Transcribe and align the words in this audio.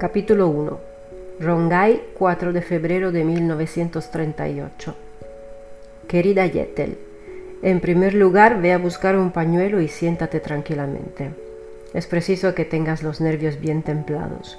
Capítulo 0.00 0.48
1 0.48 0.80
Rongai, 1.40 2.00
4 2.18 2.54
de 2.54 2.62
febrero 2.62 3.12
de 3.12 3.22
1938 3.22 4.94
Querida 6.08 6.46
Yetel, 6.46 6.96
en 7.60 7.80
primer 7.80 8.14
lugar 8.14 8.62
ve 8.62 8.72
a 8.72 8.78
buscar 8.78 9.18
un 9.18 9.30
pañuelo 9.30 9.82
y 9.82 9.88
siéntate 9.88 10.40
tranquilamente. 10.40 11.32
Es 11.92 12.06
preciso 12.06 12.54
que 12.54 12.64
tengas 12.64 13.02
los 13.02 13.20
nervios 13.20 13.60
bien 13.60 13.82
templados. 13.82 14.58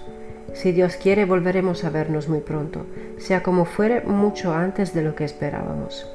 Si 0.54 0.73
Dios 0.73 0.96
quiere 0.97 1.25
volveremos 1.25 1.86
a 1.86 1.89
vernos 1.89 2.29
muy 2.29 2.42
pronto, 2.42 2.86
sea 3.18 3.42
como 3.42 3.65
fuere 3.65 4.01
mucho 4.01 4.54
antes 4.54 4.93
de 4.93 5.01
lo 5.01 5.15
que 5.15 5.25
esperábamos. 5.25 6.07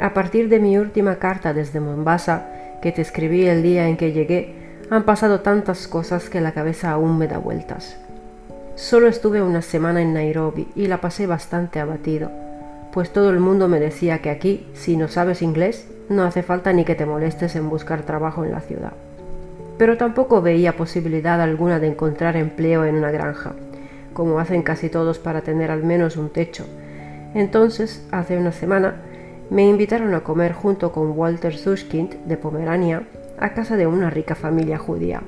A 0.00 0.14
partir 0.14 0.48
de 0.48 0.60
mi 0.60 0.78
última 0.78 1.16
carta 1.16 1.52
desde 1.52 1.80
Mombasa, 1.80 2.78
que 2.80 2.92
te 2.92 3.02
escribí 3.02 3.44
el 3.44 3.64
día 3.64 3.88
en 3.88 3.96
que 3.96 4.12
llegué, 4.12 4.54
han 4.88 5.02
pasado 5.02 5.40
tantas 5.40 5.88
cosas 5.88 6.30
que 6.30 6.40
la 6.40 6.52
cabeza 6.52 6.92
aún 6.92 7.18
me 7.18 7.26
da 7.26 7.38
vueltas. 7.38 7.96
Solo 8.74 9.06
estuve 9.06 9.42
una 9.42 9.60
semana 9.60 10.00
en 10.00 10.14
Nairobi 10.14 10.66
y 10.74 10.86
la 10.86 11.02
pasé 11.02 11.26
bastante 11.26 11.78
abatido, 11.78 12.30
pues 12.90 13.12
todo 13.12 13.28
el 13.28 13.38
mundo 13.38 13.68
me 13.68 13.78
decía 13.78 14.20
que 14.20 14.30
aquí, 14.30 14.66
si 14.72 14.96
no 14.96 15.08
sabes 15.08 15.42
inglés, 15.42 15.86
no 16.08 16.24
hace 16.24 16.42
falta 16.42 16.72
ni 16.72 16.84
que 16.84 16.94
te 16.94 17.04
molestes 17.04 17.54
en 17.54 17.68
buscar 17.68 18.02
trabajo 18.02 18.44
en 18.44 18.52
la 18.52 18.60
ciudad. 18.60 18.94
Pero 19.76 19.98
tampoco 19.98 20.40
veía 20.40 20.76
posibilidad 20.76 21.40
alguna 21.40 21.80
de 21.80 21.88
encontrar 21.88 22.34
empleo 22.36 22.86
en 22.86 22.94
una 22.94 23.10
granja, 23.10 23.52
como 24.14 24.38
hacen 24.38 24.62
casi 24.62 24.88
todos 24.88 25.18
para 25.18 25.42
tener 25.42 25.70
al 25.70 25.84
menos 25.84 26.16
un 26.16 26.30
techo. 26.30 26.64
Entonces, 27.34 28.06
hace 28.10 28.38
una 28.38 28.52
semana, 28.52 28.96
me 29.50 29.68
invitaron 29.68 30.14
a 30.14 30.20
comer 30.20 30.54
junto 30.54 30.92
con 30.92 31.10
Walter 31.10 31.56
Sushkind 31.56 32.24
de 32.24 32.38
Pomerania 32.38 33.02
a 33.38 33.52
casa 33.52 33.76
de 33.76 33.86
una 33.86 34.08
rica 34.08 34.34
familia 34.34 34.78
judía. 34.78 35.22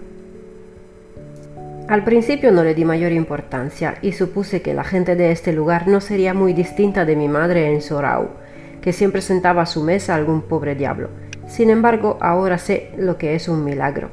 Al 1.87 2.03
principio 2.03 2.51
no 2.51 2.65
le 2.65 2.75
di 2.75 2.87
mayor 2.87 3.13
importancia 3.13 3.97
y 4.01 4.13
supuse 4.13 4.63
que 4.63 4.73
la 4.73 4.85
gente 4.85 5.17
de 5.17 5.31
este 5.31 5.53
lugar 5.53 5.87
no 5.87 6.01
sería 6.01 6.33
muy 6.33 6.55
distinta 6.55 7.05
de 7.05 7.15
mi 7.15 7.29
madre 7.29 7.71
en 7.71 7.83
Sorau, 7.83 8.31
que 8.81 8.95
siempre 8.95 9.21
sentaba 9.21 9.63
a 9.63 9.67
su 9.67 9.83
mesa 9.83 10.15
algún 10.15 10.41
pobre 10.41 10.75
diablo. 10.75 11.11
Sin 11.47 11.69
embargo, 11.69 12.17
ahora 12.23 12.57
sé 12.57 12.91
lo 12.97 13.19
que 13.19 13.35
es 13.35 13.49
un 13.49 13.65
milagro. 13.65 14.09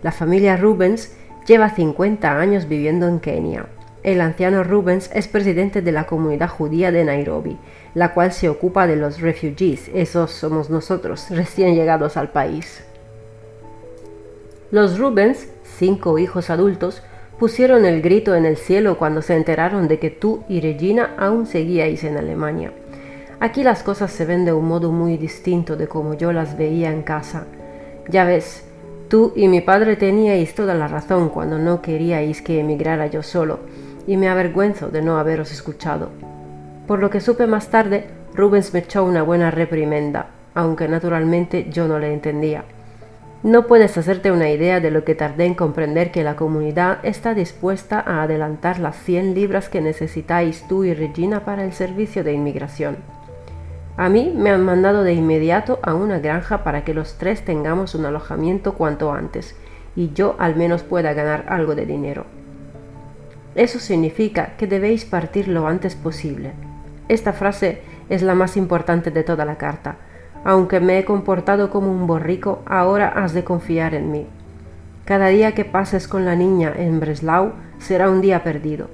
La 0.00 0.12
familia 0.12 0.56
Rubens 0.56 1.12
lleva 1.44 1.70
50 1.70 2.38
años 2.38 2.68
viviendo 2.68 3.08
en 3.08 3.18
Kenia. 3.18 3.66
El 4.04 4.20
anciano 4.20 4.62
Rubens 4.62 5.10
es 5.12 5.26
presidente 5.26 5.82
de 5.82 5.90
la 5.90 6.06
comunidad 6.06 6.48
judía 6.48 6.92
de 6.92 7.04
Nairobi, 7.04 7.58
la 7.94 8.14
cual 8.14 8.30
se 8.30 8.48
ocupa 8.48 8.86
de 8.86 8.94
los 8.94 9.20
refugees, 9.20 9.90
esos 9.92 10.30
somos 10.30 10.70
nosotros, 10.70 11.26
recién 11.30 11.74
llegados 11.74 12.16
al 12.16 12.30
país. 12.30 12.84
Los 14.70 14.98
Rubens, 14.98 15.48
cinco 15.64 16.18
hijos 16.18 16.50
adultos, 16.50 17.02
pusieron 17.38 17.84
el 17.84 18.02
grito 18.02 18.34
en 18.34 18.44
el 18.44 18.56
cielo 18.56 18.98
cuando 18.98 19.22
se 19.22 19.36
enteraron 19.36 19.86
de 19.86 19.98
que 19.98 20.10
tú 20.10 20.42
y 20.48 20.60
Regina 20.60 21.14
aún 21.16 21.46
seguíais 21.46 22.02
en 22.04 22.16
Alemania. 22.16 22.72
Aquí 23.40 23.62
las 23.62 23.84
cosas 23.84 24.10
se 24.10 24.24
ven 24.24 24.44
de 24.44 24.52
un 24.52 24.66
modo 24.66 24.90
muy 24.90 25.16
distinto 25.16 25.76
de 25.76 25.86
como 25.86 26.14
yo 26.14 26.32
las 26.32 26.58
veía 26.58 26.90
en 26.90 27.02
casa. 27.02 27.46
Ya 28.08 28.24
ves, 28.24 28.64
tú 29.08 29.32
y 29.36 29.46
mi 29.46 29.60
padre 29.60 29.94
teníais 29.94 30.54
toda 30.54 30.74
la 30.74 30.88
razón 30.88 31.28
cuando 31.28 31.58
no 31.58 31.80
queríais 31.80 32.42
que 32.42 32.58
emigrara 32.58 33.06
yo 33.06 33.22
solo, 33.22 33.60
y 34.08 34.16
me 34.16 34.28
avergüenzo 34.28 34.88
de 34.88 35.02
no 35.02 35.18
haberos 35.18 35.52
escuchado. 35.52 36.08
Por 36.88 36.98
lo 36.98 37.10
que 37.10 37.20
supe 37.20 37.46
más 37.46 37.68
tarde, 37.68 38.06
Rubens 38.34 38.72
me 38.74 38.80
echó 38.80 39.04
una 39.04 39.22
buena 39.22 39.52
reprimenda, 39.52 40.30
aunque 40.54 40.88
naturalmente 40.88 41.68
yo 41.70 41.86
no 41.86 42.00
le 42.00 42.12
entendía. 42.12 42.64
No 43.44 43.68
puedes 43.68 43.96
hacerte 43.96 44.32
una 44.32 44.50
idea 44.50 44.80
de 44.80 44.90
lo 44.90 45.04
que 45.04 45.14
tardé 45.14 45.44
en 45.44 45.54
comprender 45.54 46.10
que 46.10 46.24
la 46.24 46.34
comunidad 46.34 46.98
está 47.04 47.34
dispuesta 47.34 48.02
a 48.04 48.22
adelantar 48.22 48.80
las 48.80 48.96
100 48.96 49.34
libras 49.34 49.68
que 49.68 49.80
necesitáis 49.80 50.66
tú 50.66 50.82
y 50.82 50.92
Regina 50.92 51.44
para 51.44 51.62
el 51.62 51.72
servicio 51.72 52.24
de 52.24 52.32
inmigración. 52.32 52.96
A 53.96 54.08
mí 54.08 54.32
me 54.34 54.50
han 54.50 54.64
mandado 54.64 55.04
de 55.04 55.12
inmediato 55.12 55.78
a 55.82 55.94
una 55.94 56.18
granja 56.18 56.64
para 56.64 56.82
que 56.82 56.94
los 56.94 57.16
tres 57.16 57.44
tengamos 57.44 57.94
un 57.94 58.06
alojamiento 58.06 58.74
cuanto 58.74 59.12
antes 59.12 59.54
y 59.94 60.12
yo 60.12 60.34
al 60.40 60.56
menos 60.56 60.82
pueda 60.82 61.12
ganar 61.12 61.44
algo 61.48 61.76
de 61.76 61.86
dinero. 61.86 62.24
Eso 63.54 63.78
significa 63.78 64.56
que 64.56 64.66
debéis 64.66 65.04
partir 65.04 65.46
lo 65.46 65.68
antes 65.68 65.94
posible. 65.94 66.54
Esta 67.08 67.32
frase 67.32 67.82
es 68.08 68.22
la 68.22 68.34
más 68.34 68.56
importante 68.56 69.12
de 69.12 69.22
toda 69.22 69.44
la 69.44 69.58
carta 69.58 69.96
aunque 70.44 70.80
me 70.80 70.98
he 70.98 71.04
comportado 71.04 71.70
como 71.70 71.90
un 71.90 72.06
borrico, 72.06 72.62
ahora 72.66 73.08
has 73.08 73.32
de 73.34 73.44
confiar 73.44 73.94
en 73.94 74.10
mí. 74.10 74.26
Cada 75.04 75.28
día 75.28 75.52
que 75.52 75.64
pases 75.64 76.06
con 76.06 76.24
la 76.24 76.36
niña 76.36 76.72
en 76.76 77.00
Breslau 77.00 77.52
será 77.78 78.10
un 78.10 78.20
día 78.20 78.42
perdido. 78.42 78.88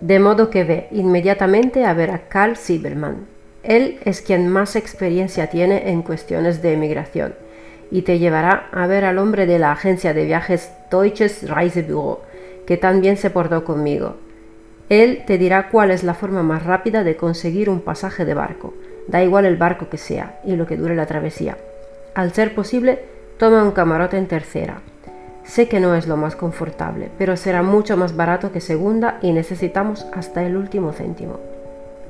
De 0.00 0.18
modo 0.18 0.50
que 0.50 0.64
ve 0.64 0.88
inmediatamente 0.90 1.84
a 1.84 1.92
ver 1.92 2.10
a 2.10 2.28
Karl 2.28 2.56
Siebermann. 2.56 3.26
Él 3.62 3.98
es 4.04 4.22
quien 4.22 4.48
más 4.48 4.76
experiencia 4.76 5.48
tiene 5.48 5.90
en 5.90 6.02
cuestiones 6.02 6.62
de 6.62 6.72
emigración 6.72 7.34
y 7.90 8.02
te 8.02 8.18
llevará 8.18 8.68
a 8.72 8.86
ver 8.86 9.04
al 9.04 9.18
hombre 9.18 9.46
de 9.46 9.58
la 9.58 9.72
agencia 9.72 10.14
de 10.14 10.24
viajes 10.24 10.72
Deutsches 10.90 11.48
Reisebüro, 11.48 12.22
que 12.66 12.76
también 12.76 13.16
se 13.16 13.30
portó 13.30 13.64
conmigo. 13.64 14.16
Él 14.88 15.24
te 15.26 15.36
dirá 15.36 15.68
cuál 15.68 15.90
es 15.90 16.02
la 16.02 16.14
forma 16.14 16.42
más 16.42 16.64
rápida 16.64 17.04
de 17.04 17.16
conseguir 17.16 17.68
un 17.68 17.80
pasaje 17.80 18.24
de 18.24 18.34
barco 18.34 18.72
Da 19.08 19.24
igual 19.24 19.46
el 19.46 19.56
barco 19.56 19.88
que 19.88 19.98
sea 19.98 20.38
y 20.44 20.54
lo 20.54 20.66
que 20.66 20.76
dure 20.76 20.94
la 20.94 21.06
travesía. 21.06 21.56
Al 22.14 22.32
ser 22.32 22.54
posible, 22.54 23.00
toma 23.38 23.64
un 23.64 23.72
camarote 23.72 24.18
en 24.18 24.28
tercera. 24.28 24.80
Sé 25.44 25.66
que 25.66 25.80
no 25.80 25.94
es 25.94 26.06
lo 26.06 26.18
más 26.18 26.36
confortable, 26.36 27.10
pero 27.16 27.36
será 27.36 27.62
mucho 27.62 27.96
más 27.96 28.14
barato 28.14 28.52
que 28.52 28.60
segunda 28.60 29.18
y 29.22 29.32
necesitamos 29.32 30.06
hasta 30.12 30.44
el 30.44 30.56
último 30.56 30.92
céntimo. 30.92 31.40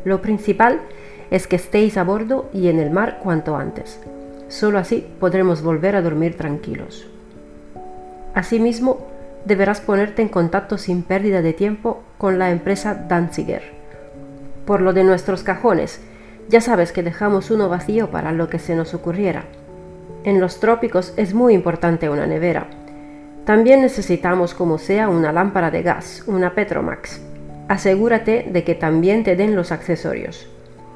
Lo 0.05 0.21
principal 0.21 0.81
es 1.31 1.47
que 1.47 1.57
estéis 1.57 1.97
a 1.97 2.05
bordo 2.05 2.49
y 2.53 2.69
en 2.69 2.81
el 2.81 2.91
mar 2.91 3.21
cuanto 3.23 3.57
antes. 3.57 4.01
Solo 4.49 4.79
así 4.79 5.07
podremos 5.21 5.63
volver 5.63 5.95
a 5.95 6.03
dormir 6.03 6.37
tranquilos. 6.37 7.07
Asimismo, 8.35 9.07
deberás 9.45 9.81
ponerte 9.81 10.23
en 10.23 10.29
contacto 10.29 10.79
sin 10.79 11.03
pérdida 11.03 11.43
de 11.43 11.53
tiempo 11.53 12.03
con 12.19 12.39
la 12.39 12.51
empresa 12.51 12.95
Danziger. 12.95 13.63
Por 14.67 14.81
lo 14.81 14.93
de 14.93 15.05
nuestros 15.05 15.43
cajones, 15.43 16.01
ya 16.49 16.61
sabes 16.61 16.93
que 16.93 17.03
dejamos 17.03 17.51
uno 17.51 17.69
vacío 17.69 18.11
para 18.11 18.33
lo 18.33 18.49
que 18.49 18.59
se 18.59 18.75
nos 18.75 18.95
ocurriera. 18.95 19.45
En 20.25 20.41
los 20.41 20.61
trópicos 20.61 21.13
es 21.17 21.35
muy 21.35 21.55
importante 21.55 22.09
una 22.09 22.27
nevera. 22.27 22.69
También 23.45 23.83
necesitamos 23.83 24.55
como 24.55 24.79
sea 24.79 25.09
una 25.09 25.33
lámpara 25.33 25.71
de 25.71 25.83
gas, 25.83 26.25
una 26.27 26.55
Petromax. 26.55 27.21
Asegúrate 27.69 28.47
de 28.51 28.65
que 28.65 28.75
también 28.75 29.25
te 29.25 29.37
den 29.37 29.55
los 29.55 29.73
accesorios. 29.73 30.49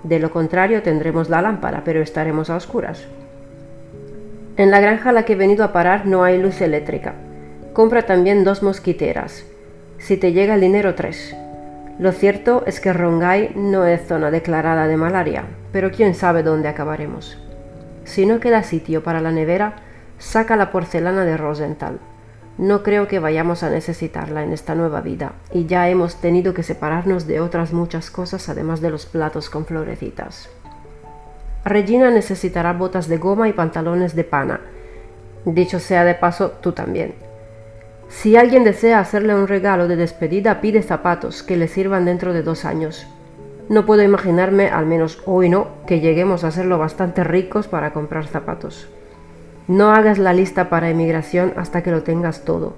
De 0.03 0.19
lo 0.19 0.31
contrario 0.31 0.83
tendremos 0.83 1.29
la 1.29 1.43
lámpara, 1.43 1.83
pero 1.85 2.03
estaremos 2.03 2.51
a 2.51 2.57
oscuras. 2.57 3.05
En 4.57 4.71
la 4.71 4.81
granja 4.81 5.11
a 5.11 5.13
la 5.13 5.25
que 5.25 5.35
he 5.35 5.37
venido 5.37 5.65
a 5.65 5.73
parar 5.73 6.07
no 6.07 6.25
hay 6.25 6.41
luz 6.41 6.61
eléctrica. 6.61 7.15
Compra 7.73 8.03
también 8.03 8.45
dos 8.45 8.63
mosquiteras. 8.63 9.45
Si 9.99 10.17
te 10.17 10.33
llega 10.33 10.55
el 10.55 10.61
dinero, 10.61 10.95
tres. 10.95 11.35
Lo 11.99 12.13
cierto 12.13 12.65
es 12.67 12.81
que 12.81 12.93
Rongai 12.93 13.53
no 13.55 13.85
es 13.87 14.07
zona 14.07 14.31
declarada 14.31 14.87
de 14.87 14.97
malaria, 14.97 15.45
pero 15.73 15.91
quién 15.91 16.15
sabe 16.15 16.43
dónde 16.43 16.69
acabaremos. 16.69 17.39
Si 18.05 18.27
no 18.27 18.41
queda 18.41 18.63
sitio 18.63 19.03
para 19.03 19.21
la 19.21 19.31
nevera, 19.31 19.77
saca 20.19 20.57
la 20.57 20.71
porcelana 20.71 21.25
de 21.25 21.37
Rosenthal. 21.37 21.99
No 22.59 22.83
creo 22.83 23.09
que 23.09 23.19
vayamos 23.19 23.63
a 23.63 23.71
necesitarla 23.71 24.43
en 24.43 24.53
esta 24.53 24.75
nueva 24.75 25.01
vida, 25.01 25.33
y 25.53 25.67
ya 25.67 25.89
hemos 25.89 26.17
tenido 26.17 26.55
que 26.55 26.63
separarnos 26.63 27.27
de 27.27 27.41
otras 27.41 27.73
muchas 27.73 28.11
cosas 28.11 28.49
además 28.49 28.81
de 28.81 28.91
los 28.91 29.07
platos 29.07 29.49
con 29.49 29.65
florecitas. 29.65 30.49
Regina 31.65 32.11
necesitará 32.11 32.73
botas 32.73 33.09
de 33.09 33.19
goma 33.19 33.49
y 33.49 33.53
pantalones 33.53 34.17
de 34.17 34.25
pana. 34.25 34.61
Dicho 35.45 35.79
sea 35.79 36.05
de 36.05 36.15
paso, 36.15 36.53
tú 36.61 36.73
también. 36.73 37.15
Si 38.13 38.37
alguien 38.37 38.63
desea 38.63 39.01
hacerle 39.01 39.35
un 39.35 39.49
regalo 39.49 39.89
de 39.89 39.97
despedida, 39.97 40.61
pide 40.61 40.83
zapatos 40.83 41.43
que 41.43 41.57
le 41.57 41.67
sirvan 41.67 42.05
dentro 42.05 42.33
de 42.33 42.43
dos 42.43 42.65
años. 42.65 43.07
No 43.69 43.85
puedo 43.85 44.03
imaginarme, 44.03 44.69
al 44.69 44.87
menos 44.87 45.21
hoy 45.25 45.49
no, 45.49 45.69
que 45.87 45.99
lleguemos 45.99 46.45
a 46.45 46.53
serlo 46.53 46.79
bastante 46.79 47.25
ricos 47.25 47.67
para 47.67 47.93
comprar 47.93 48.27
zapatos. 48.27 48.89
No 49.67 49.93
hagas 49.93 50.19
la 50.19 50.35
lista 50.35 50.69
para 50.69 50.91
emigración 50.91 51.55
hasta 51.57 51.83
que 51.83 51.91
lo 51.91 52.03
tengas 52.03 52.45
todo. 52.45 52.75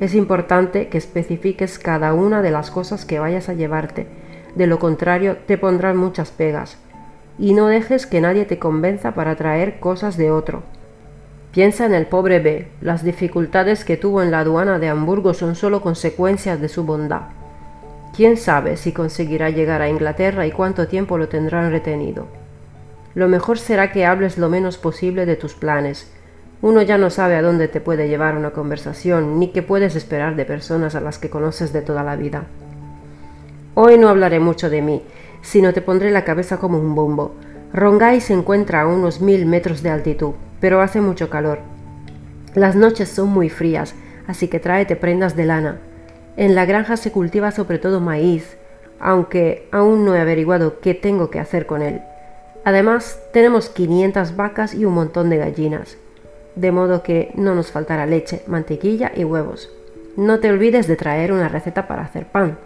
Es 0.00 0.14
importante 0.14 0.88
que 0.88 0.98
especifiques 0.98 1.78
cada 1.78 2.12
una 2.12 2.42
de 2.42 2.50
las 2.50 2.70
cosas 2.70 3.06
que 3.06 3.20
vayas 3.20 3.48
a 3.48 3.54
llevarte, 3.54 4.08
de 4.56 4.66
lo 4.66 4.78
contrario 4.78 5.38
te 5.46 5.56
pondrán 5.58 5.96
muchas 5.96 6.32
pegas. 6.32 6.76
Y 7.38 7.54
no 7.54 7.68
dejes 7.68 8.06
que 8.06 8.20
nadie 8.20 8.44
te 8.44 8.58
convenza 8.58 9.14
para 9.14 9.36
traer 9.36 9.78
cosas 9.78 10.16
de 10.18 10.32
otro. 10.32 10.64
Piensa 11.52 11.84
en 11.84 11.92
el 11.92 12.06
pobre 12.06 12.40
B. 12.40 12.68
Las 12.80 13.04
dificultades 13.04 13.84
que 13.84 13.98
tuvo 13.98 14.22
en 14.22 14.30
la 14.30 14.38
aduana 14.38 14.78
de 14.78 14.88
Hamburgo 14.88 15.34
son 15.34 15.54
solo 15.54 15.82
consecuencias 15.82 16.58
de 16.62 16.70
su 16.70 16.84
bondad. 16.84 17.24
¿Quién 18.16 18.38
sabe 18.38 18.78
si 18.78 18.92
conseguirá 18.92 19.50
llegar 19.50 19.82
a 19.82 19.90
Inglaterra 19.90 20.46
y 20.46 20.50
cuánto 20.50 20.88
tiempo 20.88 21.18
lo 21.18 21.28
tendrán 21.28 21.70
retenido? 21.70 22.26
Lo 23.14 23.28
mejor 23.28 23.58
será 23.58 23.92
que 23.92 24.06
hables 24.06 24.38
lo 24.38 24.48
menos 24.48 24.78
posible 24.78 25.26
de 25.26 25.36
tus 25.36 25.52
planes. 25.52 26.10
Uno 26.62 26.80
ya 26.80 26.96
no 26.96 27.10
sabe 27.10 27.36
a 27.36 27.42
dónde 27.42 27.68
te 27.68 27.82
puede 27.82 28.08
llevar 28.08 28.34
una 28.34 28.52
conversación, 28.52 29.38
ni 29.38 29.48
qué 29.48 29.62
puedes 29.62 29.94
esperar 29.94 30.36
de 30.36 30.46
personas 30.46 30.94
a 30.94 31.02
las 31.02 31.18
que 31.18 31.28
conoces 31.28 31.70
de 31.74 31.82
toda 31.82 32.02
la 32.02 32.16
vida. 32.16 32.44
Hoy 33.74 33.98
no 33.98 34.08
hablaré 34.08 34.40
mucho 34.40 34.70
de 34.70 34.80
mí, 34.80 35.02
sino 35.42 35.74
te 35.74 35.82
pondré 35.82 36.12
la 36.12 36.24
cabeza 36.24 36.56
como 36.56 36.78
un 36.78 36.94
bombo. 36.94 37.34
Rongai 37.74 38.22
se 38.22 38.32
encuentra 38.32 38.80
a 38.80 38.86
unos 38.86 39.20
mil 39.20 39.44
metros 39.44 39.82
de 39.82 39.90
altitud, 39.90 40.32
pero 40.62 40.80
hace 40.80 41.00
mucho 41.00 41.28
calor. 41.28 41.58
Las 42.54 42.76
noches 42.76 43.08
son 43.08 43.28
muy 43.28 43.50
frías, 43.50 43.96
así 44.28 44.46
que 44.46 44.60
tráete 44.60 44.94
prendas 44.94 45.34
de 45.36 45.44
lana. 45.44 45.80
En 46.36 46.54
la 46.54 46.64
granja 46.64 46.96
se 46.96 47.10
cultiva 47.10 47.50
sobre 47.50 47.78
todo 47.78 48.00
maíz, 48.00 48.56
aunque 49.00 49.68
aún 49.72 50.04
no 50.04 50.14
he 50.14 50.20
averiguado 50.20 50.78
qué 50.78 50.94
tengo 50.94 51.30
que 51.30 51.40
hacer 51.40 51.66
con 51.66 51.82
él. 51.82 52.00
Además, 52.64 53.18
tenemos 53.32 53.70
500 53.70 54.36
vacas 54.36 54.72
y 54.72 54.84
un 54.84 54.94
montón 54.94 55.30
de 55.30 55.38
gallinas, 55.38 55.98
de 56.54 56.70
modo 56.70 57.02
que 57.02 57.32
no 57.34 57.56
nos 57.56 57.72
faltará 57.72 58.06
leche, 58.06 58.44
mantequilla 58.46 59.10
y 59.16 59.24
huevos. 59.24 59.68
No 60.16 60.38
te 60.38 60.48
olvides 60.48 60.86
de 60.86 60.94
traer 60.94 61.32
una 61.32 61.48
receta 61.48 61.88
para 61.88 62.02
hacer 62.02 62.26
pan. 62.26 62.56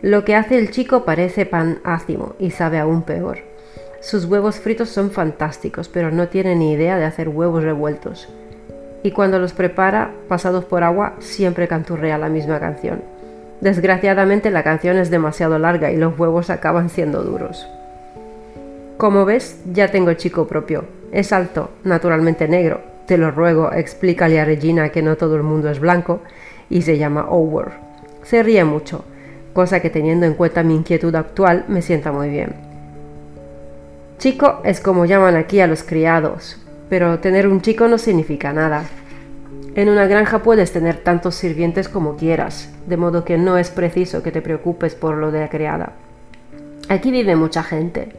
Lo 0.00 0.24
que 0.24 0.34
hace 0.34 0.58
el 0.58 0.70
chico 0.70 1.04
parece 1.04 1.44
pan 1.44 1.80
ácimo 1.84 2.36
y 2.38 2.52
sabe 2.52 2.78
aún 2.78 3.02
peor. 3.02 3.53
Sus 4.04 4.26
huevos 4.26 4.56
fritos 4.56 4.90
son 4.90 5.10
fantásticos, 5.10 5.88
pero 5.88 6.10
no 6.10 6.28
tiene 6.28 6.54
ni 6.54 6.72
idea 6.72 6.98
de 6.98 7.06
hacer 7.06 7.30
huevos 7.30 7.62
revueltos. 7.62 8.28
Y 9.02 9.12
cuando 9.12 9.38
los 9.38 9.54
prepara, 9.54 10.12
pasados 10.28 10.66
por 10.66 10.84
agua, 10.84 11.14
siempre 11.20 11.68
canturrea 11.68 12.18
la 12.18 12.28
misma 12.28 12.60
canción. 12.60 13.00
Desgraciadamente 13.62 14.50
la 14.50 14.62
canción 14.62 14.98
es 14.98 15.08
demasiado 15.08 15.58
larga 15.58 15.90
y 15.90 15.96
los 15.96 16.18
huevos 16.18 16.50
acaban 16.50 16.90
siendo 16.90 17.22
duros. 17.22 17.66
Como 18.98 19.24
ves, 19.24 19.62
ya 19.72 19.90
tengo 19.90 20.12
chico 20.12 20.46
propio. 20.46 20.84
Es 21.10 21.32
alto, 21.32 21.70
naturalmente 21.82 22.46
negro. 22.46 22.82
Te 23.06 23.16
lo 23.16 23.30
ruego, 23.30 23.72
explícale 23.72 24.38
a 24.38 24.44
Regina 24.44 24.90
que 24.90 25.00
no 25.00 25.16
todo 25.16 25.36
el 25.36 25.44
mundo 25.44 25.70
es 25.70 25.80
blanco 25.80 26.20
y 26.68 26.82
se 26.82 26.98
llama 26.98 27.28
Over. 27.30 27.68
Se 28.22 28.42
ríe 28.42 28.64
mucho, 28.64 29.02
cosa 29.54 29.80
que 29.80 29.88
teniendo 29.88 30.26
en 30.26 30.34
cuenta 30.34 30.62
mi 30.62 30.76
inquietud 30.76 31.14
actual 31.14 31.64
me 31.68 31.80
sienta 31.80 32.12
muy 32.12 32.28
bien. 32.28 32.73
Chico 34.18 34.60
es 34.64 34.80
como 34.80 35.04
llaman 35.04 35.36
aquí 35.36 35.60
a 35.60 35.66
los 35.66 35.82
criados, 35.82 36.58
pero 36.88 37.18
tener 37.18 37.46
un 37.48 37.60
chico 37.60 37.88
no 37.88 37.98
significa 37.98 38.52
nada. 38.52 38.84
En 39.74 39.88
una 39.88 40.06
granja 40.06 40.42
puedes 40.42 40.72
tener 40.72 40.98
tantos 40.98 41.34
sirvientes 41.34 41.88
como 41.88 42.16
quieras, 42.16 42.72
de 42.86 42.96
modo 42.96 43.24
que 43.24 43.38
no 43.38 43.58
es 43.58 43.70
preciso 43.70 44.22
que 44.22 44.30
te 44.30 44.40
preocupes 44.40 44.94
por 44.94 45.16
lo 45.16 45.32
de 45.32 45.40
la 45.40 45.48
criada. 45.48 45.92
Aquí 46.88 47.10
vive 47.10 47.34
mucha 47.34 47.62
gente. 47.62 48.10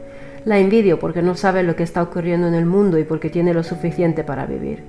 La 0.44 0.58
envidio 0.58 0.98
porque 0.98 1.22
no 1.22 1.34
sabe 1.34 1.62
lo 1.62 1.74
que 1.74 1.82
está 1.82 2.02
ocurriendo 2.02 2.46
en 2.46 2.54
el 2.54 2.66
mundo 2.66 2.98
y 2.98 3.04
porque 3.04 3.30
tiene 3.30 3.54
lo 3.54 3.64
suficiente 3.64 4.22
para 4.22 4.46
vivir. 4.46 4.84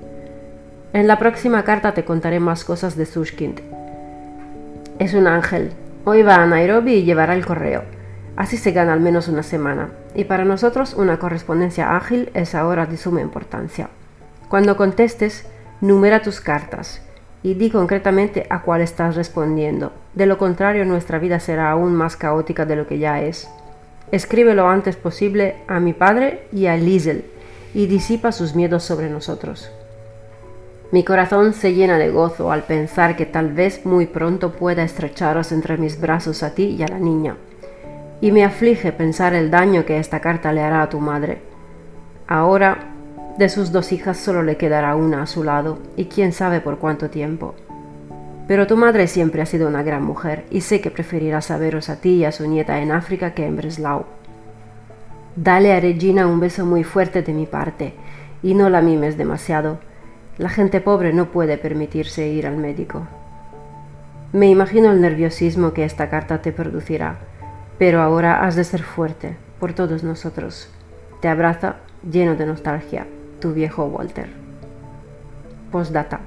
En 0.92 1.06
la 1.06 1.18
próxima 1.18 1.64
carta 1.64 1.94
te 1.94 2.04
contaré 2.04 2.38
más 2.38 2.64
cosas 2.64 2.96
de 2.96 3.06
Sushkind. 3.06 3.60
Es 4.98 5.14
un 5.14 5.26
ángel. 5.26 5.70
Hoy 6.04 6.22
va 6.22 6.36
a 6.36 6.46
Nairobi 6.46 6.94
y 6.94 7.04
llevará 7.04 7.34
el 7.34 7.46
correo. 7.46 7.97
Así 8.38 8.56
se 8.56 8.72
gana 8.72 8.94
al 8.94 9.00
menos 9.00 9.28
una 9.28 9.42
semana. 9.42 9.90
Y 10.14 10.24
para 10.24 10.46
nosotros 10.46 10.94
una 10.94 11.18
correspondencia 11.18 11.94
ágil 11.94 12.30
es 12.32 12.54
ahora 12.54 12.86
de 12.86 12.96
suma 12.96 13.20
importancia. 13.20 13.90
Cuando 14.48 14.78
contestes, 14.78 15.44
Numera 15.80 16.22
tus 16.22 16.40
cartas 16.40 17.00
y 17.40 17.54
di 17.54 17.70
concretamente 17.70 18.48
a 18.50 18.62
cuál 18.62 18.80
estás 18.80 19.14
respondiendo. 19.14 19.92
De 20.14 20.26
lo 20.26 20.36
contrario, 20.36 20.84
nuestra 20.84 21.20
vida 21.20 21.38
será 21.38 21.70
aún 21.70 21.94
más 21.94 22.16
caótica 22.16 22.66
de 22.66 22.74
lo 22.74 22.88
que 22.88 22.98
ya 22.98 23.22
es. 23.22 23.48
Escribe 24.10 24.56
lo 24.56 24.66
antes 24.66 24.96
posible 24.96 25.54
a 25.68 25.78
mi 25.78 25.92
padre 25.92 26.48
y 26.52 26.66
a 26.66 26.76
Liesel 26.76 27.26
y 27.74 27.86
disipa 27.86 28.32
sus 28.32 28.56
miedos 28.56 28.82
sobre 28.82 29.08
nosotros. 29.08 29.70
Mi 30.90 31.04
corazón 31.04 31.52
se 31.52 31.74
llena 31.74 31.96
de 31.96 32.10
gozo 32.10 32.50
al 32.50 32.64
pensar 32.64 33.14
que 33.14 33.26
tal 33.26 33.52
vez 33.52 33.86
muy 33.86 34.06
pronto 34.06 34.50
pueda 34.50 34.82
estrecharos 34.82 35.52
entre 35.52 35.76
mis 35.76 36.00
brazos 36.00 36.42
a 36.42 36.54
ti 36.54 36.74
y 36.76 36.82
a 36.82 36.88
la 36.88 36.98
niña. 36.98 37.36
Y 38.20 38.32
me 38.32 38.44
aflige 38.44 38.92
pensar 38.92 39.34
el 39.34 39.50
daño 39.50 39.84
que 39.84 39.98
esta 39.98 40.20
carta 40.20 40.52
le 40.52 40.62
hará 40.62 40.82
a 40.82 40.88
tu 40.88 41.00
madre. 41.00 41.42
Ahora 42.26 42.94
de 43.38 43.48
sus 43.48 43.70
dos 43.70 43.92
hijas 43.92 44.16
solo 44.16 44.42
le 44.42 44.56
quedará 44.56 44.96
una 44.96 45.22
a 45.22 45.26
su 45.26 45.44
lado, 45.44 45.78
y 45.96 46.06
quién 46.06 46.32
sabe 46.32 46.60
por 46.60 46.78
cuánto 46.78 47.08
tiempo. 47.08 47.54
Pero 48.48 48.66
tu 48.66 48.76
madre 48.76 49.06
siempre 49.06 49.40
ha 49.40 49.46
sido 49.46 49.68
una 49.68 49.84
gran 49.84 50.02
mujer, 50.02 50.44
y 50.50 50.62
sé 50.62 50.80
que 50.80 50.90
preferirá 50.90 51.40
saberos 51.40 51.88
a 51.88 52.00
ti 52.00 52.16
y 52.16 52.24
a 52.24 52.32
su 52.32 52.48
nieta 52.48 52.80
en 52.80 52.90
África 52.90 53.34
que 53.34 53.46
en 53.46 53.54
Breslau. 53.54 54.06
Dale 55.36 55.72
a 55.72 55.78
Regina 55.78 56.26
un 56.26 56.40
beso 56.40 56.66
muy 56.66 56.82
fuerte 56.82 57.22
de 57.22 57.32
mi 57.32 57.46
parte, 57.46 57.94
y 58.42 58.54
no 58.54 58.70
la 58.70 58.82
mimes 58.82 59.16
demasiado. 59.16 59.78
La 60.36 60.48
gente 60.48 60.80
pobre 60.80 61.12
no 61.12 61.26
puede 61.26 61.58
permitirse 61.58 62.26
ir 62.26 62.44
al 62.44 62.56
médico. 62.56 63.06
Me 64.32 64.48
imagino 64.48 64.90
el 64.90 65.00
nerviosismo 65.00 65.72
que 65.72 65.84
esta 65.84 66.10
carta 66.10 66.42
te 66.42 66.50
producirá, 66.50 67.18
pero 67.78 68.02
ahora 68.02 68.44
has 68.44 68.56
de 68.56 68.64
ser 68.64 68.82
fuerte 68.82 69.36
por 69.60 69.72
todos 69.72 70.02
nosotros. 70.02 70.68
Te 71.20 71.28
abraza 71.28 71.76
lleno 72.02 72.36
de 72.36 72.46
nostalgia 72.46 73.06
tu 73.40 73.52
viejo 73.52 73.84
Walter. 73.86 74.28
Postdata. 75.70 76.20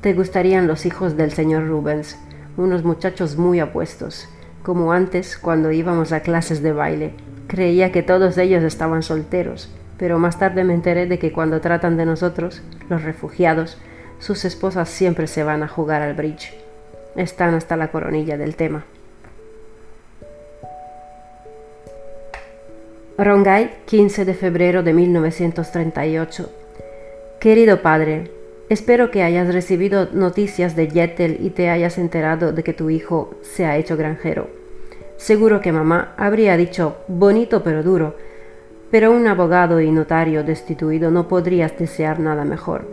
Te 0.00 0.14
gustarían 0.14 0.66
los 0.66 0.86
hijos 0.86 1.16
del 1.16 1.32
señor 1.32 1.66
Rubens, 1.66 2.18
unos 2.56 2.84
muchachos 2.84 3.36
muy 3.36 3.60
apuestos, 3.60 4.28
como 4.62 4.92
antes 4.92 5.36
cuando 5.36 5.72
íbamos 5.72 6.12
a 6.12 6.20
clases 6.20 6.62
de 6.62 6.72
baile. 6.72 7.14
Creía 7.46 7.92
que 7.92 8.02
todos 8.02 8.38
ellos 8.38 8.62
estaban 8.62 9.02
solteros, 9.02 9.70
pero 9.96 10.18
más 10.18 10.38
tarde 10.38 10.64
me 10.64 10.74
enteré 10.74 11.06
de 11.06 11.18
que 11.18 11.32
cuando 11.32 11.60
tratan 11.60 11.96
de 11.96 12.06
nosotros, 12.06 12.62
los 12.88 13.02
refugiados, 13.02 13.78
sus 14.18 14.44
esposas 14.44 14.88
siempre 14.88 15.26
se 15.26 15.44
van 15.44 15.62
a 15.62 15.68
jugar 15.68 16.02
al 16.02 16.14
bridge. 16.14 16.54
Están 17.16 17.54
hasta 17.54 17.76
la 17.76 17.90
coronilla 17.90 18.36
del 18.36 18.56
tema. 18.56 18.84
Rongai, 23.20 23.78
15 23.86 24.24
de 24.24 24.32
febrero 24.32 24.84
de 24.84 24.92
1938. 24.92 26.50
Querido 27.40 27.82
padre, 27.82 28.30
espero 28.68 29.10
que 29.10 29.24
hayas 29.24 29.52
recibido 29.52 30.06
noticias 30.12 30.76
de 30.76 30.86
Yetel 30.86 31.38
y 31.40 31.50
te 31.50 31.68
hayas 31.68 31.98
enterado 31.98 32.52
de 32.52 32.62
que 32.62 32.74
tu 32.74 32.90
hijo 32.90 33.34
se 33.42 33.66
ha 33.66 33.76
hecho 33.76 33.96
granjero. 33.96 34.46
Seguro 35.16 35.60
que 35.60 35.72
mamá 35.72 36.14
habría 36.16 36.56
dicho 36.56 36.98
bonito 37.08 37.64
pero 37.64 37.82
duro, 37.82 38.14
pero 38.92 39.10
un 39.10 39.26
abogado 39.26 39.80
y 39.80 39.90
notario 39.90 40.44
destituido 40.44 41.10
no 41.10 41.26
podrías 41.26 41.76
desear 41.76 42.20
nada 42.20 42.44
mejor. 42.44 42.86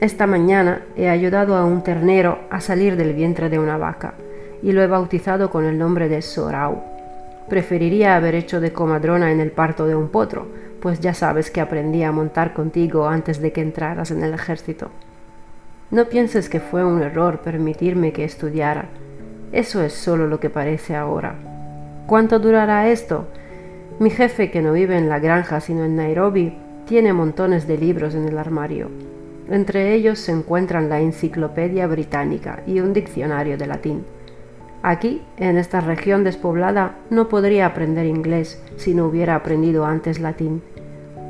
Esta 0.00 0.26
mañana 0.26 0.82
he 0.96 1.08
ayudado 1.08 1.54
a 1.54 1.64
un 1.64 1.84
ternero 1.84 2.40
a 2.50 2.60
salir 2.60 2.96
del 2.96 3.12
vientre 3.12 3.48
de 3.48 3.60
una 3.60 3.78
vaca 3.78 4.14
y 4.60 4.72
lo 4.72 4.82
he 4.82 4.88
bautizado 4.88 5.50
con 5.50 5.64
el 5.64 5.78
nombre 5.78 6.08
de 6.08 6.20
Sorau 6.20 6.82
Preferiría 7.48 8.16
haber 8.16 8.34
hecho 8.34 8.60
de 8.60 8.72
comadrona 8.72 9.32
en 9.32 9.40
el 9.40 9.50
parto 9.50 9.86
de 9.86 9.94
un 9.94 10.08
potro, 10.08 10.46
pues 10.80 11.00
ya 11.00 11.14
sabes 11.14 11.50
que 11.50 11.60
aprendí 11.60 12.02
a 12.02 12.12
montar 12.12 12.54
contigo 12.54 13.06
antes 13.06 13.40
de 13.40 13.52
que 13.52 13.60
entraras 13.60 14.10
en 14.10 14.22
el 14.22 14.34
ejército. 14.34 14.90
No 15.90 16.06
pienses 16.06 16.48
que 16.48 16.60
fue 16.60 16.84
un 16.84 17.02
error 17.02 17.40
permitirme 17.40 18.12
que 18.12 18.24
estudiara. 18.24 18.86
Eso 19.52 19.82
es 19.82 19.92
solo 19.92 20.26
lo 20.26 20.40
que 20.40 20.48
parece 20.48 20.96
ahora. 20.96 21.34
¿Cuánto 22.06 22.38
durará 22.38 22.88
esto? 22.88 23.26
Mi 23.98 24.10
jefe, 24.10 24.50
que 24.50 24.62
no 24.62 24.72
vive 24.72 24.96
en 24.96 25.08
la 25.08 25.18
granja 25.18 25.60
sino 25.60 25.84
en 25.84 25.96
Nairobi, 25.96 26.56
tiene 26.86 27.12
montones 27.12 27.66
de 27.66 27.76
libros 27.76 28.14
en 28.14 28.26
el 28.26 28.38
armario. 28.38 28.88
Entre 29.50 29.94
ellos 29.94 30.18
se 30.18 30.32
encuentran 30.32 30.88
la 30.88 31.00
Enciclopedia 31.00 31.86
Británica 31.86 32.62
y 32.66 32.80
un 32.80 32.92
diccionario 32.92 33.58
de 33.58 33.66
latín. 33.66 34.04
Aquí, 34.82 35.22
en 35.36 35.58
esta 35.58 35.80
región 35.80 36.24
despoblada, 36.24 36.96
no 37.08 37.28
podría 37.28 37.66
aprender 37.66 38.04
inglés 38.04 38.60
si 38.76 38.94
no 38.94 39.06
hubiera 39.06 39.36
aprendido 39.36 39.84
antes 39.84 40.18
latín. 40.18 40.60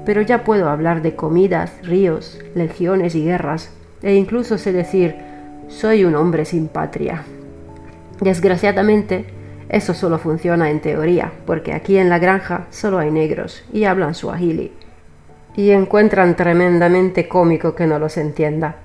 Pero 0.06 0.22
ya 0.22 0.42
puedo 0.42 0.70
hablar 0.70 1.02
de 1.02 1.14
comidas, 1.14 1.72
ríos, 1.82 2.40
legiones 2.54 3.14
y 3.14 3.24
guerras, 3.24 3.70
e 4.02 4.14
incluso 4.14 4.56
sé 4.56 4.72
decir, 4.72 5.16
soy 5.68 6.04
un 6.04 6.14
hombre 6.14 6.46
sin 6.46 6.68
patria. 6.68 7.24
Desgraciadamente, 8.20 9.26
eso 9.68 9.92
solo 9.92 10.18
funciona 10.18 10.70
en 10.70 10.80
teoría, 10.80 11.32
porque 11.46 11.74
aquí 11.74 11.98
en 11.98 12.08
la 12.08 12.18
granja 12.18 12.66
solo 12.70 12.98
hay 12.98 13.10
negros 13.10 13.64
y 13.72 13.84
hablan 13.84 14.14
suahili. 14.14 14.72
Y 15.56 15.70
encuentran 15.70 16.36
tremendamente 16.36 17.28
cómico 17.28 17.74
que 17.74 17.86
no 17.86 17.98
los 17.98 18.16
entienda. 18.16 18.76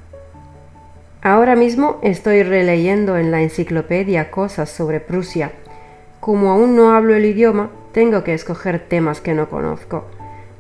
Ahora 1.28 1.58
mismo 1.58 2.00
estoy 2.04 2.42
releyendo 2.42 3.18
en 3.18 3.32
la 3.32 3.42
enciclopedia 3.42 4.32
cosas 4.32 4.70
sobre 4.70 5.02
Prusia. 5.02 5.52
Como 6.22 6.52
aún 6.52 6.78
no 6.78 6.94
hablo 6.94 7.16
el 7.16 7.26
idioma, 7.26 7.70
tengo 7.92 8.24
que 8.24 8.34
escoger 8.34 8.88
temas 8.88 9.20
que 9.20 9.34
no 9.34 9.50
conozco. 9.50 10.06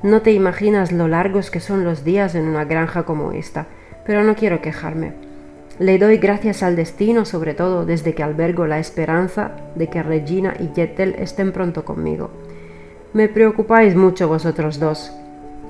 No 0.03 0.23
te 0.23 0.33
imaginas 0.33 0.91
lo 0.91 1.07
largos 1.07 1.51
que 1.51 1.61
son 1.61 1.85
los 1.85 2.03
días 2.03 2.35
en 2.35 2.49
una 2.49 2.65
granja 2.65 3.03
como 3.03 3.31
esta, 3.31 3.67
pero 4.05 4.25
no 4.25 4.35
quiero 4.35 4.59
quejarme. 4.59 5.13
Le 5.79 5.97
doy 5.99 6.17
gracias 6.17 6.61
al 6.63 6.75
destino, 6.75 7.23
sobre 7.23 7.53
todo 7.53 7.85
desde 7.85 8.13
que 8.13 8.23
albergo 8.23 8.67
la 8.67 8.79
esperanza 8.79 9.51
de 9.75 9.87
que 9.87 10.03
Regina 10.03 10.53
y 10.59 10.75
Jettel 10.75 11.15
estén 11.17 11.53
pronto 11.53 11.85
conmigo. 11.85 12.29
Me 13.13 13.29
preocupáis 13.29 13.95
mucho 13.95 14.27
vosotros 14.27 14.81
dos. 14.81 15.13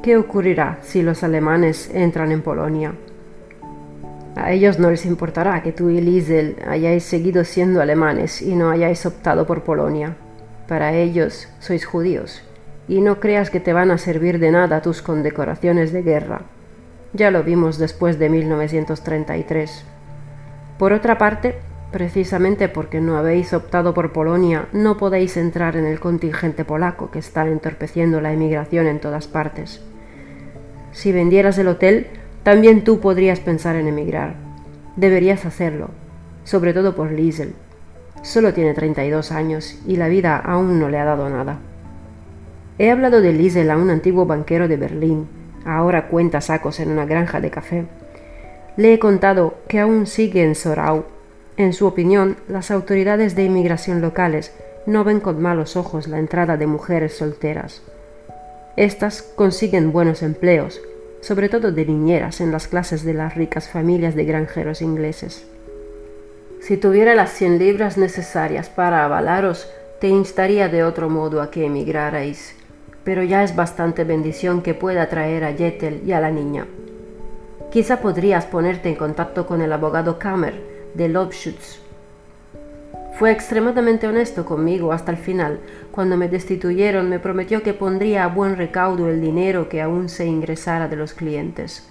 ¿qué 0.02 0.18
ocurrirá 0.18 0.80
si 0.82 1.04
los 1.04 1.24
alemanes 1.24 1.92
entran 1.94 2.32
en 2.32 2.42
Polonia? 2.42 2.96
A 4.38 4.52
ellos 4.52 4.78
no 4.78 4.92
les 4.92 5.08
importará 5.08 5.64
que 5.64 5.72
tú 5.72 5.90
y 5.90 6.00
Liesel 6.00 6.58
hayáis 6.68 7.04
seguido 7.04 7.44
siendo 7.44 7.82
alemanes 7.82 8.44
y 8.44 8.56
no 8.56 8.70
hayáis 8.70 9.04
optado 9.08 9.48
por 9.48 9.64
Polonia. 9.64 10.16
Para 10.68 10.94
ellos 10.94 11.50
sois 11.58 11.88
judíos, 11.88 12.44
y 12.88 13.02
no 13.02 13.20
creas 13.20 13.50
que 13.50 13.60
te 13.60 13.74
van 13.74 13.90
a 13.90 13.98
servir 13.98 14.38
de 14.38 14.52
nada 14.52 14.84
tus 14.84 15.02
condecoraciones 15.02 15.92
de 15.92 16.04
guerra. 16.04 16.42
Ya 17.14 17.32
lo 17.32 17.44
vimos 17.44 17.80
después 17.80 18.20
de 18.20 18.30
1933. 18.30 19.84
Por 20.78 20.94
otra 20.94 21.18
parte, 21.18 21.56
precisamente 21.92 22.70
porque 22.70 23.02
no 23.02 23.18
habéis 23.18 23.54
optado 23.54 23.96
por 23.96 24.14
Polonia, 24.14 24.68
no 24.72 24.98
podéis 24.98 25.36
entrar 25.36 25.76
en 25.76 25.86
el 25.86 26.00
contingente 26.00 26.64
polaco 26.64 27.10
que 27.10 27.18
está 27.18 27.48
entorpeciendo 27.48 28.22
la 28.22 28.34
emigración 28.34 28.86
en 28.86 29.00
todas 29.00 29.28
partes. 29.28 29.82
Si 30.92 31.12
vendieras 31.12 31.58
el 31.58 31.70
hotel, 31.70 32.08
también 32.48 32.86
tú 32.86 33.02
podrías 33.02 33.42
pensar 33.42 33.76
en 33.76 33.90
emigrar. 33.90 34.36
Deberías 34.96 35.44
hacerlo, 35.44 35.90
sobre 36.46 36.74
todo 36.74 36.96
por 36.96 37.12
Liesel. 37.12 37.56
Solo 38.22 38.54
tiene 38.54 38.74
32 38.74 39.34
años 39.34 39.78
y 39.86 39.98
la 39.98 40.08
vida 40.08 40.38
aún 40.38 40.80
no 40.80 40.88
le 40.88 40.98
ha 40.98 41.04
dado 41.04 41.30
nada. 41.30 41.60
He 42.80 42.90
hablado 42.90 43.20
de 43.20 43.34
Liesel 43.34 43.70
a 43.70 43.76
un 43.76 43.90
antiguo 43.90 44.26
banquero 44.26 44.70
de 44.70 44.78
Berlín, 44.78 45.28
ahora 45.66 46.08
cuenta 46.08 46.40
sacos 46.40 46.80
en 46.80 46.90
una 46.90 47.06
granja 47.06 47.42
de 47.42 47.50
café. 47.50 47.86
Le 48.78 48.94
he 48.94 49.00
contado 49.00 49.56
que 49.68 49.82
aún 49.82 50.08
sigue 50.08 50.46
en 50.46 50.56
Sorau. 50.56 51.04
En 51.58 51.74
su 51.74 51.86
opinión, 51.86 52.38
las 52.48 52.72
autoridades 52.72 53.36
de 53.36 53.44
inmigración 53.44 54.00
locales 54.00 54.54
no 54.86 55.04
ven 55.04 55.20
con 55.20 55.42
malos 55.42 55.76
ojos 55.76 56.08
la 56.08 56.18
entrada 56.18 56.56
de 56.56 56.66
mujeres 56.66 57.18
solteras. 57.18 57.82
Estas 58.78 59.22
consiguen 59.22 59.92
buenos 59.92 60.24
empleos, 60.24 60.80
sobre 61.28 61.50
todo 61.50 61.74
de 61.74 61.86
niñeras 61.86 62.40
en 62.40 62.54
las 62.54 62.70
clases 62.70 63.04
de 63.04 63.14
las 63.14 63.36
ricas 63.36 63.68
familias 63.68 64.16
de 64.16 64.24
granjeros 64.24 64.82
ingleses. 64.82 65.46
Si 66.62 66.78
tuviera 66.78 67.16
las 67.16 67.34
cien 67.34 67.60
libras 67.60 67.98
necesarias 67.98 68.70
para 68.70 69.04
avalaros, 69.04 69.70
te 70.00 70.08
instaría 70.08 70.70
de 70.70 70.86
otro 70.86 71.10
modo 71.10 71.42
a 71.42 71.52
que 71.52 71.66
emigrarais, 71.66 72.56
pero 73.04 73.24
ya 73.24 73.44
es 73.44 73.58
bastante 73.58 74.06
bendición 74.06 74.62
que 74.62 74.74
pueda 74.74 75.10
traer 75.10 75.44
a 75.44 75.52
Jettel 75.52 76.02
y 76.06 76.14
a 76.14 76.22
la 76.22 76.32
niña. 76.32 76.66
Quizá 77.72 78.00
podrías 78.00 78.46
ponerte 78.46 78.88
en 78.88 78.96
contacto 78.96 79.46
con 79.46 79.62
el 79.62 79.74
abogado 79.74 80.18
Kammer 80.20 80.56
de 80.94 81.10
Lobschutz 81.10 81.87
fue 83.18 83.32
extremadamente 83.32 84.08
honesto 84.08 84.46
conmigo 84.46 84.94
hasta 84.94 85.12
el 85.12 85.18
final. 85.18 85.60
Cuando 85.92 86.18
me 86.18 86.30
destituyeron 86.30 87.10
me 87.10 87.18
prometió 87.18 87.64
que 87.64 87.74
pondría 87.74 88.24
a 88.24 88.28
buen 88.28 88.58
recaudo 88.58 89.10
el 89.10 89.22
dinero 89.22 89.70
que 89.70 89.82
aún 89.82 90.08
se 90.08 90.28
ingresara 90.28 90.88
de 90.88 90.98
los 90.98 91.14
clientes. 91.14 91.90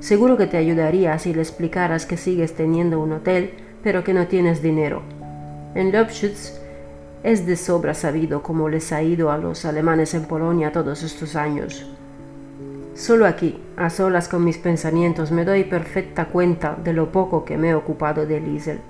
Seguro 0.00 0.38
que 0.38 0.46
te 0.46 0.56
ayudaría 0.56 1.18
si 1.18 1.34
le 1.34 1.42
explicaras 1.42 2.06
que 2.06 2.16
sigues 2.16 2.54
teniendo 2.54 2.98
un 2.98 3.12
hotel, 3.12 3.52
pero 3.82 4.04
que 4.04 4.14
no 4.14 4.26
tienes 4.26 4.62
dinero. 4.62 5.02
En 5.74 5.92
Lobschutz 5.92 6.58
es 7.22 7.44
de 7.44 7.56
sobra 7.56 7.92
sabido 7.92 8.42
cómo 8.42 8.70
les 8.70 8.90
ha 8.90 9.02
ido 9.02 9.30
a 9.30 9.36
los 9.36 9.66
alemanes 9.66 10.14
en 10.14 10.24
Polonia 10.24 10.72
todos 10.72 11.02
estos 11.02 11.36
años. 11.36 11.90
Solo 12.94 13.26
aquí, 13.26 13.58
a 13.76 13.90
solas 13.90 14.28
con 14.28 14.42
mis 14.44 14.56
pensamientos, 14.56 15.30
me 15.30 15.44
doy 15.44 15.64
perfecta 15.64 16.26
cuenta 16.26 16.74
de 16.82 16.94
lo 16.94 17.12
poco 17.12 17.44
que 17.44 17.58
me 17.58 17.70
he 17.70 17.74
ocupado 17.74 18.24
de 18.24 18.40
Liesel 18.40 18.80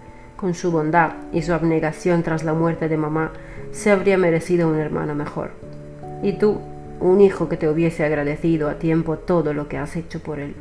con 0.44 0.52
su 0.52 0.70
bondad 0.70 1.12
y 1.32 1.40
su 1.40 1.54
abnegación 1.54 2.22
tras 2.22 2.44
la 2.44 2.52
muerte 2.52 2.86
de 2.90 2.98
mamá, 2.98 3.32
se 3.72 3.90
habría 3.90 4.18
merecido 4.18 4.68
un 4.68 4.78
hermano 4.78 5.14
mejor. 5.14 5.52
Y 6.22 6.34
tú, 6.34 6.60
un 7.00 7.22
hijo 7.22 7.48
que 7.48 7.56
te 7.56 7.66
hubiese 7.66 8.04
agradecido 8.04 8.68
a 8.68 8.74
tiempo 8.74 9.16
todo 9.16 9.54
lo 9.54 9.68
que 9.68 9.78
has 9.78 9.96
hecho 9.96 10.20
por 10.20 10.40
él. 10.40 10.54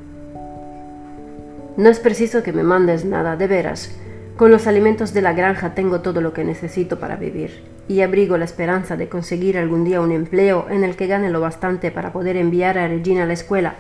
No 1.76 1.90
es 1.90 2.00
preciso 2.00 2.44
que 2.44 2.54
me 2.54 2.64
mandes 2.64 3.04
nada, 3.04 3.36
de 3.36 3.46
veras. 3.48 3.94
Con 4.38 4.52
los 4.52 4.68
alimentos 4.68 5.14
de 5.14 5.22
la 5.22 5.34
granja 5.34 5.76
tengo 5.76 6.00
todo 6.00 6.22
lo 6.22 6.32
que 6.32 6.46
necesito 6.46 6.98
para 6.98 7.18
vivir, 7.18 7.62
y 7.90 8.04
abrigo 8.04 8.38
la 8.38 8.46
esperanza 8.46 8.96
de 8.96 9.10
conseguir 9.10 9.58
algún 9.58 9.84
día 9.84 10.00
un 10.00 10.14
empleo 10.14 10.68
en 10.70 10.86
el 10.86 10.96
que 10.96 11.08
gane 11.08 11.30
lo 11.30 11.42
bastante 11.42 11.92
para 11.92 12.14
poder 12.14 12.38
enviar 12.38 12.78
a 12.78 12.88
Regina 12.88 13.24
a 13.24 13.26
la 13.26 13.34
escuela. 13.34 13.76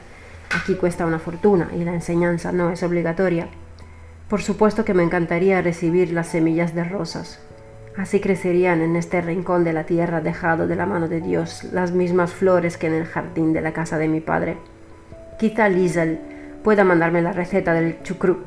Aquí 0.53 0.75
cuesta 0.75 1.05
una 1.05 1.19
fortuna 1.19 1.69
y 1.73 1.85
la 1.85 1.93
enseñanza 1.93 2.51
no 2.51 2.71
es 2.71 2.83
obligatoria. 2.83 3.47
Por 4.29 4.41
supuesto 4.41 4.85
que 4.85 4.93
me 4.93 5.03
encantaría 5.03 5.61
recibir 5.61 6.11
las 6.11 6.27
semillas 6.27 6.73
de 6.73 6.83
rosas. 6.83 7.39
Así 7.95 8.19
crecerían 8.19 8.81
en 8.81 8.95
este 8.95 9.21
rincón 9.21 9.63
de 9.63 9.73
la 9.73 9.85
tierra 9.85 10.21
dejado 10.21 10.65
de 10.65 10.75
la 10.75 10.87
mano 10.87 11.07
de 11.07 11.21
Dios 11.21 11.65
las 11.71 11.91
mismas 11.91 12.33
flores 12.33 12.77
que 12.77 12.87
en 12.87 12.93
el 12.93 13.05
jardín 13.05 13.53
de 13.53 13.61
la 13.61 13.73
casa 13.73 13.97
de 13.97 14.07
mi 14.07 14.19
padre. 14.19 14.57
Quizá 15.37 15.69
Liesel 15.69 16.19
pueda 16.63 16.83
mandarme 16.83 17.21
la 17.21 17.33
receta 17.33 17.73
del 17.73 18.01
chucrú. 18.01 18.39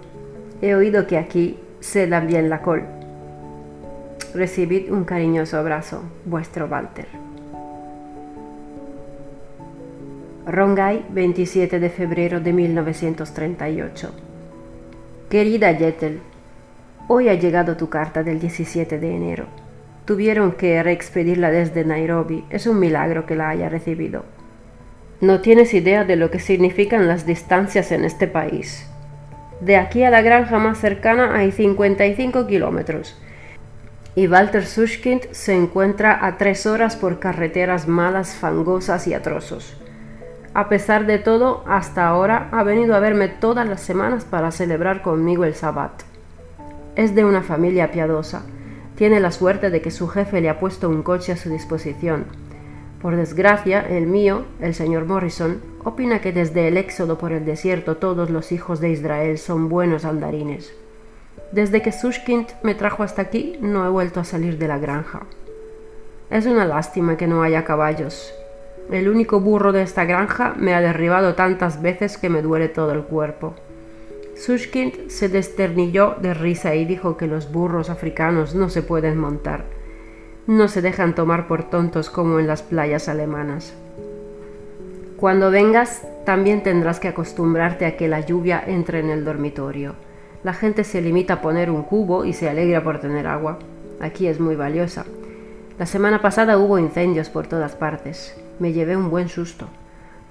He 0.63 0.75
oído 0.75 1.07
que 1.07 1.19
aquí 1.19 1.61
se 1.81 2.09
da 2.09 2.21
bien 2.21 2.49
la 2.49 2.63
col. 2.63 2.83
Recibid 4.35 4.91
un 4.91 5.05
cariñoso 5.05 5.59
abrazo, 5.59 6.03
vuestro 6.25 6.67
Walter. 6.67 7.07
Rongai, 10.47 11.05
27 11.11 11.79
de 11.79 11.91
febrero 11.91 12.41
de 12.41 12.53
1938. 12.53 14.26
Querida 15.29 15.75
Jettel, 15.75 16.21
hoy 17.09 17.29
ha 17.29 17.35
llegado 17.35 17.77
tu 17.77 17.89
carta 17.89 18.23
del 18.23 18.39
17 18.39 19.01
de 19.01 19.13
enero. 19.13 19.47
Tuvieron 20.05 20.53
que 20.53 20.81
reexpedirla 20.85 21.51
desde 21.51 21.85
Nairobi. 21.85 22.45
Es 22.49 22.69
un 22.69 22.79
milagro 22.79 23.27
que 23.27 23.35
la 23.35 23.49
haya 23.49 23.69
recibido. 23.69 24.25
No 25.21 25.41
tienes 25.41 25.75
idea 25.75 26.05
de 26.05 26.15
lo 26.15 26.31
que 26.31 26.39
significan 26.39 27.09
las 27.09 27.27
distancias 27.27 27.91
en 27.91 28.05
este 28.05 28.29
país. 28.29 28.89
De 29.61 29.75
aquí 29.77 30.05
a 30.05 30.11
la 30.11 30.23
granja 30.23 30.61
más 30.61 30.79
cercana 30.79 31.35
hay 31.37 31.51
55 31.51 32.47
kilómetros. 32.47 33.21
Y 34.15 34.29
Walter 34.29 34.65
Sushkind 34.65 35.33
se 35.33 35.57
encuentra 35.57 36.25
a 36.25 36.39
tres 36.39 36.67
horas 36.67 36.95
por 36.95 37.19
carreteras 37.19 37.89
malas, 37.89 38.37
fangosas 38.37 39.09
y 39.09 39.15
atrozos. 39.15 39.77
A 40.57 40.71
pesar 40.71 41.05
de 41.05 41.19
todo, 41.19 41.63
hasta 41.67 42.09
ahora 42.09 42.49
ha 42.51 42.63
venido 42.63 42.95
a 42.95 42.99
verme 42.99 43.29
todas 43.29 43.69
las 43.69 43.83
semanas 43.83 44.25
para 44.25 44.51
celebrar 44.51 45.03
conmigo 45.03 45.45
el 45.45 45.55
Sabbat. 45.55 46.03
Es 46.95 47.15
de 47.15 47.27
una 47.27 47.43
familia 47.43 47.91
piadosa. 47.91 48.41
Tiene 48.95 49.21
la 49.21 49.33
suerte 49.33 49.69
de 49.69 49.83
que 49.83 49.91
su 49.91 50.09
jefe 50.09 50.41
le 50.41 50.49
ha 50.49 50.59
puesto 50.59 50.89
un 50.89 51.03
coche 51.03 51.33
a 51.33 51.37
su 51.37 51.51
disposición. 51.51 52.25
Por 53.03 53.17
desgracia, 53.17 53.83
el 53.83 54.07
mío, 54.07 54.47
el 54.59 54.73
señor 54.73 55.05
Morrison, 55.05 55.61
opina 55.85 56.23
que 56.23 56.33
desde 56.33 56.69
el 56.69 56.79
éxodo 56.79 57.19
por 57.19 57.33
el 57.33 57.45
desierto 57.45 57.99
todos 57.99 58.31
los 58.31 58.51
hijos 58.51 58.81
de 58.81 58.89
Israel 58.89 59.37
son 59.37 59.69
buenos 59.69 60.07
andarines. 60.07 60.73
Desde 61.53 61.83
que 61.83 61.93
Sushkind 61.93 62.47
me 62.63 62.75
trajo 62.75 63.03
hasta 63.03 63.21
aquí, 63.21 63.59
no 63.61 63.85
he 63.85 63.91
vuelto 63.91 64.21
a 64.21 64.25
salir 64.25 64.57
de 64.57 64.69
la 64.69 64.79
granja. 64.79 65.21
Es 66.31 66.47
una 66.47 66.65
lástima 66.65 67.19
que 67.19 67.27
no 67.27 67.43
haya 67.43 67.63
caballos, 67.63 68.33
el 68.91 69.09
único 69.09 69.41
burro 69.41 69.73
de 69.73 69.83
esta 69.83 70.05
granja 70.05 70.55
me 70.57 70.75
ha 70.75 70.81
derribado 70.81 71.35
tantas 71.35 71.83
veces 71.83 72.19
que 72.19 72.31
me 72.31 72.43
duele 72.43 72.69
todo 72.69 72.93
el 72.93 73.03
cuerpo. 73.03 73.55
Sushkind 74.37 75.09
se 75.09 75.29
desternilló 75.29 76.15
de 76.21 76.35
risa 76.35 76.75
y 76.75 76.85
dijo 76.85 77.17
que 77.17 77.27
los 77.27 77.51
burros 77.51 77.91
africanos 77.91 78.55
no 78.55 78.69
se 78.69 78.83
pueden 78.83 79.19
montar. 79.19 79.65
No 80.47 80.69
se 80.69 80.83
dejan 80.83 81.15
tomar 81.15 81.49
por 81.49 81.69
tontos 81.69 82.11
como 82.11 82.39
en 82.39 82.47
las 82.47 82.63
playas 82.63 83.09
alemanas. 83.09 83.75
Cuando 85.17 85.51
vengas, 85.51 86.07
también 86.25 86.63
tendrás 86.63 87.01
que 87.01 87.09
acostumbrarte 87.09 87.87
a 87.87 87.97
que 87.97 88.07
la 88.07 88.21
lluvia 88.21 88.63
entre 88.65 89.01
en 89.01 89.11
el 89.11 89.25
dormitorio. 89.25 89.95
La 90.45 90.53
gente 90.53 90.85
se 90.85 91.01
limita 91.01 91.35
a 91.35 91.41
poner 91.41 91.71
un 91.71 91.83
cubo 91.83 92.25
y 92.25 92.35
se 92.35 92.49
alegra 92.49 92.85
por 92.85 93.01
tener 93.01 93.27
agua. 93.27 93.59
Aquí 94.01 94.29
es 94.29 94.39
muy 94.39 94.55
valiosa. 94.55 95.07
La 95.79 95.87
semana 95.87 96.21
pasada 96.21 96.59
hubo 96.59 96.79
incendios 96.79 97.31
por 97.31 97.47
todas 97.47 97.75
partes 97.75 98.37
me 98.59 98.73
llevé 98.73 98.97
un 98.97 99.11
buen 99.11 99.29
susto. 99.29 99.69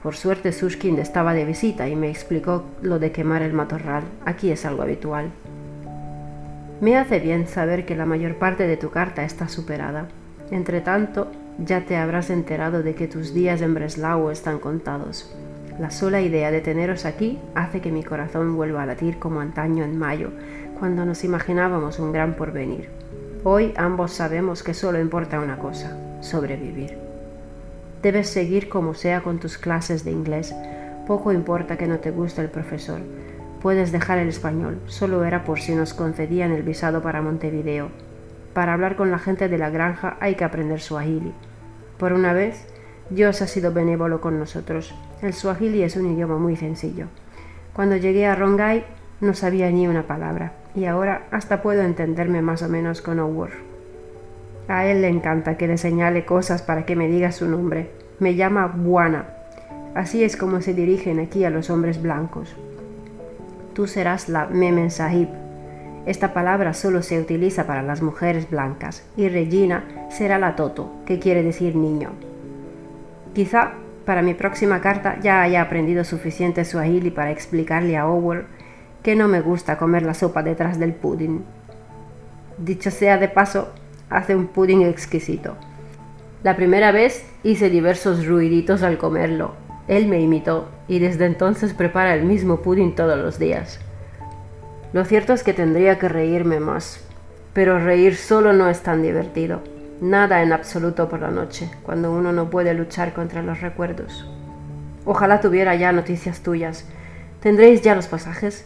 Por 0.01 0.15
suerte 0.15 0.51
Sushkind 0.51 0.99
estaba 0.99 1.33
de 1.33 1.45
visita 1.45 1.87
y 1.89 1.95
me 1.95 2.09
explicó 2.09 2.63
lo 2.81 2.99
de 2.99 3.11
quemar 3.11 3.41
el 3.41 3.53
matorral. 3.53 4.03
Aquí 4.25 4.51
es 4.51 4.65
algo 4.65 4.83
habitual. 4.83 5.31
Me 6.81 6.97
hace 6.97 7.19
bien 7.19 7.47
saber 7.47 7.85
que 7.85 7.95
la 7.95 8.05
mayor 8.05 8.35
parte 8.35 8.67
de 8.67 8.77
tu 8.77 8.89
carta 8.89 9.23
está 9.23 9.47
superada. 9.47 10.07
Entre 10.51 10.81
tanto, 10.81 11.31
ya 11.57 11.85
te 11.85 11.95
habrás 11.95 12.29
enterado 12.29 12.83
de 12.83 12.95
que 12.95 13.07
tus 13.07 13.33
días 13.33 13.61
en 13.61 13.73
Breslau 13.73 14.29
están 14.29 14.59
contados. 14.59 15.35
La 15.79 15.89
sola 15.91 16.21
idea 16.21 16.51
de 16.51 16.61
teneros 16.61 17.05
aquí 17.05 17.39
hace 17.53 17.81
que 17.81 17.91
mi 17.91 18.03
corazón 18.03 18.55
vuelva 18.55 18.83
a 18.83 18.85
latir 18.85 19.19
como 19.19 19.39
antaño 19.39 19.83
en 19.83 19.97
mayo, 19.97 20.31
cuando 20.79 21.05
nos 21.05 21.23
imaginábamos 21.23 21.99
un 21.99 22.11
gran 22.11 22.35
porvenir. 22.35 22.89
Hoy 23.43 23.73
ambos 23.75 24.13
sabemos 24.13 24.63
que 24.63 24.73
solo 24.73 24.99
importa 24.99 25.39
una 25.39 25.57
cosa, 25.57 25.97
sobrevivir. 26.21 27.04
Debes 28.05 28.29
seguir 28.29 28.69
como 28.69 28.93
sea 28.93 29.21
con 29.21 29.39
tus 29.39 29.57
clases 29.57 30.05
de 30.05 30.11
inglés. 30.11 30.53
Poco 31.07 31.33
importa 31.33 31.75
que 31.75 31.87
no 31.87 31.97
te 31.97 32.11
guste 32.11 32.39
el 32.39 32.51
profesor. 32.51 32.99
Puedes 33.63 33.91
dejar 33.91 34.19
el 34.19 34.27
español, 34.27 34.79
solo 34.85 35.25
era 35.25 35.43
por 35.43 35.59
si 35.59 35.73
nos 35.73 35.95
concedían 35.95 36.51
el 36.51 36.61
visado 36.61 37.01
para 37.01 37.23
Montevideo. 37.23 37.89
Para 38.53 38.73
hablar 38.73 38.95
con 38.95 39.09
la 39.09 39.17
gente 39.17 39.49
de 39.49 39.57
la 39.57 39.71
granja 39.71 40.17
hay 40.19 40.35
que 40.35 40.43
aprender 40.43 40.81
suahili. 40.81 41.33
Por 41.97 42.13
una 42.13 42.31
vez, 42.31 42.67
Dios 43.09 43.41
ha 43.41 43.47
sido 43.47 43.73
benévolo 43.73 44.21
con 44.21 44.37
nosotros. 44.37 44.93
El 45.23 45.33
suajili 45.33 45.81
es 45.81 45.95
un 45.95 46.13
idioma 46.13 46.37
muy 46.37 46.55
sencillo. 46.55 47.07
Cuando 47.73 47.97
llegué 47.97 48.27
a 48.27 48.35
Rongai 48.35 48.85
no 49.19 49.33
sabía 49.33 49.71
ni 49.71 49.87
una 49.87 50.05
palabra 50.05 50.53
y 50.75 50.85
ahora 50.85 51.25
hasta 51.31 51.63
puedo 51.63 51.81
entenderme 51.81 52.43
más 52.43 52.61
o 52.61 52.69
menos 52.69 53.01
con 53.01 53.17
Owur. 53.17 53.74
A 54.67 54.85
él 54.85 55.01
le 55.01 55.09
encanta 55.09 55.57
que 55.57 55.67
le 55.67 55.77
señale 55.77 56.25
cosas 56.25 56.61
para 56.61 56.85
que 56.85 56.95
me 56.95 57.07
diga 57.07 57.31
su 57.31 57.47
nombre. 57.47 57.91
Me 58.19 58.35
llama 58.35 58.67
Buana. 58.67 59.25
Así 59.93 60.23
es 60.23 60.35
como 60.37 60.61
se 60.61 60.73
dirigen 60.73 61.19
aquí 61.19 61.45
a 61.45 61.49
los 61.49 61.69
hombres 61.69 62.01
blancos. 62.01 62.55
Tú 63.73 63.87
serás 63.87 64.29
la 64.29 64.47
Memen 64.47 64.89
Sahib. 64.89 65.29
Esta 66.05 66.33
palabra 66.33 66.73
solo 66.73 67.01
se 67.01 67.19
utiliza 67.19 67.65
para 67.65 67.81
las 67.81 68.01
mujeres 68.01 68.49
blancas 68.49 69.03
y 69.17 69.27
Regina 69.29 69.85
será 70.09 70.37
la 70.37 70.55
Toto, 70.55 70.91
que 71.05 71.19
quiere 71.19 71.43
decir 71.43 71.75
niño. 71.75 72.11
Quizá 73.33 73.73
para 74.05 74.21
mi 74.21 74.33
próxima 74.33 74.81
carta 74.81 75.17
ya 75.21 75.41
haya 75.41 75.61
aprendido 75.61 76.03
suficiente 76.03 76.63
suahili 76.63 77.09
para 77.09 77.31
explicarle 77.31 77.97
a 77.97 78.07
Owen 78.07 78.43
que 79.01 79.15
no 79.15 79.27
me 79.27 79.41
gusta 79.41 79.77
comer 79.77 80.03
la 80.03 80.13
sopa 80.13 80.43
detrás 80.43 80.79
del 80.79 80.93
pudding. 80.93 81.43
Dicho 82.57 82.91
sea 82.91 83.17
de 83.17 83.27
paso, 83.27 83.73
hace 84.09 84.35
un 84.35 84.47
pudding 84.47 84.81
exquisito. 84.83 85.55
La 86.43 86.55
primera 86.55 86.91
vez 86.91 87.25
hice 87.43 87.69
diversos 87.69 88.25
ruiditos 88.25 88.83
al 88.83 88.97
comerlo. 88.97 89.53
Él 89.87 90.07
me 90.07 90.19
imitó 90.19 90.69
y 90.87 90.99
desde 90.99 91.25
entonces 91.25 91.73
prepara 91.73 92.13
el 92.13 92.23
mismo 92.23 92.61
pudding 92.61 92.95
todos 92.95 93.17
los 93.17 93.39
días. 93.39 93.79
Lo 94.93 95.05
cierto 95.05 95.33
es 95.33 95.43
que 95.43 95.53
tendría 95.53 95.99
que 95.99 96.07
reírme 96.07 96.59
más, 96.59 97.03
pero 97.53 97.79
reír 97.79 98.15
solo 98.15 98.53
no 98.53 98.69
es 98.69 98.81
tan 98.81 99.01
divertido. 99.01 99.61
Nada 100.01 100.43
en 100.43 100.53
absoluto 100.53 101.09
por 101.09 101.21
la 101.21 101.31
noche, 101.31 101.69
cuando 101.83 102.11
uno 102.11 102.31
no 102.31 102.49
puede 102.49 102.73
luchar 102.73 103.13
contra 103.13 103.41
los 103.41 103.61
recuerdos. 103.61 104.27
Ojalá 105.05 105.39
tuviera 105.39 105.75
ya 105.75 105.91
noticias 105.91 106.41
tuyas. 106.41 106.85
¿Tendréis 107.39 107.81
ya 107.81 107.95
los 107.95 108.07
pasajes? 108.07 108.65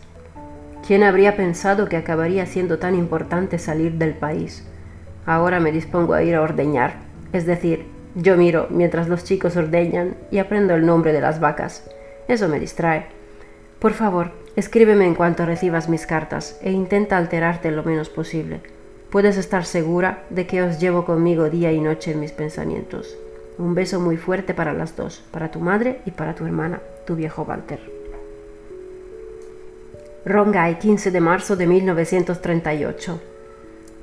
¿Quién 0.87 1.03
habría 1.03 1.35
pensado 1.35 1.87
que 1.87 1.97
acabaría 1.97 2.45
siendo 2.45 2.79
tan 2.79 2.95
importante 2.95 3.59
salir 3.59 3.93
del 3.93 4.13
país? 4.13 4.65
Ahora 5.29 5.59
me 5.59 5.71
dispongo 5.71 6.15
a 6.15 6.23
ir 6.23 6.33
a 6.33 6.41
ordeñar, 6.41 6.95
es 7.33 7.45
decir, 7.45 7.85
yo 8.15 8.35
miro 8.35 8.65
mientras 8.71 9.07
los 9.07 9.23
chicos 9.23 9.55
ordeñan 9.57 10.17
y 10.31 10.39
aprendo 10.39 10.73
el 10.73 10.87
nombre 10.87 11.13
de 11.13 11.21
las 11.21 11.39
vacas. 11.39 11.87
Eso 12.27 12.49
me 12.49 12.59
distrae. 12.59 13.05
Por 13.77 13.93
favor, 13.93 14.31
escríbeme 14.55 15.05
en 15.05 15.13
cuanto 15.13 15.45
recibas 15.45 15.87
mis 15.87 16.07
cartas 16.07 16.59
e 16.63 16.71
intenta 16.71 17.15
alterarte 17.15 17.69
lo 17.69 17.83
menos 17.83 18.09
posible. 18.09 18.61
Puedes 19.11 19.37
estar 19.37 19.65
segura 19.65 20.23
de 20.31 20.47
que 20.47 20.63
os 20.63 20.79
llevo 20.79 21.05
conmigo 21.05 21.51
día 21.51 21.71
y 21.71 21.79
noche 21.79 22.13
en 22.13 22.21
mis 22.21 22.31
pensamientos. 22.31 23.15
Un 23.59 23.75
beso 23.75 23.99
muy 23.99 24.17
fuerte 24.17 24.55
para 24.55 24.73
las 24.73 24.95
dos, 24.95 25.23
para 25.29 25.51
tu 25.51 25.59
madre 25.59 25.99
y 26.07 26.09
para 26.09 26.33
tu 26.33 26.43
hermana, 26.43 26.81
tu 27.05 27.15
viejo 27.15 27.43
Walter. 27.43 27.79
Rongai, 30.25 30.79
15 30.79 31.11
de 31.11 31.21
marzo 31.21 31.55
de 31.55 31.67
1938. 31.67 33.21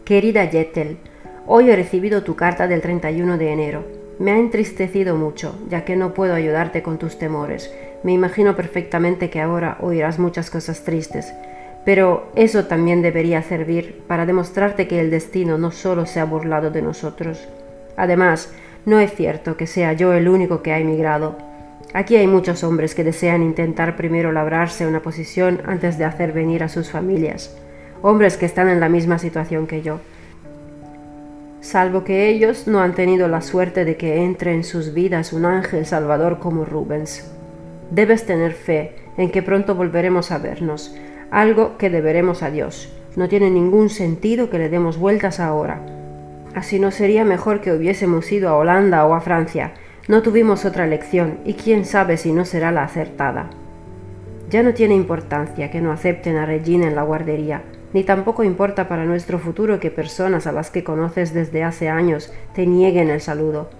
Querida 0.04 0.44
Yetel, 0.48 0.98
hoy 1.46 1.70
he 1.70 1.76
recibido 1.76 2.22
tu 2.22 2.36
carta 2.36 2.66
del 2.66 2.80
31 2.80 3.38
de 3.38 3.52
enero. 3.52 3.84
Me 4.18 4.32
ha 4.32 4.38
entristecido 4.38 5.16
mucho, 5.16 5.58
ya 5.68 5.84
que 5.84 5.96
no 5.96 6.14
puedo 6.14 6.34
ayudarte 6.34 6.82
con 6.82 6.98
tus 6.98 7.18
temores. 7.18 7.72
Me 8.02 8.12
imagino 8.12 8.56
perfectamente 8.56 9.30
que 9.30 9.40
ahora 9.40 9.78
oirás 9.80 10.18
muchas 10.18 10.50
cosas 10.50 10.84
tristes, 10.84 11.32
pero 11.84 12.30
eso 12.34 12.64
también 12.64 13.02
debería 13.02 13.42
servir 13.42 14.02
para 14.06 14.26
demostrarte 14.26 14.88
que 14.88 15.00
el 15.00 15.10
destino 15.10 15.58
no 15.58 15.70
solo 15.70 16.06
se 16.06 16.20
ha 16.20 16.24
burlado 16.24 16.70
de 16.70 16.82
nosotros. 16.82 17.46
Además, 17.96 18.52
no 18.84 19.00
es 19.00 19.14
cierto 19.14 19.56
que 19.56 19.66
sea 19.66 19.92
yo 19.92 20.12
el 20.14 20.28
único 20.28 20.62
que 20.62 20.72
ha 20.72 20.78
emigrado. 20.78 21.36
Aquí 21.92 22.16
hay 22.16 22.26
muchos 22.26 22.64
hombres 22.64 22.94
que 22.94 23.04
desean 23.04 23.42
intentar 23.42 23.96
primero 23.96 24.32
labrarse 24.32 24.86
una 24.86 25.00
posición 25.00 25.60
antes 25.66 25.98
de 25.98 26.04
hacer 26.04 26.32
venir 26.32 26.62
a 26.62 26.68
sus 26.68 26.90
familias. 26.90 27.56
Hombres 28.02 28.36
que 28.36 28.46
están 28.46 28.68
en 28.68 28.80
la 28.80 28.88
misma 28.88 29.18
situación 29.18 29.66
que 29.66 29.82
yo. 29.82 30.00
Salvo 31.60 32.04
que 32.04 32.28
ellos 32.28 32.68
no 32.68 32.80
han 32.80 32.94
tenido 32.94 33.28
la 33.28 33.40
suerte 33.40 33.84
de 33.84 33.96
que 33.96 34.22
entre 34.22 34.54
en 34.54 34.62
sus 34.62 34.92
vidas 34.92 35.32
un 35.32 35.44
ángel 35.46 35.86
salvador 35.86 36.38
como 36.38 36.64
Rubens. 36.64 37.32
Debes 37.90 38.26
tener 38.26 38.52
fe 38.52 38.96
en 39.16 39.30
que 39.30 39.42
pronto 39.42 39.74
volveremos 39.74 40.30
a 40.30 40.38
vernos, 40.38 40.94
algo 41.30 41.78
que 41.78 41.90
deberemos 41.90 42.42
a 42.42 42.50
Dios. 42.50 42.92
No 43.16 43.28
tiene 43.28 43.50
ningún 43.50 43.88
sentido 43.88 44.50
que 44.50 44.58
le 44.58 44.68
demos 44.68 44.98
vueltas 44.98 45.40
ahora. 45.40 45.80
Así 46.54 46.78
no 46.78 46.90
sería 46.90 47.24
mejor 47.24 47.60
que 47.60 47.72
hubiésemos 47.72 48.30
ido 48.30 48.48
a 48.50 48.56
Holanda 48.56 49.04
o 49.06 49.14
a 49.14 49.20
Francia. 49.20 49.72
No 50.08 50.22
tuvimos 50.22 50.64
otra 50.64 50.84
elección 50.84 51.38
y 51.44 51.54
quién 51.54 51.84
sabe 51.84 52.16
si 52.16 52.32
no 52.32 52.44
será 52.44 52.70
la 52.70 52.84
acertada. 52.84 53.50
Ya 54.50 54.62
no 54.62 54.74
tiene 54.74 54.94
importancia 54.94 55.70
que 55.70 55.80
no 55.80 55.90
acepten 55.90 56.36
a 56.36 56.46
Regina 56.46 56.86
en 56.86 56.94
la 56.94 57.02
guardería, 57.02 57.62
ni 57.92 58.04
tampoco 58.04 58.44
importa 58.44 58.88
para 58.88 59.04
nuestro 59.04 59.38
futuro 59.38 59.80
que 59.80 59.90
personas 59.90 60.46
a 60.46 60.52
las 60.52 60.70
que 60.70 60.84
conoces 60.84 61.32
desde 61.32 61.62
hace 61.62 61.88
años 61.88 62.32
te 62.54 62.66
nieguen 62.66 63.10
el 63.10 63.20
saludo. 63.20 63.70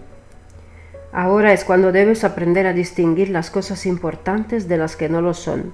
Ahora 1.13 1.53
es 1.53 1.65
cuando 1.65 1.93
debes 1.93 2.25
aprender 2.25 2.67
a 2.67 2.73
distinguir 2.73 3.31
las 3.31 3.51
cosas 3.51 3.87
importantes 3.87 4.69
de 4.69 4.77
las 4.77 4.97
que 4.97 5.09
no 5.09 5.23
lo 5.23 5.35
son. 5.35 5.73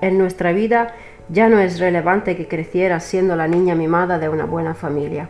En 0.00 0.18
nuestra 0.18 0.52
vida 0.52 0.94
ya 1.28 1.48
no 1.48 1.58
es 1.58 1.78
relevante 1.78 2.36
que 2.36 2.48
crecieras 2.48 3.04
siendo 3.04 3.36
la 3.36 3.48
niña 3.48 3.74
mimada 3.74 4.18
de 4.18 4.28
una 4.28 4.44
buena 4.44 4.74
familia. 4.74 5.28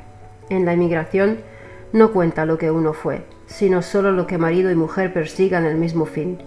En 0.51 0.65
la 0.65 0.73
emigración 0.73 1.39
no 1.93 2.13
cuenta 2.13 2.47
lo 2.47 2.59
que 2.59 2.71
uno 2.71 2.93
fue, 2.93 3.25
sino 3.47 3.83
solo 3.83 4.13
lo 4.13 4.27
que 4.27 4.39
marido 4.39 4.71
y 4.71 4.75
mujer 4.75 5.13
persigan 5.13 5.65
el 5.65 5.77
mismo 5.77 6.07
fin. 6.07 6.39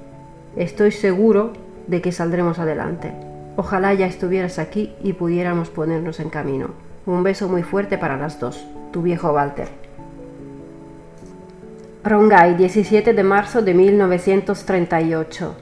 Estoy 0.55 0.91
seguro 0.91 1.53
de 1.87 2.01
que 2.01 2.11
saldremos 2.11 2.59
adelante. 2.59 3.26
Ojalá 3.57 3.95
ya 3.95 4.05
estuvieras 4.05 4.59
aquí 4.59 4.93
y 5.03 5.13
pudiéramos 5.13 5.69
ponernos 5.69 6.19
en 6.19 6.29
camino. 6.29 6.69
Un 7.07 7.23
beso 7.23 7.49
muy 7.49 7.63
fuerte 7.63 7.97
para 7.97 8.15
las 8.15 8.39
dos. 8.39 8.63
Tu 8.91 9.01
viejo 9.01 9.31
Walter. 9.31 9.67
Rongai, 12.03 12.55
17 12.55 13.13
de 13.13 13.23
marzo 13.23 13.63
de 13.63 13.73
1938. 13.73 15.55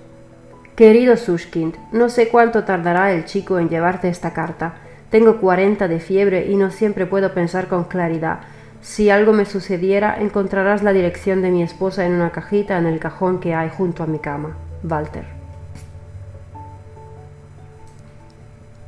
Querido 0.75 1.15
Sushkind, 1.15 1.75
no 1.93 2.10
sé 2.10 2.27
cuánto 2.27 2.65
tardará 2.65 3.13
el 3.13 3.23
chico 3.23 3.60
en 3.60 3.69
llevarte 3.69 4.10
esta 4.10 4.34
carta. 4.34 4.75
Tengo 5.10 5.39
40 5.39 5.88
de 5.88 6.01
fiebre 6.01 6.47
y 6.51 6.58
no 6.58 6.71
siempre 6.71 7.05
puedo 7.05 7.34
pensar 7.34 7.69
con 7.69 7.86
claridad. 7.86 8.41
Si 8.81 9.10
algo 9.10 9.31
me 9.31 9.45
sucediera, 9.45 10.17
encontrarás 10.19 10.84
la 10.84 10.91
dirección 10.91 11.41
de 11.41 11.49
mi 11.49 11.63
esposa 11.63 12.05
en 12.05 12.12
una 12.12 12.31
cajita 12.31 12.77
en 12.77 12.88
el 12.88 12.99
cajón 12.99 13.39
que 13.39 13.55
hay 13.55 13.69
junto 13.69 14.03
a 14.03 14.08
mi 14.08 14.19
cama. 14.19 14.58
Walter. 14.84 15.35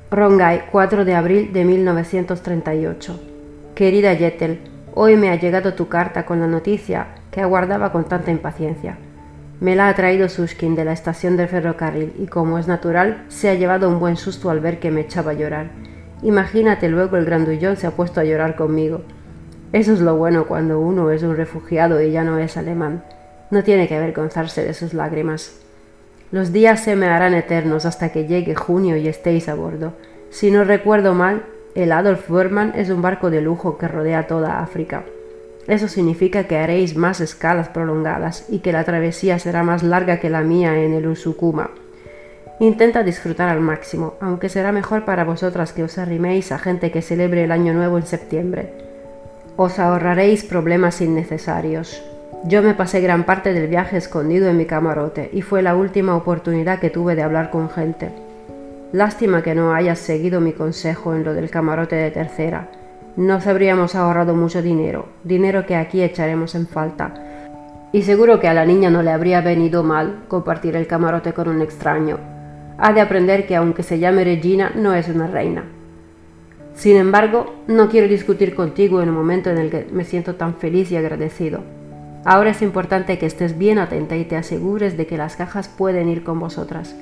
Rongai, 0.10 0.70
4 0.72 1.04
de 1.04 1.16
abril 1.16 1.52
de 1.52 1.66
1938. 1.66 3.20
Querida 3.76 4.14
Yetel, 4.14 4.62
hoy 4.94 5.18
me 5.18 5.30
ha 5.30 5.36
llegado 5.36 5.74
tu 5.74 5.90
carta 5.90 6.26
con 6.26 6.40
la 6.40 6.48
noticia 6.48 7.08
que 7.30 7.42
aguardaba 7.42 7.92
con 7.92 8.06
tanta 8.06 8.32
impaciencia. 8.32 8.98
Me 9.60 9.76
la 9.76 9.90
ha 9.90 9.96
traído 9.96 10.30
Sushkin 10.30 10.76
de 10.76 10.86
la 10.86 10.94
estación 10.94 11.36
del 11.36 11.50
ferrocarril 11.50 12.14
y 12.20 12.28
como 12.28 12.58
es 12.58 12.70
natural, 12.70 13.26
se 13.28 13.50
ha 13.50 13.56
llevado 13.56 13.90
un 13.90 14.00
buen 14.00 14.16
susto 14.16 14.50
al 14.50 14.62
ver 14.62 14.80
que 14.80 14.92
me 14.92 15.02
echaba 15.02 15.32
a 15.32 15.34
llorar. 15.34 15.72
Imagínate 16.24 16.88
luego 16.88 17.18
el 17.18 17.26
grandullón 17.26 17.76
se 17.76 17.88
ha 17.88 17.92
puesto 17.92 18.22
a 18.22 18.24
llorar 18.24 18.56
conmigo. 18.56 19.02
Eso 19.74 19.92
es 19.92 20.00
lo 20.00 20.16
bueno 20.16 20.48
cuando 20.48 20.80
uno 20.80 21.12
es 21.12 21.22
un 21.24 21.36
refugiado 21.36 22.02
y 22.02 22.12
ya 22.12 22.24
no 22.24 22.38
es 22.38 22.56
alemán. 22.56 23.04
No 23.52 23.62
tiene 23.62 23.90
que 23.90 23.98
avergonzarse 23.98 24.64
de 24.64 24.74
sus 24.74 24.94
lágrimas. 24.94 25.67
Los 26.32 26.52
días 26.52 26.84
se 26.84 26.98
me 26.98 27.08
harán 27.08 27.34
eternos 27.34 27.86
hasta 27.86 28.10
que 28.10 28.28
llegue 28.28 28.54
junio 28.54 28.98
y 28.98 29.08
estéis 29.08 29.48
a 29.48 29.56
bordo. 29.56 29.94
Si 30.30 30.52
no 30.52 30.66
recuerdo 30.66 31.14
mal, 31.14 31.44
el 31.74 31.92
Adolf 31.94 32.30
Wörmann 32.30 32.74
es 32.76 32.90
un 32.90 33.02
barco 33.02 33.30
de 33.30 33.40
lujo 33.42 33.78
que 33.78 33.88
rodea 33.88 34.28
toda 34.28 34.60
África. 34.60 35.06
Eso 35.68 35.88
significa 35.88 36.44
que 36.46 36.58
haréis 36.58 36.98
más 36.98 37.22
escalas 37.22 37.70
prolongadas 37.70 38.46
y 38.50 38.60
que 38.60 38.74
la 38.74 38.84
travesía 38.84 39.40
será 39.40 39.64
más 39.64 39.84
larga 39.84 40.20
que 40.20 40.30
la 40.30 40.42
mía 40.42 40.78
en 40.82 40.94
el 40.94 41.08
Usukuma. 41.08 41.72
Intenta 42.60 43.04
disfrutar 43.04 43.50
al 43.50 43.62
máximo, 43.62 44.16
aunque 44.20 44.50
será 44.50 44.72
mejor 44.72 45.06
para 45.06 45.24
vosotras 45.24 45.72
que 45.72 45.84
os 45.84 45.98
arriméis 45.98 46.52
a 46.52 46.58
gente 46.58 46.92
que 46.92 47.02
celebre 47.02 47.44
el 47.44 47.52
Año 47.52 47.74
Nuevo 47.74 47.98
en 47.98 48.06
septiembre. 48.06 48.74
Os 49.56 49.80
ahorraréis 49.80 50.44
problemas 50.44 51.00
innecesarios. 51.00 52.04
Yo 52.48 52.62
me 52.62 52.74
pasé 52.74 53.02
gran 53.02 53.26
parte 53.26 53.54
del 53.54 53.68
viaje 53.68 53.98
escondido 53.98 54.48
en 54.50 54.58
mi 54.58 54.66
camarote 54.66 55.30
y 55.34 55.42
fue 55.42 55.62
la 55.62 55.76
última 55.76 56.16
oportunidad 56.16 56.80
que 56.80 56.90
tuve 56.90 57.16
de 57.16 57.24
hablar 57.24 57.50
con 57.50 57.70
gente. 57.70 58.10
Lástima 58.92 59.44
que 59.44 59.54
no 59.54 59.74
hayas 59.74 60.00
seguido 60.00 60.40
mi 60.40 60.54
consejo 60.54 61.14
en 61.14 61.24
lo 61.24 61.34
del 61.34 61.50
camarote 61.50 61.96
de 61.96 62.12
tercera 62.12 62.70
nos 63.18 63.48
habríamos 63.48 63.96
ahorrado 63.96 64.36
mucho 64.36 64.62
dinero, 64.62 65.08
dinero 65.24 65.66
que 65.66 65.76
aquí 65.76 66.04
echaremos 66.04 66.54
en 66.54 66.68
falta. 66.68 67.16
Y 67.92 68.04
seguro 68.04 68.40
que 68.40 68.48
a 68.48 68.54
la 68.54 68.64
niña 68.64 68.92
no 68.92 69.02
le 69.02 69.10
habría 69.10 69.42
venido 69.42 69.82
mal 69.82 70.26
compartir 70.28 70.76
el 70.76 70.86
camarote 70.86 71.34
con 71.34 71.50
un 71.50 71.64
extraño. 71.64 72.20
Ha 72.78 72.94
de 72.94 73.02
aprender 73.02 73.48
que 73.48 73.56
aunque 73.56 73.82
se 73.82 73.98
llame 73.98 74.24
Regina, 74.24 74.72
no 74.76 74.94
es 74.94 75.10
una 75.10 75.26
reina. 75.26 75.64
Sin 76.76 76.96
embargo, 76.96 77.56
no 77.66 77.90
quiero 77.90 78.08
discutir 78.08 78.54
contigo 78.54 79.02
en 79.02 79.10
un 79.10 79.16
momento 79.16 79.50
en 79.50 79.58
el 79.58 79.72
que 79.72 79.88
me 79.92 80.04
siento 80.04 80.36
tan 80.36 80.54
feliz 80.54 80.92
y 80.92 80.98
agradecido. 80.98 81.62
Ahora 82.26 82.52
es 82.52 82.62
importante 82.62 83.18
que 83.18 83.26
estés 83.26 83.58
bien 83.58 83.80
atenta 83.80 84.16
y 84.18 84.26
te 84.26 84.36
asegures 84.36 84.98
de 84.98 85.08
que 85.08 85.18
las 85.18 85.36
cajas 85.36 85.68
pueden 85.68 86.10
ir 86.10 86.24
con 86.24 86.40
vosotras. 86.40 86.96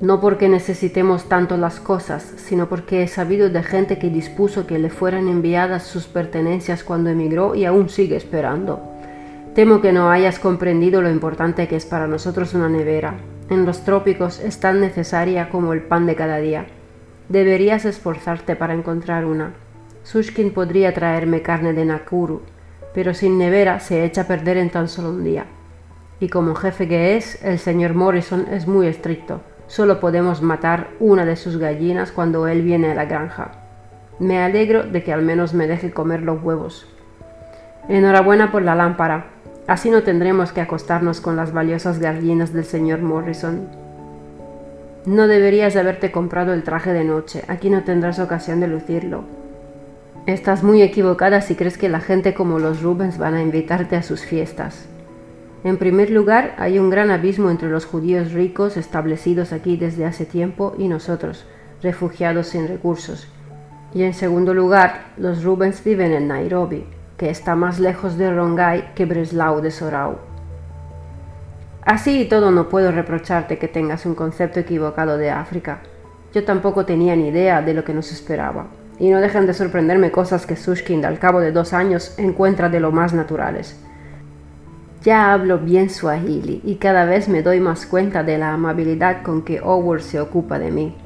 No 0.00 0.20
porque 0.20 0.48
necesitemos 0.48 1.28
tanto 1.28 1.58
las 1.58 1.78
cosas, 1.78 2.22
sino 2.36 2.68
porque 2.68 3.02
he 3.02 3.08
sabido 3.08 3.50
de 3.50 3.62
gente 3.62 3.98
que 3.98 4.08
dispuso 4.08 4.66
que 4.66 4.78
le 4.78 4.88
fueran 4.88 5.28
enviadas 5.28 5.82
sus 5.82 6.06
pertenencias 6.06 6.84
cuando 6.84 7.10
emigró 7.10 7.54
y 7.54 7.66
aún 7.66 7.90
sigue 7.90 8.16
esperando. 8.16 8.80
Temo 9.54 9.82
que 9.82 9.92
no 9.92 10.10
hayas 10.10 10.38
comprendido 10.38 11.02
lo 11.02 11.10
importante 11.10 11.68
que 11.68 11.76
es 11.76 11.84
para 11.84 12.06
nosotros 12.06 12.54
una 12.54 12.68
nevera. 12.68 13.18
En 13.50 13.66
los 13.66 13.84
trópicos 13.84 14.40
es 14.40 14.58
tan 14.58 14.80
necesaria 14.80 15.50
como 15.50 15.72
el 15.72 15.82
pan 15.82 16.06
de 16.06 16.14
cada 16.14 16.38
día. 16.38 16.66
Deberías 17.28 17.84
esforzarte 17.84 18.56
para 18.56 18.74
encontrar 18.74 19.24
una. 19.24 19.52
Sushkin 20.02 20.52
podría 20.52 20.94
traerme 20.94 21.42
carne 21.42 21.74
de 21.74 21.84
Nakuru, 21.84 22.42
pero 22.94 23.14
sin 23.14 23.38
nevera 23.38 23.80
se 23.80 24.04
echa 24.04 24.22
a 24.22 24.26
perder 24.26 24.56
en 24.56 24.70
tan 24.70 24.88
solo 24.88 25.10
un 25.10 25.24
día. 25.24 25.46
Y 26.20 26.28
como 26.28 26.54
jefe 26.54 26.86
que 26.88 27.16
es, 27.16 27.42
el 27.44 27.58
señor 27.58 27.94
Morrison 27.94 28.46
es 28.50 28.66
muy 28.66 28.86
estricto. 28.86 29.40
Solo 29.66 30.00
podemos 30.00 30.42
matar 30.42 30.88
una 30.98 31.24
de 31.24 31.36
sus 31.36 31.56
gallinas 31.56 32.12
cuando 32.12 32.46
él 32.46 32.62
viene 32.62 32.90
a 32.90 32.94
la 32.94 33.06
granja. 33.06 33.52
Me 34.18 34.42
alegro 34.42 34.82
de 34.82 35.02
que 35.02 35.12
al 35.12 35.22
menos 35.22 35.54
me 35.54 35.66
deje 35.66 35.92
comer 35.92 36.22
los 36.22 36.42
huevos. 36.42 36.86
Enhorabuena 37.88 38.52
por 38.52 38.62
la 38.62 38.74
lámpara. 38.74 39.26
Así 39.66 39.88
no 39.88 40.02
tendremos 40.02 40.52
que 40.52 40.60
acostarnos 40.60 41.20
con 41.20 41.36
las 41.36 41.52
valiosas 41.52 42.00
gallinas 42.00 42.52
del 42.52 42.64
señor 42.64 43.00
Morrison. 43.00 43.68
No 45.06 45.28
deberías 45.28 45.76
haberte 45.76 46.12
comprado 46.12 46.52
el 46.52 46.62
traje 46.62 46.92
de 46.92 47.04
noche, 47.04 47.42
aquí 47.48 47.70
no 47.70 47.84
tendrás 47.84 48.18
ocasión 48.18 48.60
de 48.60 48.68
lucirlo. 48.68 49.24
Estás 50.26 50.62
muy 50.62 50.82
equivocada 50.82 51.40
si 51.40 51.54
crees 51.54 51.78
que 51.78 51.88
la 51.88 52.00
gente 52.00 52.34
como 52.34 52.58
los 52.58 52.82
Rubens 52.82 53.16
van 53.16 53.34
a 53.34 53.42
invitarte 53.42 53.96
a 53.96 54.02
sus 54.02 54.20
fiestas. 54.20 54.86
En 55.64 55.78
primer 55.78 56.10
lugar, 56.10 56.54
hay 56.58 56.78
un 56.78 56.90
gran 56.90 57.10
abismo 57.10 57.50
entre 57.50 57.70
los 57.70 57.86
judíos 57.86 58.32
ricos 58.32 58.76
establecidos 58.76 59.52
aquí 59.54 59.78
desde 59.78 60.04
hace 60.04 60.26
tiempo 60.26 60.74
y 60.76 60.88
nosotros, 60.88 61.46
refugiados 61.82 62.48
sin 62.48 62.68
recursos. 62.68 63.28
Y 63.94 64.02
en 64.02 64.12
segundo 64.12 64.52
lugar, 64.52 65.06
los 65.16 65.42
Rubens 65.42 65.82
viven 65.82 66.12
en 66.12 66.28
Nairobi, 66.28 66.84
que 67.16 67.30
está 67.30 67.56
más 67.56 67.80
lejos 67.80 68.18
de 68.18 68.30
Rongai 68.30 68.94
que 68.94 69.06
Breslau 69.06 69.62
de 69.62 69.70
Sorau. 69.70 70.18
Así 71.82 72.20
y 72.20 72.24
todo 72.26 72.50
no 72.50 72.68
puedo 72.68 72.92
reprocharte 72.92 73.58
que 73.58 73.68
tengas 73.68 74.04
un 74.04 74.14
concepto 74.14 74.60
equivocado 74.60 75.16
de 75.16 75.30
África. 75.30 75.80
Yo 76.34 76.44
tampoco 76.44 76.84
tenía 76.84 77.16
ni 77.16 77.28
idea 77.28 77.62
de 77.62 77.72
lo 77.72 77.84
que 77.84 77.94
nos 77.94 78.12
esperaba, 78.12 78.66
y 79.00 79.10
no 79.10 79.20
dejan 79.20 79.46
de 79.48 79.54
sorprenderme 79.54 80.12
cosas 80.12 80.46
que 80.46 80.54
Sushkind 80.54 81.04
al 81.04 81.18
cabo 81.18 81.40
de 81.40 81.50
dos 81.50 81.72
años 81.72 82.14
encuentra 82.18 82.68
de 82.68 82.78
lo 82.78 82.92
más 82.92 83.12
naturales. 83.12 83.76
Ya 85.02 85.32
hablo 85.32 85.58
bien 85.58 85.90
suahili 85.90 86.60
y 86.62 86.76
cada 86.76 87.06
vez 87.06 87.28
me 87.28 87.42
doy 87.42 87.58
más 87.58 87.86
cuenta 87.86 88.22
de 88.22 88.38
la 88.38 88.52
amabilidad 88.52 89.22
con 89.22 89.42
que 89.42 89.60
Howard 89.60 90.02
se 90.02 90.20
ocupa 90.20 90.60
de 90.60 90.70
mí. 90.70 90.96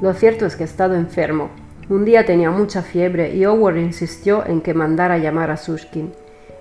Lo 0.00 0.14
cierto 0.14 0.46
es 0.46 0.54
que 0.54 0.62
he 0.62 0.66
estado 0.66 0.94
enfermo 0.94 1.50
un 1.90 2.06
día 2.06 2.24
tenía 2.24 2.50
mucha 2.50 2.80
fiebre 2.80 3.34
y 3.34 3.44
Howard 3.44 3.76
insistió 3.76 4.46
en 4.46 4.62
que 4.62 4.72
mandara 4.72 5.18
llamar 5.18 5.50
a 5.50 5.58
Sushkin. 5.58 6.12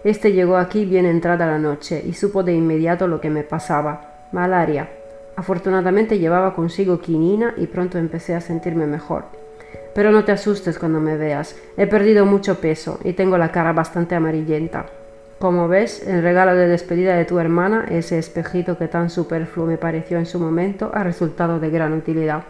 Este 0.03 0.33
llegó 0.33 0.57
aquí 0.57 0.83
bien 0.83 1.05
entrada 1.05 1.47
la 1.47 1.59
noche 1.59 2.03
y 2.05 2.11
supo 2.11 2.43
de 2.43 2.53
inmediato 2.53 3.07
lo 3.07 3.21
que 3.21 3.29
me 3.29 3.43
pasaba. 3.43 4.27
Malaria. 4.33 4.89
Afortunadamente 5.37 6.19
llevaba 6.19 6.53
consigo 6.53 6.99
quinina 6.99 7.53
y 7.55 7.67
pronto 7.67 7.97
empecé 7.97 8.35
a 8.35 8.41
sentirme 8.41 8.85
mejor. 8.85 9.42
Pero 9.93 10.11
no 10.11 10.23
te 10.23 10.31
asustes 10.31 10.79
cuando 10.79 10.99
me 10.99 11.17
veas. 11.17 11.55
He 11.77 11.87
perdido 11.87 12.25
mucho 12.25 12.59
peso 12.59 12.99
y 13.03 13.13
tengo 13.13 13.37
la 13.37 13.51
cara 13.51 13.73
bastante 13.73 14.15
amarillenta. 14.15 14.87
Como 15.39 15.67
ves, 15.67 16.07
el 16.07 16.21
regalo 16.21 16.55
de 16.55 16.67
despedida 16.67 17.15
de 17.15 17.25
tu 17.25 17.37
hermana, 17.37 17.85
ese 17.89 18.17
espejito 18.17 18.77
que 18.77 18.87
tan 18.87 19.09
superfluo 19.09 19.65
me 19.65 19.77
pareció 19.77 20.17
en 20.17 20.25
su 20.25 20.39
momento, 20.39 20.89
ha 20.93 21.03
resultado 21.03 21.59
de 21.59 21.69
gran 21.69 21.93
utilidad. 21.93 22.43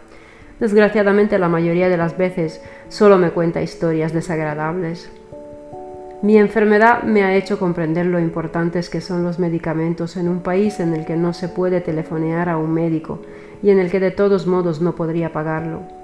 Desgraciadamente 0.60 1.39
la 1.39 1.49
mayoría 1.49 1.89
de 1.89 1.97
las 1.97 2.17
veces 2.17 2.62
solo 2.89 3.17
me 3.17 3.32
cuenta 3.32 3.62
historias 3.62 4.13
desagradables. 4.13 5.10
Mi 6.21 6.38
enfermedad 6.38 7.03
me 7.03 7.23
ha 7.23 7.36
hecho 7.36 7.60
comprender 7.60 8.06
lo 8.06 8.19
importantes 8.19 8.89
que 8.89 9.01
son 9.01 9.23
los 9.23 9.39
medicamentos 9.39 10.15
en 10.15 10.29
un 10.29 10.41
país 10.41 10.79
en 10.79 10.93
el 10.93 11.06
que 11.06 11.17
no 11.17 11.34
se 11.34 11.49
puede 11.49 11.82
telefonear 11.82 12.47
a 12.47 12.58
un 12.58 12.73
médico 12.73 13.19
y 13.62 13.71
en 13.71 13.79
el 13.79 13.89
que 13.89 13.99
de 13.99 14.12
todos 14.12 14.47
modos 14.47 14.82
no 14.82 14.95
podría 14.95 15.34
pagarlo. 15.34 16.03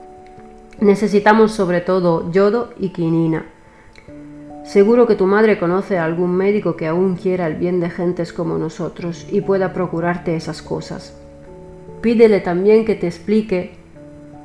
Necesitamos 0.82 1.52
sobre 1.52 1.82
todo 1.82 2.32
yodo 2.32 2.70
y 2.80 2.90
quinina. 2.90 3.46
Seguro 4.64 5.08
que 5.08 5.16
tu 5.16 5.26
madre 5.26 5.60
conoce 5.60 5.98
a 5.98 6.06
algún 6.06 6.36
médico 6.36 6.78
que 6.78 6.88
aún 6.88 7.18
quiera 7.18 7.48
el 7.48 7.56
bien 7.56 7.82
de 7.82 7.90
gentes 7.90 8.32
como 8.32 8.58
nosotros 8.58 9.28
y 9.30 9.42
pueda 9.42 9.74
procurarte 9.74 10.38
esas 10.38 10.62
cosas. 10.62 11.20
Pídele 12.00 12.40
también 12.40 12.86
que 12.86 12.96
te 12.96 13.08
explique 13.08 13.74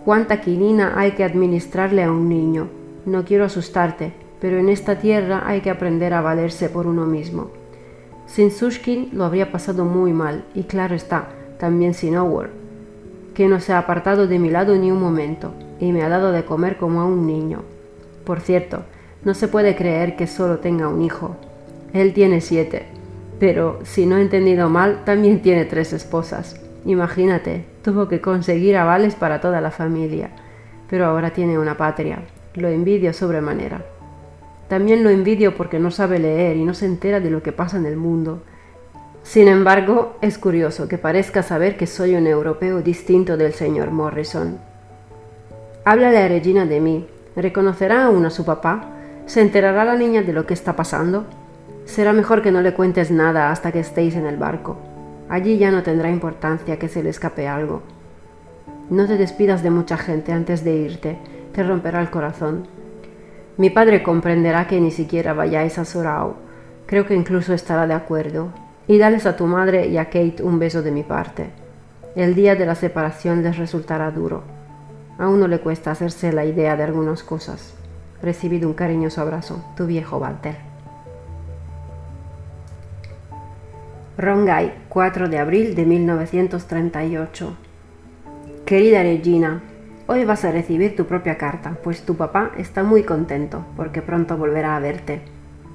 cuánta 0.05 0.41
quinina 0.41 0.95
hay 0.97 1.13
que 1.13 1.23
administrarle 1.23 2.03
a 2.03 2.11
un 2.11 2.29
niño. 2.29 2.69
No 3.07 3.25
quiero 3.25 3.45
asustarte, 3.45 4.13
pero 4.41 4.59
en 4.59 4.71
esta 4.71 4.99
tierra 4.99 5.45
hay 5.47 5.61
que 5.61 5.71
aprender 5.71 6.15
a 6.15 6.21
valerse 6.21 6.69
por 6.69 6.89
uno 6.89 7.07
mismo. 7.07 7.51
Sin 8.27 8.51
Sushkin 8.51 9.11
lo 9.13 9.25
habría 9.25 9.53
pasado 9.53 9.85
muy 9.85 10.13
mal, 10.13 10.47
y 10.53 10.65
claro 10.65 10.97
está, 10.97 11.29
también 11.59 11.95
sin 11.95 12.17
Howard, 12.17 12.51
que 13.35 13.47
no 13.47 13.61
se 13.61 13.73
ha 13.73 13.79
apartado 13.79 14.27
de 14.27 14.41
mi 14.41 14.51
lado 14.51 14.75
ni 14.75 14.91
un 14.91 15.01
momento, 15.01 15.53
y 15.85 15.93
me 15.93 16.03
ha 16.03 16.09
dado 16.09 16.33
de 16.33 16.45
comer 16.45 16.79
como 16.79 17.03
a 17.03 17.05
un 17.05 17.27
niño. 17.27 17.63
Por 18.25 18.41
cierto, 18.41 18.85
no 19.23 19.35
se 19.35 19.49
puede 19.49 19.77
creer 19.77 20.17
que 20.17 20.27
solo 20.27 20.59
tenga 20.59 20.89
un 20.89 21.03
hijo. 21.03 21.37
Él 21.93 22.15
tiene 22.15 22.41
siete, 22.41 22.87
pero 23.39 23.81
si 23.85 24.07
no 24.07 24.17
he 24.17 24.23
entendido 24.23 24.71
mal, 24.71 25.05
también 25.05 25.43
tiene 25.43 25.67
tres 25.67 25.93
esposas. 25.93 26.59
Imagínate, 26.87 27.67
tuvo 27.83 28.09
que 28.09 28.23
conseguir 28.23 28.77
avales 28.77 29.15
para 29.15 29.43
toda 29.43 29.61
la 29.61 29.71
familia, 29.71 30.31
pero 30.89 31.05
ahora 31.05 31.31
tiene 31.31 31.59
una 31.59 31.77
patria. 31.77 32.23
Lo 32.55 32.69
envidio 32.69 33.13
sobremanera. 33.13 33.85
También 34.69 35.05
lo 35.05 35.11
envidio 35.11 35.55
porque 35.55 35.79
no 35.79 35.91
sabe 35.91 36.19
leer 36.19 36.57
y 36.57 36.65
no 36.65 36.73
se 36.73 36.87
entera 36.87 37.21
de 37.21 37.31
lo 37.31 37.43
que 37.43 37.53
pasa 37.53 37.77
en 37.77 37.85
el 37.85 37.97
mundo. 37.97 38.43
Sin 39.23 39.49
embargo, 39.49 40.17
es 40.23 40.39
curioso 40.39 40.89
que 40.89 40.97
parezca 40.97 41.43
saber 41.43 41.77
que 41.77 41.87
soy 41.87 42.15
un 42.15 42.27
europeo 42.27 42.81
distinto 42.81 43.37
del 43.37 43.53
señor 43.53 43.91
Morrison. 43.91 44.59
Háblale 45.87 46.17
a 46.17 46.29
Regina 46.29 46.65
de 46.65 46.81
mí. 46.81 47.07
¿Reconocerá 47.37 48.07
aún 48.07 48.25
a 48.25 48.31
su 48.31 48.47
papá? 48.47 48.87
¿Se 49.27 49.43
enterará 49.43 49.85
la 49.85 49.97
niña 49.97 50.23
de 50.23 50.33
lo 50.33 50.47
que 50.47 50.55
está 50.55 50.77
pasando? 50.77 51.27
Será 51.85 52.15
mejor 52.15 52.41
que 52.41 52.51
no 52.51 52.63
le 52.63 52.73
cuentes 52.73 53.11
nada 53.11 53.51
hasta 53.51 53.71
que 53.71 53.81
estéis 53.81 54.17
en 54.17 54.25
el 54.25 54.39
barco. 54.39 54.79
Allí 55.29 55.59
ya 55.59 55.71
no 55.71 55.83
tendrá 55.83 56.09
importancia 56.09 56.79
que 56.79 56.89
se 56.89 57.03
le 57.03 57.11
escape 57.11 57.49
algo. 57.49 57.83
No 58.89 59.07
te 59.07 59.19
despidas 59.19 59.63
de 59.63 59.69
mucha 59.69 59.99
gente 59.99 60.33
antes 60.33 60.65
de 60.65 60.75
irte, 60.75 61.19
te 61.53 61.63
romperá 61.63 62.01
el 62.01 62.09
corazón. 62.09 62.67
Mi 63.59 63.69
padre 63.69 64.03
comprenderá 64.03 64.67
que 64.67 64.81
ni 64.81 64.91
siquiera 64.91 65.35
vayáis 65.35 65.77
a 65.77 65.85
Sorao. 65.85 66.37
Creo 66.87 67.05
que 67.05 67.15
incluso 67.15 67.53
estará 67.53 67.87
de 67.87 67.93
acuerdo. 67.93 68.55
Y 68.87 68.97
dales 68.97 69.27
a 69.27 69.37
tu 69.37 69.45
madre 69.45 69.87
y 69.89 69.99
a 69.99 70.07
Kate 70.07 70.43
un 70.43 70.59
beso 70.59 70.81
de 70.81 70.93
mi 70.93 71.03
parte. 71.03 71.51
El 72.17 72.35
día 72.35 72.55
de 72.55 72.65
la 72.65 72.75
separación 72.75 73.43
les 73.43 73.59
resultará 73.59 74.11
duro. 74.11 74.64
A 75.19 75.29
uno 75.29 75.47
le 75.47 75.61
cuesta 75.61 75.93
hacerse 75.93 76.33
la 76.33 76.45
idea 76.45 76.77
de 76.77 76.83
algunas 76.83 77.23
cosas. 77.23 77.75
Recibido 78.21 78.69
un 78.69 78.75
cariñoso 78.75 79.21
abrazo, 79.21 79.65
tu 79.77 79.87
viejo 79.87 80.19
Walter. 80.19 80.57
Rongai, 84.19 84.73
4 84.89 85.29
de 85.29 85.39
abril 85.39 85.75
de 85.75 85.87
1938. 85.87 87.57
Querida 88.65 89.03
Regina, 89.03 89.63
hoy 90.07 90.25
vas 90.25 90.45
a 90.45 90.51
recibir 90.51 90.97
tu 90.97 91.07
propia 91.07 91.37
carta, 91.37 91.77
pues 91.85 92.03
tu 92.03 92.17
papá 92.17 92.53
está 92.57 92.83
muy 92.83 93.03
contento 93.03 93.65
porque 93.77 94.03
pronto 94.03 94.37
volverá 94.37 94.77
a 94.77 94.81
verte. 94.81 95.23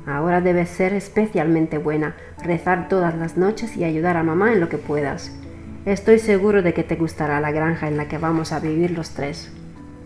Ahora 0.05 0.41
debes 0.41 0.69
ser 0.69 0.93
especialmente 0.93 1.77
buena, 1.77 2.15
rezar 2.43 2.87
todas 2.87 3.15
las 3.15 3.37
noches 3.37 3.77
y 3.77 3.83
ayudar 3.83 4.17
a 4.17 4.23
mamá 4.23 4.51
en 4.51 4.59
lo 4.59 4.67
que 4.67 4.77
puedas. 4.77 5.31
Estoy 5.85 6.19
seguro 6.19 6.61
de 6.61 6.73
que 6.73 6.83
te 6.83 6.95
gustará 6.95 7.39
la 7.39 7.51
granja 7.51 7.87
en 7.87 7.95
la 7.95 8.09
que 8.09 8.17
vamos 8.17 8.51
a 8.51 8.59
vivir 8.59 8.91
los 8.91 9.11
tres. 9.11 9.49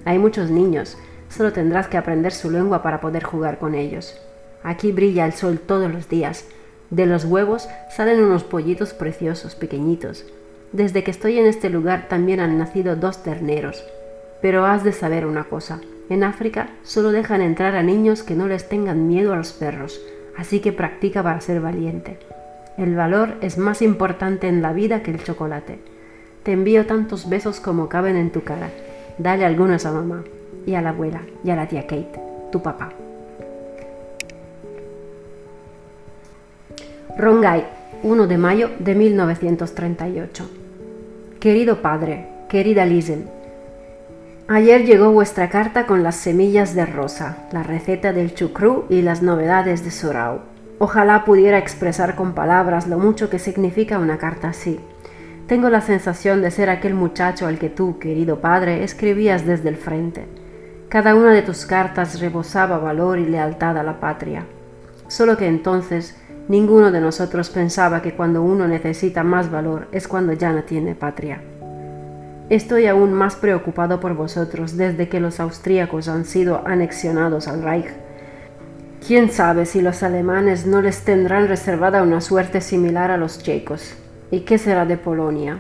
Hay 0.06 0.20
muchos 0.20 0.52
niños, 0.52 0.98
solo 1.30 1.52
tendrás 1.52 1.88
que 1.88 1.98
aprender 1.98 2.32
su 2.32 2.52
lengua 2.52 2.84
para 2.84 3.02
poder 3.02 3.24
jugar 3.24 3.58
con 3.58 3.74
ellos. 3.74 4.16
Aquí 4.62 4.92
brilla 4.92 5.26
el 5.26 5.34
sol 5.34 5.60
todos 5.60 5.92
los 5.92 6.08
días, 6.10 6.46
de 6.92 7.08
los 7.08 7.26
huevos 7.26 7.68
salen 7.90 8.22
unos 8.22 8.44
pollitos 8.44 8.94
preciosos, 8.94 9.56
pequeñitos. 9.56 10.26
Desde 10.74 11.04
que 11.04 11.10
estoy 11.10 11.40
en 11.40 11.48
este 11.48 11.72
lugar 11.72 12.08
también 12.08 12.40
han 12.40 12.60
nacido 12.60 12.96
dos 12.96 13.24
terneros. 13.24 13.84
Pero 14.44 14.66
has 14.66 14.84
de 14.84 14.92
saber 14.92 15.26
una 15.26 15.46
cosa, 15.46 15.82
en 16.10 16.24
África 16.24 16.70
solo 16.84 17.12
dejan 17.12 17.42
entrar 17.42 17.76
a 17.76 17.82
niños 17.82 18.22
que 18.22 18.36
no 18.36 18.48
les 18.48 18.70
tengan 18.70 19.08
miedo 19.08 19.34
a 19.34 19.38
los 19.38 19.54
perros, 19.54 20.00
así 20.38 20.60
que 20.60 20.72
practica 20.72 21.24
para 21.24 21.42
ser 21.42 21.62
valiente. 21.62 22.20
El 22.78 22.96
valor 22.96 23.36
es 23.42 23.60
más 23.60 23.84
importante 23.84 24.48
en 24.48 24.64
la 24.64 24.74
vida 24.74 25.04
que 25.04 25.12
el 25.12 25.24
chocolate. 25.24 25.80
Te 26.42 26.54
envío 26.54 26.88
tantos 26.88 27.30
besos 27.30 27.60
como 27.60 27.88
caben 27.88 28.16
en 28.16 28.32
tu 28.32 28.44
cara. 28.44 28.70
Dale 29.20 29.46
algunos 29.46 29.86
a 29.86 29.92
mamá, 29.92 30.24
y 30.66 30.74
a 30.74 30.82
la 30.82 30.90
abuela, 30.90 31.22
y 31.44 31.52
a 31.52 31.56
la 31.56 31.68
tía 31.68 31.84
Kate, 31.84 32.20
tu 32.52 32.64
papá. 32.64 32.90
Rongai, 37.16 37.68
1 38.02 38.28
de 38.28 38.38
mayo 38.40 38.72
de 38.80 38.96
1938. 38.96 40.50
Querido 41.40 41.82
padre, 41.82 42.28
querida 42.50 42.86
Liesel, 42.86 43.26
ayer 44.48 44.84
llegó 44.84 45.12
vuestra 45.12 45.50
carta 45.50 45.86
con 45.86 46.02
las 46.02 46.16
semillas 46.16 46.74
de 46.74 46.88
rosa, 46.88 47.48
la 47.52 47.62
receta 47.62 48.14
del 48.14 48.34
chucrú 48.34 48.86
y 48.90 49.04
las 49.04 49.22
novedades 49.22 49.86
de 49.86 49.92
Sorao. 49.92 50.53
Ojalá 50.84 51.24
pudiera 51.24 51.58
expresar 51.58 52.18
con 52.18 52.34
palabras 52.34 52.88
lo 52.88 53.00
mucho 53.00 53.30
que 53.30 53.40
significa 53.40 54.00
una 54.00 54.18
carta 54.18 54.50
así. 54.50 54.82
Tengo 55.48 55.70
la 55.70 55.80
sensación 55.80 56.42
de 56.42 56.52
ser 56.52 56.70
aquel 56.70 56.94
muchacho 56.94 57.48
al 57.48 57.58
que 57.58 57.70
tú, 57.70 58.00
querido 58.00 58.42
padre, 58.42 58.84
escribías 58.84 59.46
desde 59.46 59.70
el 59.70 59.78
frente. 59.78 60.26
Cada 60.90 61.16
una 61.16 61.32
de 61.32 61.42
tus 61.42 61.66
cartas 61.66 62.20
rebosaba 62.20 62.80
valor 62.80 63.18
y 63.18 63.26
lealtad 63.26 63.78
a 63.78 63.84
la 63.84 64.02
patria. 64.02 64.46
Solo 65.08 65.38
que 65.38 65.48
entonces 65.48 66.18
Ninguno 66.50 66.92
de 66.92 67.00
nosotros 67.00 67.50
pensaba 67.50 68.02
que 68.02 68.16
cuando 68.16 68.44
uno 68.44 68.68
necesita 68.68 69.24
más 69.24 69.50
valor 69.50 69.88
es 69.94 70.10
cuando 70.10 70.34
ya 70.34 70.52
no 70.52 70.64
tiene 70.64 70.94
patria. 70.94 71.42
Estoy 72.50 72.88
aún 72.88 73.14
más 73.14 73.38
preocupado 73.38 74.02
por 74.02 74.14
vosotros 74.14 74.76
desde 74.76 75.08
que 75.08 75.22
los 75.22 75.40
austríacos 75.40 76.10
han 76.10 76.26
sido 76.26 76.62
anexionados 76.68 77.48
al 77.48 77.64
Reich. 77.64 77.88
¿Quién 79.06 79.32
sabe 79.32 79.66
si 79.66 79.82
los 79.82 80.02
alemanes 80.02 80.66
no 80.66 80.82
les 80.82 81.04
tendrán 81.04 81.50
reservada 81.50 82.04
una 82.04 82.22
suerte 82.22 82.62
similar 82.62 83.12
a 83.12 83.18
los 83.18 83.44
checos? 83.44 83.98
¿Y 84.32 84.42
qué 84.42 84.58
será 84.58 84.86
de 84.86 84.96
Polonia? 84.96 85.58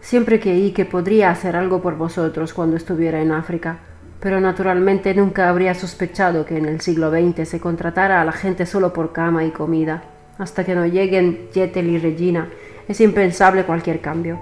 Siempre 0.00 0.40
creí 0.40 0.72
que 0.72 0.84
podría 0.84 1.30
hacer 1.30 1.54
algo 1.54 1.80
por 1.80 1.96
vosotros 1.96 2.52
cuando 2.52 2.76
estuviera 2.76 3.22
en 3.22 3.30
África, 3.30 3.78
pero 4.18 4.40
naturalmente 4.40 5.14
nunca 5.14 5.48
habría 5.48 5.72
sospechado 5.74 6.44
que 6.44 6.58
en 6.58 6.66
el 6.66 6.80
siglo 6.80 7.12
XX 7.12 7.48
se 7.48 7.60
contratara 7.60 8.20
a 8.20 8.24
la 8.24 8.32
gente 8.32 8.66
solo 8.66 8.92
por 8.92 9.12
cama 9.12 9.44
y 9.44 9.52
comida. 9.52 10.02
Hasta 10.36 10.64
que 10.64 10.74
no 10.74 10.84
lleguen 10.84 11.50
Jetel 11.52 11.86
y 11.86 11.98
Regina, 11.98 12.48
es 12.88 13.00
impensable 13.00 13.66
cualquier 13.66 14.00
cambio. 14.00 14.40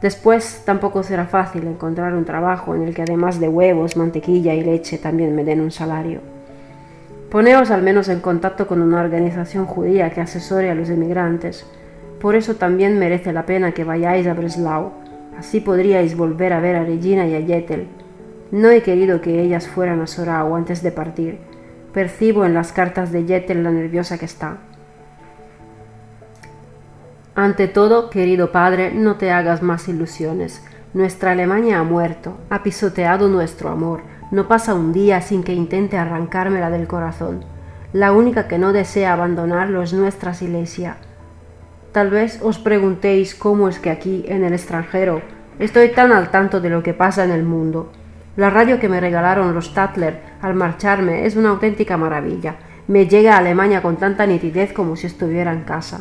Después 0.00 0.62
tampoco 0.64 1.02
será 1.02 1.26
fácil 1.26 1.66
encontrar 1.66 2.14
un 2.14 2.24
trabajo 2.24 2.74
en 2.74 2.84
el 2.84 2.94
que 2.94 3.02
además 3.02 3.40
de 3.40 3.48
huevos, 3.48 3.98
mantequilla 3.98 4.54
y 4.54 4.64
leche 4.64 4.96
también 4.96 5.36
me 5.36 5.44
den 5.44 5.60
un 5.60 5.70
salario. 5.70 6.41
Poneos 7.32 7.72
al 7.72 7.82
menos 7.82 8.08
en 8.08 8.20
contacto 8.20 8.68
con 8.68 8.80
una 8.80 9.00
organización 9.00 9.66
judía 9.66 10.10
que 10.10 10.20
asesore 10.20 10.70
a 10.70 10.76
los 10.76 10.88
emigrantes. 10.88 11.66
Por 12.20 12.36
eso 12.36 12.54
también 12.54 13.00
merece 13.00 13.32
la 13.32 13.44
pena 13.44 13.72
que 13.72 13.82
vayáis 13.82 14.28
a 14.28 14.34
Breslau. 14.34 14.92
Así 15.36 15.60
podríais 15.60 16.16
volver 16.16 16.52
a 16.52 16.60
ver 16.60 16.76
a 16.76 16.84
Regina 16.84 17.26
y 17.26 17.34
a 17.34 17.42
Jetel 17.42 17.88
no 18.52 18.68
he 18.68 18.82
querido 18.82 19.22
que 19.22 19.40
ellas 19.40 19.66
fueran 19.66 20.02
a 20.02 20.06
Sorao 20.06 20.54
antes 20.54 20.82
de 20.82 20.92
partir. 20.92 21.38
Percibo 21.94 22.44
en 22.44 22.52
las 22.52 22.70
cartas 22.70 23.10
de 23.10 23.24
Yetel 23.24 23.64
la 23.64 23.70
nerviosa 23.70 24.18
que 24.18 24.26
está. 24.26 24.58
Ante 27.34 27.66
todo, 27.66 28.10
querido 28.10 28.52
padre, 28.52 28.92
no 28.92 29.16
te 29.16 29.30
hagas 29.30 29.62
más 29.62 29.88
ilusiones. 29.88 30.62
Nuestra 30.92 31.30
Alemania 31.32 31.80
ha 31.80 31.82
muerto, 31.82 32.36
ha 32.50 32.62
pisoteado 32.62 33.28
nuestro 33.28 33.70
amor. 33.70 34.02
No 34.32 34.48
pasa 34.48 34.72
un 34.72 34.94
día 34.94 35.20
sin 35.20 35.42
que 35.42 35.52
intente 35.52 35.98
arrancármela 35.98 36.70
del 36.70 36.86
corazón. 36.86 37.44
La 37.92 38.12
única 38.12 38.48
que 38.48 38.56
no 38.56 38.72
desea 38.72 39.12
abandonarlo 39.12 39.82
es 39.82 39.92
nuestra 39.92 40.32
Silesia. 40.32 40.96
Tal 41.92 42.08
vez 42.08 42.40
os 42.42 42.58
preguntéis 42.58 43.34
cómo 43.34 43.68
es 43.68 43.78
que 43.78 43.90
aquí, 43.90 44.24
en 44.26 44.42
el 44.42 44.54
extranjero, 44.54 45.20
estoy 45.58 45.90
tan 45.90 46.12
al 46.12 46.30
tanto 46.30 46.62
de 46.62 46.70
lo 46.70 46.82
que 46.82 46.94
pasa 46.94 47.24
en 47.24 47.30
el 47.30 47.42
mundo. 47.42 47.92
La 48.36 48.48
radio 48.48 48.80
que 48.80 48.88
me 48.88 49.00
regalaron 49.00 49.52
los 49.52 49.66
Stadler 49.66 50.22
al 50.40 50.54
marcharme 50.54 51.26
es 51.26 51.36
una 51.36 51.50
auténtica 51.50 51.98
maravilla. 51.98 52.56
Me 52.88 53.06
llega 53.08 53.34
a 53.34 53.38
Alemania 53.38 53.82
con 53.82 53.98
tanta 53.98 54.26
nitidez 54.26 54.72
como 54.72 54.96
si 54.96 55.08
estuviera 55.08 55.52
en 55.52 55.64
casa. 55.64 56.00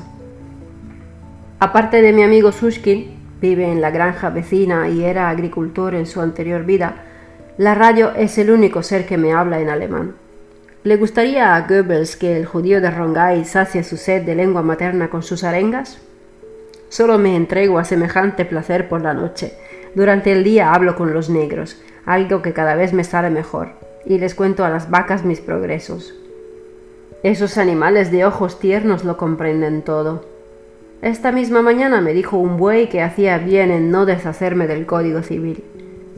Aparte 1.59 2.01
de 2.01 2.13
mi 2.13 2.23
amigo 2.23 2.53
Sushkin, 2.53 3.11
vive 3.41 3.69
en 3.69 3.81
la 3.81 3.91
granja 3.91 4.29
vecina 4.29 4.87
y 4.87 5.03
era 5.03 5.29
agricultor 5.29 5.95
en 5.95 6.05
su 6.05 6.21
anterior 6.21 6.63
vida, 6.63 7.10
la 7.61 7.75
radio 7.75 8.13
es 8.15 8.39
el 8.39 8.49
único 8.49 8.81
ser 8.81 9.05
que 9.05 9.19
me 9.19 9.33
habla 9.33 9.59
en 9.59 9.69
alemán. 9.69 10.15
¿Le 10.83 10.97
gustaría 10.97 11.55
a 11.55 11.61
Goebbels 11.67 12.17
que 12.17 12.35
el 12.35 12.47
judío 12.47 12.81
de 12.81 12.89
Rongai 12.89 13.45
sacie 13.45 13.83
su 13.83 13.97
sed 13.97 14.23
de 14.23 14.33
lengua 14.33 14.63
materna 14.63 15.11
con 15.11 15.21
sus 15.21 15.43
arengas? 15.43 16.01
Solo 16.89 17.19
me 17.19 17.35
entrego 17.35 17.77
a 17.77 17.83
semejante 17.83 18.45
placer 18.45 18.89
por 18.89 19.03
la 19.03 19.13
noche. 19.13 19.53
Durante 19.93 20.31
el 20.31 20.43
día 20.43 20.73
hablo 20.73 20.95
con 20.95 21.13
los 21.13 21.29
negros, 21.29 21.79
algo 22.03 22.41
que 22.41 22.51
cada 22.51 22.73
vez 22.73 22.93
me 22.93 23.03
sale 23.03 23.29
mejor, 23.29 23.73
y 24.07 24.17
les 24.17 24.33
cuento 24.33 24.65
a 24.65 24.71
las 24.71 24.89
vacas 24.89 25.23
mis 25.23 25.39
progresos. 25.39 26.15
Esos 27.21 27.59
animales 27.59 28.09
de 28.09 28.25
ojos 28.25 28.57
tiernos 28.57 29.03
lo 29.03 29.17
comprenden 29.17 29.83
todo. 29.83 30.25
Esta 31.03 31.31
misma 31.31 31.61
mañana 31.61 32.01
me 32.01 32.13
dijo 32.13 32.37
un 32.37 32.57
buey 32.57 32.89
que 32.89 33.03
hacía 33.03 33.37
bien 33.37 33.69
en 33.69 33.91
no 33.91 34.07
deshacerme 34.07 34.65
del 34.65 34.87
Código 34.87 35.21
Civil. 35.21 35.63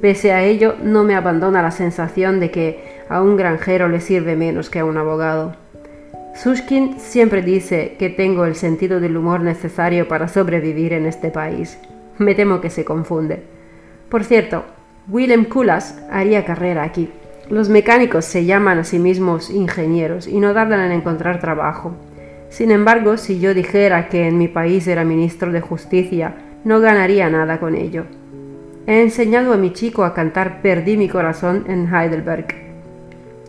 Pese 0.04 0.34
a 0.34 0.44
ello, 0.44 0.76
no 0.84 1.06
me 1.06 1.16
abandona 1.16 1.62
la 1.62 1.72
sensación 1.72 2.42
de 2.42 2.52
que 2.52 2.84
a 3.08 3.22
un 3.22 3.38
granjero 3.38 3.88
le 3.88 4.02
sirve 4.02 4.36
menos 4.36 4.70
que 4.70 4.80
a 4.80 4.84
un 4.84 4.98
abogado. 4.98 5.56
Sushkin 6.36 7.00
siempre 7.00 7.42
dice 7.42 7.96
que 7.98 8.10
tengo 8.10 8.44
el 8.44 8.56
sentido 8.56 9.00
del 9.00 9.16
humor 9.16 9.40
necesario 9.40 10.10
para 10.10 10.28
sobrevivir 10.28 10.92
en 10.92 11.06
este 11.06 11.32
país. 11.32 11.80
Me 12.18 12.36
temo 12.36 12.60
que 12.60 12.70
se 12.70 12.84
confunde. 12.84 13.44
Por 14.10 14.26
cierto, 14.26 14.66
Willem 15.08 15.46
Kulas 15.46 15.98
haría 16.12 16.44
carrera 16.44 16.84
aquí. 16.84 17.10
Los 17.50 17.70
mecánicos 17.70 18.26
se 18.26 18.44
llaman 18.44 18.80
a 18.80 18.84
sí 18.84 19.00
mismos 19.00 19.50
ingenieros 19.50 20.28
y 20.28 20.42
no 20.42 20.54
tardan 20.54 20.82
en 20.82 20.92
encontrar 20.92 21.40
trabajo. 21.40 21.96
Sin 22.50 22.72
embargo, 22.72 23.16
si 23.16 23.40
yo 23.40 23.54
dijera 23.54 24.10
que 24.10 24.28
en 24.28 24.38
mi 24.38 24.50
país 24.50 24.86
era 24.86 25.06
ministro 25.06 25.54
de 25.54 25.62
justicia, 25.62 26.36
no 26.66 26.82
ganaría 26.82 27.30
nada 27.30 27.62
con 27.62 27.74
ello. 27.74 28.04
He 28.86 29.02
enseñado 29.02 29.54
a 29.54 29.58
mi 29.58 29.72
chico 29.72 30.04
a 30.04 30.14
cantar 30.14 30.62
Perdí 30.62 30.98
mi 30.98 31.08
corazón 31.08 31.64
en 31.70 31.88
Heidelberg. 31.88 32.48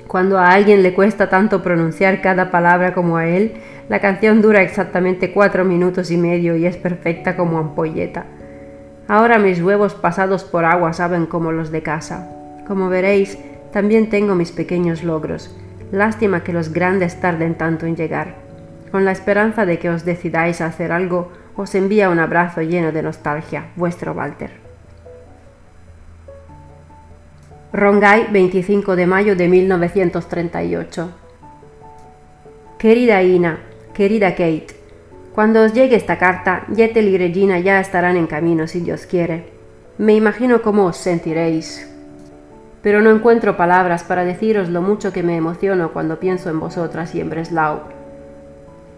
Cuando 0.07 0.39
a 0.39 0.51
alguien 0.51 0.85
le 0.85 0.95
cuesta 0.95 1.29
tanto 1.29 1.61
pronunciar 1.61 2.23
cada 2.23 2.53
palabra 2.53 2.95
como 2.95 3.17
a 3.17 3.27
él, 3.27 3.55
la 3.89 3.99
canción 3.99 4.41
dura 4.43 4.63
exactamente 4.63 5.33
cuatro 5.33 5.65
minutos 5.65 6.13
y 6.13 6.17
medio 6.17 6.55
y 6.55 6.67
es 6.67 6.77
perfecta 6.77 7.37
como 7.37 7.59
ampolleta. 7.59 8.27
Ahora 9.09 9.41
mis 9.41 9.61
huevos 9.61 9.95
pasados 9.95 10.45
por 10.45 10.65
agua 10.65 10.93
saben 10.93 11.27
como 11.27 11.51
los 11.51 11.73
de 11.73 11.83
casa. 11.83 12.31
Como 12.69 12.89
veréis, 12.89 13.37
también 13.73 14.11
tengo 14.11 14.37
mis 14.37 14.53
pequeños 14.53 15.03
logros. 15.03 15.53
Lástima 15.91 16.45
que 16.45 16.53
los 16.53 16.73
grandes 16.73 17.21
tarden 17.21 17.57
tanto 17.57 17.87
en 17.87 17.97
llegar. 17.97 18.37
Con 18.93 19.05
la 19.05 19.11
esperanza 19.11 19.67
de 19.67 19.81
que 19.81 19.91
os 19.91 20.05
decidáis 20.05 20.61
a 20.61 20.67
hacer 20.67 20.93
algo, 20.93 21.33
os 21.57 21.75
envía 21.75 22.09
un 22.09 22.21
abrazo 22.21 22.63
lleno 22.63 22.93
de 22.93 23.03
nostalgia, 23.03 23.73
vuestro 23.75 24.13
Walter. 24.13 24.64
Rongai, 27.77 28.29
25 28.31 28.95
de 28.95 29.05
mayo 29.05 29.35
de 29.35 29.49
1938. 29.49 31.11
Querida 32.79 33.21
Ina, 33.25 33.59
querida 33.93 34.31
Kate, 34.37 34.69
cuando 35.35 35.61
os 35.65 35.73
llegue 35.73 35.97
esta 35.97 36.17
carta, 36.17 36.67
Yetel 36.73 37.09
y 37.09 37.19
Regina 37.19 37.59
ya 37.59 37.81
estarán 37.81 38.17
en 38.17 38.29
camino 38.29 38.69
si 38.69 38.79
Dios 38.79 39.07
quiere. 39.07 39.51
Me 39.99 40.15
imagino 40.15 40.63
cómo 40.63 40.85
os 40.85 40.99
sentiréis. 40.99 41.93
Pero 42.81 43.01
no 43.01 43.11
encuentro 43.11 43.57
palabras 43.57 44.05
para 44.05 44.25
deciros 44.25 44.69
lo 44.69 44.81
mucho 44.81 45.13
que 45.13 45.25
me 45.25 45.37
emociono 45.37 45.93
cuando 45.93 46.21
pienso 46.21 46.51
en 46.51 46.61
vosotras 46.61 47.13
y 47.17 47.21
en 47.21 47.29
Breslau. 47.29 47.81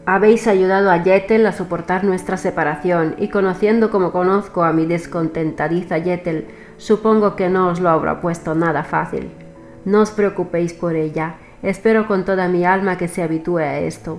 Habéis 0.05 0.47
ayudado 0.47 0.91
a 0.91 1.03
Yetel 1.03 1.47
a 1.47 1.53
soportar 1.53 2.05
nuestra 2.05 2.37
separación 2.37 3.15
y 3.17 3.29
conociendo 3.29 3.91
como 3.91 4.13
conozco 4.13 4.65
a 4.65 4.75
mi 4.75 4.85
descontentadiza 4.85 5.97
Yetel, 5.97 6.47
supongo 6.77 7.37
que 7.37 7.49
no 7.49 7.69
os 7.69 7.81
lo 7.81 7.91
habrá 7.91 8.21
puesto 8.21 8.55
nada 8.55 8.85
fácil. 8.85 9.31
No 9.85 10.01
os 10.01 10.11
preocupéis 10.11 10.73
por 10.73 10.95
ella, 10.95 11.37
espero 11.63 12.07
con 12.07 12.25
toda 12.25 12.49
mi 12.49 12.65
alma 12.65 12.99
que 12.99 13.09
se 13.09 13.23
habitúe 13.23 13.59
a 13.59 13.79
esto. 13.79 14.19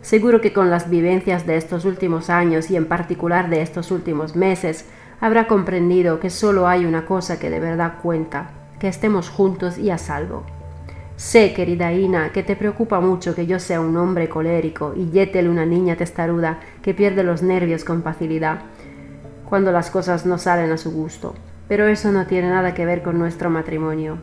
Seguro 0.00 0.40
que 0.40 0.52
con 0.52 0.70
las 0.70 0.88
vivencias 0.88 1.46
de 1.46 1.56
estos 1.56 1.84
últimos 1.84 2.30
años 2.30 2.70
y 2.70 2.76
en 2.76 2.86
particular 2.86 3.50
de 3.50 3.62
estos 3.62 3.90
últimos 3.90 4.36
meses, 4.36 4.86
habrá 5.20 5.46
comprendido 5.46 6.20
que 6.20 6.30
solo 6.30 6.68
hay 6.68 6.84
una 6.84 7.04
cosa 7.04 7.38
que 7.38 7.50
de 7.50 7.60
verdad 7.60 7.94
cuenta, 8.02 8.50
que 8.78 8.88
estemos 8.88 9.28
juntos 9.28 9.78
y 9.78 9.90
a 9.90 9.98
salvo. 9.98 10.44
Sé, 11.16 11.52
querida 11.52 11.92
Ina, 11.92 12.30
que 12.30 12.44
te 12.44 12.54
preocupa 12.54 13.00
mucho 13.00 13.34
que 13.34 13.46
yo 13.46 13.58
sea 13.58 13.80
un 13.80 13.96
hombre 13.96 14.28
colérico 14.28 14.94
y 14.94 15.10
Yetel 15.10 15.48
una 15.48 15.66
niña 15.66 15.96
testaruda 15.96 16.60
que 16.80 16.94
pierde 16.94 17.24
los 17.24 17.42
nervios 17.42 17.84
con 17.84 18.04
facilidad 18.04 18.60
cuando 19.48 19.72
las 19.72 19.90
cosas 19.90 20.26
no 20.26 20.38
salen 20.38 20.70
a 20.70 20.76
su 20.76 20.92
gusto. 20.92 21.34
Pero 21.68 21.86
eso 21.86 22.10
no 22.12 22.26
tiene 22.26 22.48
nada 22.48 22.74
que 22.74 22.86
ver 22.86 23.02
con 23.02 23.18
nuestro 23.18 23.50
matrimonio. 23.50 24.18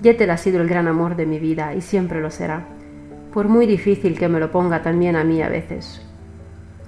Yetel 0.00 0.30
ha 0.30 0.36
sido 0.36 0.60
el 0.60 0.68
gran 0.68 0.88
amor 0.88 1.16
de 1.16 1.26
mi 1.26 1.38
vida 1.38 1.74
y 1.74 1.80
siempre 1.80 2.20
lo 2.20 2.30
será 2.30 2.66
por 3.32 3.48
muy 3.48 3.66
difícil 3.66 4.18
que 4.18 4.28
me 4.28 4.38
lo 4.38 4.52
ponga 4.52 4.82
también 4.82 5.16
a 5.16 5.24
mí 5.24 5.42
a 5.42 5.48
veces. 5.48 6.02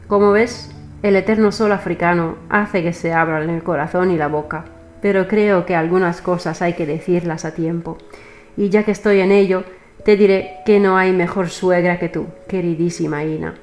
Como 0.06 0.32
ves, 0.32 0.70
el 1.02 1.16
eterno 1.16 1.50
sol 1.50 1.72
africano 1.72 2.36
hace 2.48 2.82
que 2.82 2.92
se 2.92 3.12
abran 3.12 3.50
el 3.50 3.62
corazón 3.62 4.10
y 4.10 4.16
la 4.16 4.28
boca, 4.28 4.64
pero 5.00 5.26
creo 5.26 5.66
que 5.66 5.74
algunas 5.74 6.20
cosas 6.20 6.62
hay 6.62 6.74
que 6.74 6.86
decirlas 6.86 7.44
a 7.44 7.54
tiempo, 7.54 7.98
y 8.56 8.68
ya 8.68 8.84
que 8.84 8.92
estoy 8.92 9.20
en 9.20 9.32
ello, 9.32 9.64
te 10.04 10.16
diré 10.16 10.58
que 10.66 10.80
no 10.80 10.96
hay 10.96 11.12
mejor 11.12 11.48
suegra 11.48 11.98
que 11.98 12.10
tú, 12.10 12.26
queridísima 12.46 13.24
Ina. 13.24 13.54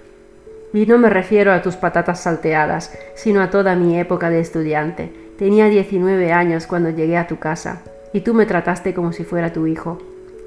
Y 0.73 0.85
no 0.85 0.97
me 0.97 1.09
refiero 1.09 1.53
a 1.53 1.61
tus 1.61 1.75
patatas 1.75 2.21
salteadas, 2.21 2.97
sino 3.13 3.41
a 3.41 3.49
toda 3.49 3.75
mi 3.75 3.99
época 3.99 4.29
de 4.29 4.39
estudiante. 4.39 5.13
Tenía 5.41 5.69
19 5.69 6.31
años 6.33 6.67
cuando 6.67 6.91
llegué 6.91 7.17
a 7.17 7.25
tu 7.25 7.39
casa, 7.39 7.81
y 8.13 8.21
tú 8.21 8.35
me 8.35 8.45
trataste 8.45 8.93
como 8.93 9.11
si 9.11 9.23
fuera 9.23 9.51
tu 9.51 9.65
hijo. 9.65 9.97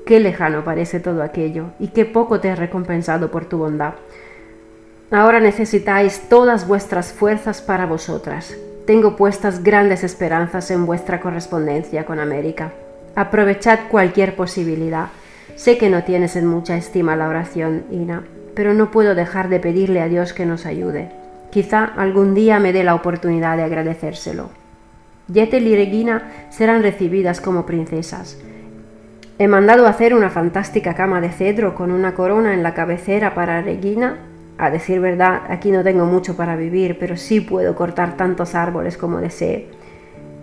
Qué 0.07 0.21
lejano 0.21 0.63
parece 0.63 1.01
todo 1.01 1.25
aquello, 1.25 1.71
y 1.81 1.89
qué 1.89 2.05
poco 2.05 2.39
te 2.39 2.47
he 2.47 2.55
recompensado 2.55 3.33
por 3.33 3.45
tu 3.45 3.59
bondad. 3.59 3.95
Ahora 5.11 5.41
necesitáis 5.41 6.29
todas 6.29 6.69
vuestras 6.69 7.13
fuerzas 7.13 7.61
para 7.61 7.87
vosotras. 7.87 8.55
Tengo 8.87 9.17
puestas 9.17 9.65
grandes 9.65 10.05
esperanzas 10.05 10.71
en 10.71 10.87
vuestra 10.87 11.19
correspondencia 11.19 12.07
con 12.07 12.21
América. 12.21 12.71
Aprovechad 13.17 13.89
cualquier 13.91 14.37
posibilidad. 14.37 15.09
Sé 15.57 15.77
que 15.77 15.91
no 15.91 16.05
tienes 16.05 16.37
en 16.37 16.47
mucha 16.47 16.77
estima 16.77 17.17
la 17.17 17.29
oración, 17.29 17.83
Ina, 17.91 18.23
pero 18.55 18.75
no 18.75 18.93
puedo 18.93 19.17
dejar 19.17 19.49
de 19.49 19.59
pedirle 19.59 20.03
a 20.03 20.09
Dios 20.09 20.33
que 20.33 20.47
nos 20.47 20.67
ayude. 20.67 21.11
Quizá 21.51 21.83
algún 21.85 22.37
día 22.37 22.61
me 22.61 22.73
dé 22.73 22.85
la 22.85 22.95
oportunidad 22.95 23.57
de 23.57 23.65
agradecérselo. 23.65 24.63
Yetel 25.33 25.67
y 25.67 25.75
Regina 25.75 26.31
serán 26.51 26.83
recibidas 26.83 27.41
como 27.41 27.65
princesas. 27.65 28.39
He 29.39 29.49
mandado 29.49 29.87
hacer 29.87 30.15
una 30.15 30.29
fantástica 30.29 30.95
cama 30.95 31.21
de 31.21 31.31
cedro 31.31 31.75
con 31.75 31.91
una 31.91 32.15
corona 32.15 32.53
en 32.53 32.63
la 32.63 32.75
cabecera 32.75 33.35
para 33.35 33.63
Regina. 33.63 34.19
A 34.59 34.71
decir 34.71 35.01
verdad, 35.01 35.43
aquí 35.49 35.71
no 35.71 35.83
tengo 35.83 36.05
mucho 36.05 36.37
para 36.37 36.57
vivir, 36.57 36.99
pero 37.01 37.17
sí 37.17 37.41
puedo 37.41 37.75
cortar 37.75 38.17
tantos 38.17 38.55
árboles 38.55 38.99
como 38.99 39.19
desee. 39.19 39.71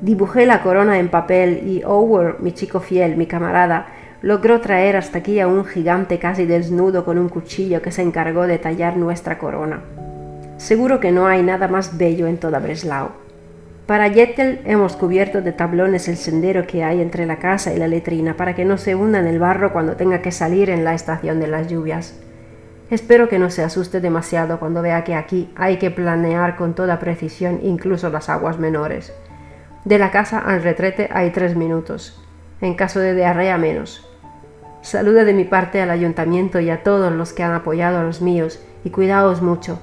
Dibujé 0.01 0.47
la 0.47 0.63
corona 0.63 0.97
en 0.97 1.09
papel 1.09 1.61
y 1.65 1.83
Ower, 1.85 2.37
mi 2.39 2.51
chico 2.51 2.79
fiel, 2.79 3.15
mi 3.17 3.27
camarada, 3.27 3.87
logró 4.23 4.61
traer 4.61 4.97
hasta 4.97 5.19
aquí 5.19 5.39
a 5.39 5.47
un 5.47 5.63
gigante 5.63 6.17
casi 6.17 6.45
desnudo 6.45 7.05
con 7.05 7.19
un 7.19 7.29
cuchillo 7.29 7.83
que 7.83 7.91
se 7.91 8.01
encargó 8.01 8.47
de 8.47 8.57
tallar 8.57 8.97
nuestra 8.97 9.37
corona. 9.37 9.81
Seguro 10.57 10.99
que 10.99 11.11
no 11.11 11.27
hay 11.27 11.43
nada 11.43 11.67
más 11.67 11.97
bello 11.97 12.25
en 12.25 12.37
toda 12.37 12.59
Breslau. 12.59 13.20
Para 13.91 14.09
Jettel 14.09 14.61
hemos 14.63 14.95
cubierto 14.95 15.41
de 15.41 15.51
tablones 15.51 16.07
el 16.07 16.15
sendero 16.15 16.65
que 16.65 16.81
hay 16.81 17.01
entre 17.01 17.25
la 17.25 17.39
casa 17.39 17.73
y 17.73 17.77
la 17.77 17.89
letrina 17.89 18.37
para 18.37 18.55
que 18.55 18.63
no 18.63 18.77
se 18.77 18.95
hunda 18.95 19.19
en 19.19 19.27
el 19.27 19.37
barro 19.37 19.73
cuando 19.73 19.97
tenga 19.97 20.21
que 20.21 20.31
salir 20.31 20.69
en 20.69 20.85
la 20.85 20.93
estación 20.93 21.41
de 21.41 21.47
las 21.47 21.67
lluvias. 21.67 22.17
Espero 22.89 23.27
que 23.27 23.37
no 23.37 23.49
se 23.49 23.63
asuste 23.63 23.99
demasiado 23.99 24.61
cuando 24.61 24.81
vea 24.81 25.03
que 25.03 25.13
aquí 25.13 25.51
hay 25.57 25.75
que 25.75 25.91
planear 25.91 26.55
con 26.55 26.73
toda 26.73 26.99
precisión 26.99 27.59
incluso 27.63 28.09
las 28.09 28.29
aguas 28.29 28.59
menores. 28.59 29.11
De 29.83 29.99
la 29.99 30.09
casa 30.09 30.39
al 30.39 30.63
retrete 30.63 31.09
hay 31.11 31.31
tres 31.31 31.57
minutos, 31.57 32.17
en 32.61 32.75
caso 32.75 33.01
de 33.01 33.13
diarrea 33.13 33.57
menos. 33.57 34.09
Saluda 34.79 35.25
de 35.25 35.33
mi 35.33 35.43
parte 35.43 35.81
al 35.81 35.89
ayuntamiento 35.89 36.61
y 36.61 36.69
a 36.69 36.81
todos 36.81 37.11
los 37.11 37.33
que 37.33 37.43
han 37.43 37.51
apoyado 37.51 37.99
a 37.99 38.03
los 38.03 38.21
míos 38.21 38.63
y 38.85 38.89
cuidaos 38.89 39.41
mucho. 39.41 39.81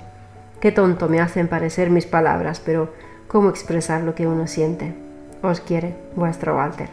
Qué 0.61 0.73
tonto 0.73 1.11
me 1.11 1.21
hacen 1.21 1.47
parecer 1.47 1.91
mis 1.91 2.07
palabras, 2.07 2.63
pero 2.65 2.91
¿cómo 3.29 3.51
expresar 3.51 4.03
lo 4.03 4.15
que 4.15 4.27
uno 4.27 4.47
siente? 4.47 4.95
Os 5.43 5.61
quiere, 5.61 5.95
vuestro 6.17 6.57
Walter. 6.57 6.89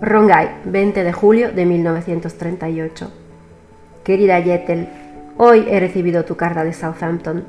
Rongai, 0.00 0.62
20 0.64 1.04
de 1.04 1.12
julio 1.12 1.52
de 1.52 1.64
1938. 1.64 3.10
Querida 4.02 4.40
Yetel, 4.40 4.88
hoy 5.36 5.66
he 5.68 5.78
recibido 5.78 6.24
tu 6.24 6.36
carta 6.36 6.64
de 6.64 6.72
Southampton 6.72 7.44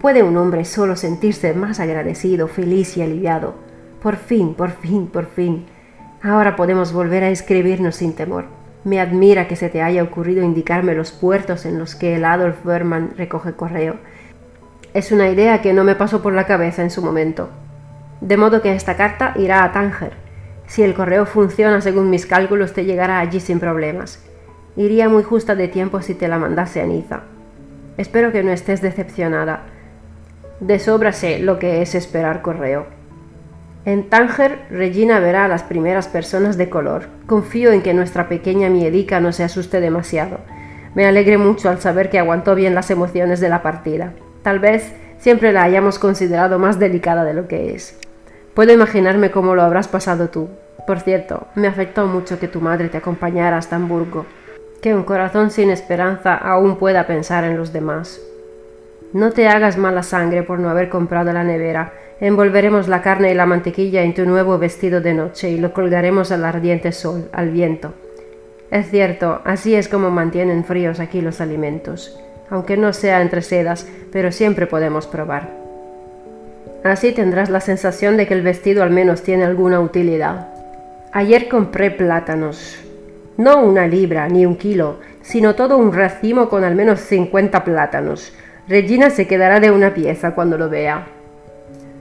¿Puede 0.00 0.22
un 0.22 0.36
hombre 0.36 0.64
solo 0.64 0.94
sentirse 0.94 1.54
más 1.54 1.80
agradecido, 1.80 2.46
feliz 2.46 2.96
y 2.96 3.02
aliviado? 3.02 3.54
Por 4.00 4.14
fin, 4.14 4.54
por 4.54 4.70
fin, 4.70 5.08
por 5.08 5.26
fin. 5.26 5.66
Ahora 6.22 6.54
podemos 6.54 6.92
volver 6.92 7.24
a 7.24 7.30
escribirnos 7.30 7.96
sin 7.96 8.12
temor. 8.12 8.44
Me 8.84 9.00
admira 9.00 9.48
que 9.48 9.56
se 9.56 9.68
te 9.68 9.82
haya 9.82 10.04
ocurrido 10.04 10.44
indicarme 10.44 10.94
los 10.94 11.10
puertos 11.10 11.66
en 11.66 11.80
los 11.80 11.96
que 11.96 12.14
el 12.14 12.24
Adolf 12.24 12.64
Berman 12.64 13.14
recoge 13.16 13.54
correo. 13.54 13.96
Es 14.94 15.12
una 15.12 15.28
idea 15.28 15.60
que 15.60 15.74
no 15.74 15.84
me 15.84 15.94
pasó 15.94 16.22
por 16.22 16.32
la 16.32 16.46
cabeza 16.46 16.82
en 16.82 16.90
su 16.90 17.02
momento. 17.02 17.50
De 18.20 18.36
modo 18.36 18.62
que 18.62 18.74
esta 18.74 18.96
carta 18.96 19.34
irá 19.36 19.62
a 19.62 19.72
Tánger. 19.72 20.12
Si 20.66 20.82
el 20.82 20.94
correo 20.94 21.26
funciona 21.26 21.80
según 21.80 22.10
mis 22.10 22.26
cálculos, 22.26 22.72
te 22.72 22.84
llegará 22.84 23.20
allí 23.20 23.38
sin 23.40 23.60
problemas. 23.60 24.24
Iría 24.76 25.08
muy 25.08 25.22
justa 25.22 25.54
de 25.54 25.68
tiempo 25.68 26.00
si 26.00 26.14
te 26.14 26.28
la 26.28 26.38
mandase 26.38 26.80
a 26.80 26.86
Niza. 26.86 27.20
Espero 27.98 28.32
que 28.32 28.42
no 28.42 28.50
estés 28.50 28.80
decepcionada. 28.80 29.64
De 30.60 30.78
sobra 30.78 31.12
sé 31.12 31.38
lo 31.38 31.58
que 31.58 31.82
es 31.82 31.94
esperar 31.94 32.42
correo. 32.42 32.86
En 33.84 34.08
Tánger, 34.08 34.66
Regina 34.70 35.20
verá 35.20 35.44
a 35.44 35.48
las 35.48 35.62
primeras 35.62 36.08
personas 36.08 36.56
de 36.56 36.68
color. 36.68 37.08
Confío 37.26 37.72
en 37.72 37.82
que 37.82 37.94
nuestra 37.94 38.28
pequeña 38.28 38.68
miedica 38.68 39.20
no 39.20 39.32
se 39.32 39.44
asuste 39.44 39.80
demasiado. 39.80 40.38
Me 40.94 41.06
alegré 41.06 41.38
mucho 41.38 41.68
al 41.68 41.80
saber 41.80 42.10
que 42.10 42.18
aguantó 42.18 42.54
bien 42.54 42.74
las 42.74 42.90
emociones 42.90 43.40
de 43.40 43.48
la 43.48 43.62
partida. 43.62 44.12
Tal 44.42 44.58
vez 44.58 44.92
siempre 45.18 45.52
la 45.52 45.62
hayamos 45.62 45.98
considerado 45.98 46.58
más 46.58 46.78
delicada 46.78 47.24
de 47.24 47.34
lo 47.34 47.48
que 47.48 47.74
es. 47.74 47.98
Puedo 48.54 48.72
imaginarme 48.72 49.30
cómo 49.30 49.54
lo 49.54 49.62
habrás 49.62 49.88
pasado 49.88 50.28
tú. 50.28 50.48
Por 50.86 51.00
cierto, 51.00 51.46
me 51.54 51.68
afectó 51.68 52.06
mucho 52.06 52.38
que 52.38 52.48
tu 52.48 52.60
madre 52.60 52.88
te 52.88 52.98
acompañara 52.98 53.58
hasta 53.58 53.76
Hamburgo. 53.76 54.26
Que 54.80 54.94
un 54.94 55.04
corazón 55.04 55.50
sin 55.50 55.70
esperanza 55.70 56.34
aún 56.34 56.76
pueda 56.76 57.06
pensar 57.06 57.44
en 57.44 57.56
los 57.56 57.72
demás. 57.72 58.20
No 59.12 59.32
te 59.32 59.48
hagas 59.48 59.76
mala 59.76 60.02
sangre 60.02 60.42
por 60.42 60.58
no 60.58 60.68
haber 60.68 60.88
comprado 60.88 61.32
la 61.32 61.44
nevera. 61.44 61.92
Envolveremos 62.20 62.88
la 62.88 63.00
carne 63.00 63.30
y 63.30 63.34
la 63.34 63.46
mantequilla 63.46 64.02
en 64.02 64.14
tu 64.14 64.26
nuevo 64.26 64.58
vestido 64.58 65.00
de 65.00 65.14
noche 65.14 65.50
y 65.50 65.58
lo 65.58 65.72
colgaremos 65.72 66.32
al 66.32 66.44
ardiente 66.44 66.92
sol, 66.92 67.28
al 67.32 67.50
viento. 67.50 67.94
Es 68.70 68.90
cierto, 68.90 69.40
así 69.44 69.74
es 69.74 69.88
como 69.88 70.10
mantienen 70.10 70.64
fríos 70.64 71.00
aquí 71.00 71.22
los 71.22 71.40
alimentos, 71.40 72.20
aunque 72.50 72.76
no 72.76 72.92
sea 72.92 73.20
entre 73.22 73.42
sedas, 73.42 73.86
pero 74.12 74.32
siempre 74.32 74.66
podemos 74.66 75.06
probar. 75.06 75.50
Así 76.84 77.12
tendrás 77.12 77.50
la 77.50 77.60
sensación 77.60 78.16
de 78.16 78.26
que 78.26 78.34
el 78.34 78.42
vestido 78.42 78.82
al 78.82 78.90
menos 78.90 79.22
tiene 79.22 79.44
alguna 79.44 79.80
utilidad. 79.80 80.48
Ayer 81.12 81.48
compré 81.48 81.90
plátanos. 81.90 82.78
No 83.36 83.62
una 83.62 83.86
libra 83.86 84.28
ni 84.28 84.46
un 84.46 84.56
kilo, 84.56 84.98
sino 85.22 85.54
todo 85.54 85.76
un 85.76 85.92
racimo 85.92 86.48
con 86.48 86.64
al 86.64 86.74
menos 86.74 87.00
50 87.00 87.64
plátanos 87.64 88.32
Regina 88.68 89.08
se 89.08 89.26
quedará 89.26 89.60
de 89.60 89.70
una 89.70 89.94
pieza 89.94 90.34
cuando 90.34 90.58
lo 90.58 90.68
vea. 90.68 91.06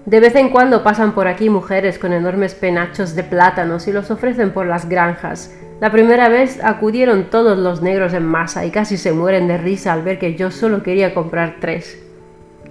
De 0.05 0.19
vez 0.19 0.36
en 0.36 0.49
cuando 0.49 0.83
pasan 0.83 1.13
por 1.13 1.29
aquí 1.29 1.49
mujeres 1.49 1.97
con 1.97 2.12
enormes 2.12 2.55
penachos 2.55 3.15
de 3.15 3.23
plátanos 3.23 3.88
y 3.88 3.93
los 3.93 4.12
ofrecen 4.12 4.51
por 4.51 4.65
las 4.65 4.89
granjas. 4.89 5.55
La 5.80 5.92
primera 5.92 6.28
vez 6.28 6.60
acudieron 6.63 7.26
todos 7.30 7.58
los 7.58 7.84
negros 7.84 8.13
en 8.13 8.26
masa 8.26 8.66
y 8.66 8.72
casi 8.72 8.98
se 8.98 9.12
mueren 9.12 9.48
de 9.48 9.58
risa 9.58 9.94
al 9.94 10.02
ver 10.02 10.18
que 10.18 10.36
yo 10.36 10.50
solo 10.50 10.82
quería 10.82 11.13
comprar 11.13 11.58
tres. 11.60 12.02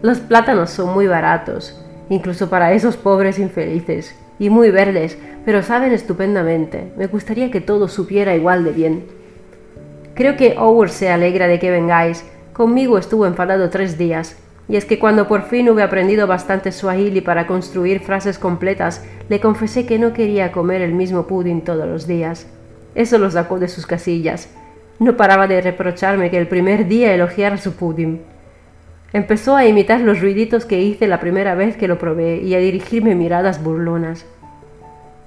Los 0.03 0.19
plátanos 0.19 0.71
son 0.71 0.93
muy 0.93 1.07
baratos, 1.07 1.81
incluso 2.09 2.51
para 2.51 2.73
esos 2.73 2.97
pobres 2.97 3.39
infelices, 3.39 4.17
y 4.39 4.51
muy 4.51 4.71
verdes, 4.71 5.17
pero 5.45 5.63
saben 5.63 5.93
estupendamente. 5.93 6.93
Me 6.97 7.07
gustaría 7.07 7.51
que 7.53 7.61
todo 7.61 7.87
supiera 7.87 8.35
igual 8.35 8.65
de 8.65 8.73
bien. 8.73 9.05
Creo 10.15 10.37
que 10.37 10.57
Ower 10.59 10.91
se 10.91 11.09
alegra 11.09 11.47
de 11.47 11.61
que 11.61 11.71
vengáis, 11.71 12.25
Conmigo 12.57 12.97
estuvo 12.97 13.27
enfadado 13.27 13.69
tres 13.69 13.99
días, 13.99 14.35
y 14.67 14.77
es 14.77 14.87
que 14.87 14.99
cuando 14.99 15.29
por 15.29 15.43
fin 15.43 15.69
hube 15.69 15.83
aprendido 15.83 16.27
bastante 16.27 16.73
swahili 16.73 17.21
para 17.21 17.47
construir 17.47 18.01
frases 18.01 18.39
completas, 18.39 19.05
le 19.29 19.41
confesé 19.41 19.85
que 19.85 19.99
no 19.99 20.15
quería 20.15 20.53
comer 20.53 20.81
el 20.81 20.95
mismo 20.95 21.27
pudding 21.27 21.61
todos 21.61 21.87
los 21.87 22.07
días. 22.07 22.47
Eso 22.97 23.19
lo 23.19 23.31
sacó 23.31 23.61
de 23.61 23.69
sus 23.69 23.87
casillas. 23.87 24.49
No 24.99 25.17
paraba 25.17 25.47
de 25.47 25.61
reprocharme 25.61 26.31
que 26.31 26.39
el 26.39 26.49
primer 26.49 26.89
día 26.89 27.13
elogiara 27.13 27.59
su 27.59 27.77
pudding. 27.77 28.23
Empezó 29.13 29.55
a 29.55 29.67
imitar 29.67 30.01
los 30.01 30.21
ruiditos 30.21 30.65
que 30.65 30.81
hice 30.81 31.07
la 31.07 31.21
primera 31.21 31.55
vez 31.55 31.77
que 31.77 31.89
lo 31.89 31.99
probé 31.99 32.39
y 32.39 32.55
a 32.55 32.59
dirigirme 32.59 33.15
miradas 33.15 33.63
burlonas. 33.63 34.27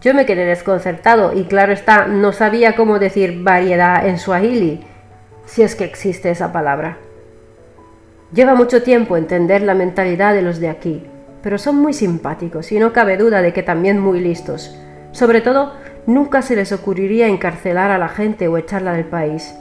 Yo 0.02 0.14
me 0.14 0.26
quedé 0.26 0.46
desconcertado 0.46 1.34
y 1.34 1.44
claro 1.44 1.72
está, 1.72 2.08
no 2.08 2.32
sabía 2.34 2.76
cómo 2.76 3.00
decir 3.00 3.44
variedad 3.44 4.06
en 4.06 4.18
swahili, 4.18 4.82
si 5.46 5.62
es 5.62 5.76
que 5.76 5.84
existe 5.84 6.32
esa 6.32 6.52
palabra. 6.52 6.98
Lleva 8.34 8.56
mucho 8.56 8.82
tiempo 8.82 9.18
entender 9.18 9.62
la 9.62 9.74
mentalidad 9.74 10.34
de 10.34 10.42
los 10.42 10.60
de 10.60 10.70
aquí, 10.70 11.04
pero 11.44 11.58
son 11.58 11.76
muy 11.78 11.94
simpáticos 11.94 12.72
y 12.72 12.80
no 12.80 12.94
cabe 12.94 13.18
duda 13.18 13.42
de 13.42 13.54
que 13.54 13.62
también 13.64 14.00
muy 14.00 14.20
listos. 14.20 14.76
Sobre 15.12 15.42
todo, 15.42 15.74
nunca 16.10 16.42
se 16.42 16.56
les 16.56 16.72
ocurriría 16.72 17.28
encarcelar 17.28 17.92
a 17.92 17.98
la 17.98 18.10
gente 18.10 18.48
o 18.48 18.58
echarla 18.58 18.94
del 18.94 19.06
país. 19.06 19.56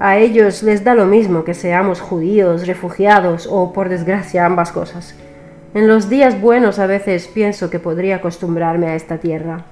A 0.00 0.16
ellos 0.16 0.62
les 0.62 0.82
da 0.82 0.94
lo 0.94 1.04
mismo 1.04 1.44
que 1.44 1.54
seamos 1.54 2.00
judíos, 2.00 2.66
refugiados 2.66 3.46
o, 3.48 3.72
por 3.72 3.88
desgracia, 3.88 4.46
ambas 4.46 4.72
cosas. 4.72 5.14
En 5.74 5.86
los 5.86 6.08
días 6.08 6.40
buenos 6.40 6.78
a 6.78 6.86
veces 6.86 7.28
pienso 7.28 7.70
que 7.70 7.78
podría 7.78 8.16
acostumbrarme 8.16 8.88
a 8.88 8.94
esta 8.94 9.18
tierra. 9.18 9.64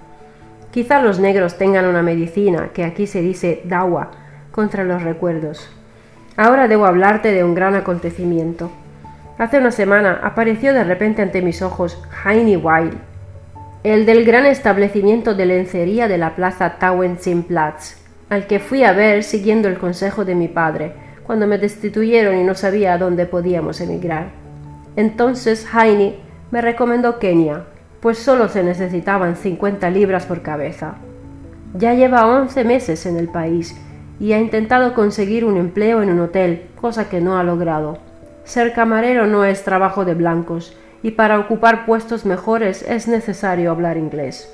Quizá 0.71 1.03
los 1.03 1.19
negros 1.19 1.59
tengan 1.59 1.87
una 1.87 2.03
medicina, 2.03 2.71
que 2.73 2.85
aquí 2.85 3.07
se 3.07 3.21
dice 3.21 3.63
dawa, 3.65 4.11
contra 4.53 4.85
los 4.85 5.03
recuerdos. 5.03 5.69
Ahora 6.37 6.69
debo 6.69 6.87
hablarte 6.87 7.33
de 7.33 7.43
un 7.43 7.55
gran 7.55 7.75
acontecimiento. 7.75 8.71
Hace 9.39 9.59
una 9.59 9.71
semana 9.71 10.21
apareció 10.23 10.73
de 10.73 10.85
repente 10.85 11.23
ante 11.23 11.43
mis 11.43 11.63
ojos 11.63 12.03
Heine 12.25 12.57
Weil, 12.59 12.93
el 13.85 14.07
del 14.07 14.25
gran 14.25 14.47
establecimiento 14.47 15.35
de 15.35 15.45
lencería 15.45 16.07
de 16.07 16.17
la 16.17 16.37
plaza 16.37 16.79
Tauentzienplatz, 16.79 17.97
al 18.31 18.47
que 18.47 18.61
fui 18.61 18.85
a 18.85 18.93
ver 18.93 19.25
siguiendo 19.25 19.69
el 19.69 19.79
consejo 19.79 20.25
de 20.25 20.37
mi 20.37 20.47
padre, 20.47 20.93
cuando 21.25 21.49
me 21.49 21.59
destituyeron 21.59 22.39
y 22.39 22.45
no 22.45 22.55
sabía 22.55 22.95
a 22.95 22.99
dónde 22.99 23.27
podíamos 23.27 23.81
emigrar. 23.81 24.31
Entonces 24.95 25.67
Heine 25.75 26.17
me 26.53 26.61
recomendó 26.61 27.19
Kenia, 27.19 27.65
pues 28.01 28.19
solo 28.19 28.49
se 28.49 28.63
necesitaban 28.63 29.35
50 29.35 29.91
libras 29.91 30.27
por 30.27 30.43
cabeza. 30.43 30.95
Ya 31.75 31.95
lleva 31.95 32.27
11 32.27 32.65
meses 32.65 33.05
en 33.07 33.17
el 33.17 33.29
país 33.29 33.77
y 34.21 34.33
ha 34.33 34.39
intentado 34.39 34.95
conseguir 34.95 35.45
un 35.45 35.57
empleo 35.57 36.03
en 36.03 36.11
un 36.11 36.21
hotel, 36.21 36.69
cosa 36.81 37.09
que 37.09 37.21
no 37.21 37.37
ha 37.37 37.43
logrado. 37.43 37.99
Ser 38.45 38.75
camarero 38.75 39.27
no 39.27 39.45
es 39.45 39.65
trabajo 39.65 40.05
de 40.05 40.15
blancos 40.15 40.77
y 41.03 41.13
para 41.13 41.39
ocupar 41.39 41.85
puestos 41.85 42.25
mejores 42.25 42.83
es 42.83 43.09
necesario 43.09 43.71
hablar 43.71 43.97
inglés. 43.97 44.53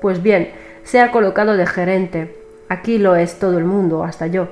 Pues 0.00 0.22
bien, 0.22 0.50
se 0.82 1.00
ha 1.00 1.10
colocado 1.10 1.56
de 1.56 1.66
gerente, 1.66 2.36
aquí 2.68 2.98
lo 2.98 3.16
es 3.16 3.38
todo 3.38 3.58
el 3.58 3.64
mundo, 3.64 4.04
hasta 4.04 4.26
yo, 4.26 4.48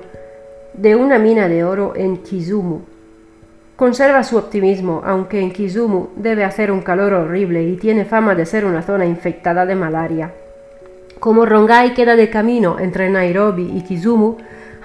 de 0.73 0.95
una 0.95 1.19
mina 1.19 1.47
de 1.47 1.63
oro 1.63 1.93
en 1.95 2.17
Kizumu. 2.17 2.81
Conserva 3.75 4.23
su 4.23 4.37
optimismo, 4.37 5.01
aunque 5.05 5.41
en 5.41 5.51
Kizumu 5.51 6.09
debe 6.15 6.43
hacer 6.43 6.71
un 6.71 6.81
calor 6.81 7.13
horrible 7.13 7.63
y 7.63 7.75
tiene 7.75 8.05
fama 8.05 8.35
de 8.35 8.45
ser 8.45 8.65
una 8.65 8.81
zona 8.81 9.05
infectada 9.05 9.65
de 9.65 9.75
malaria. 9.75 10.33
Como 11.19 11.45
Rongai 11.45 11.93
queda 11.93 12.15
de 12.15 12.29
camino 12.29 12.79
entre 12.79 13.09
Nairobi 13.09 13.71
y 13.75 13.81
Kizumu, 13.81 14.37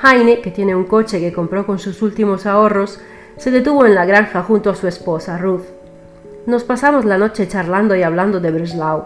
Heine, 0.02 0.40
que 0.40 0.50
tiene 0.50 0.74
un 0.74 0.84
coche 0.84 1.20
que 1.20 1.32
compró 1.32 1.66
con 1.66 1.78
sus 1.78 2.02
últimos 2.02 2.46
ahorros, 2.46 3.00
se 3.36 3.50
detuvo 3.50 3.86
en 3.86 3.94
la 3.94 4.04
granja 4.04 4.42
junto 4.42 4.70
a 4.70 4.74
su 4.74 4.86
esposa, 4.86 5.38
Ruth. 5.38 5.77
Nos 6.48 6.64
pasamos 6.64 7.04
la 7.04 7.18
noche 7.18 7.46
charlando 7.46 7.94
y 7.94 8.02
hablando 8.02 8.40
de 8.40 8.50
Breslau. 8.50 9.04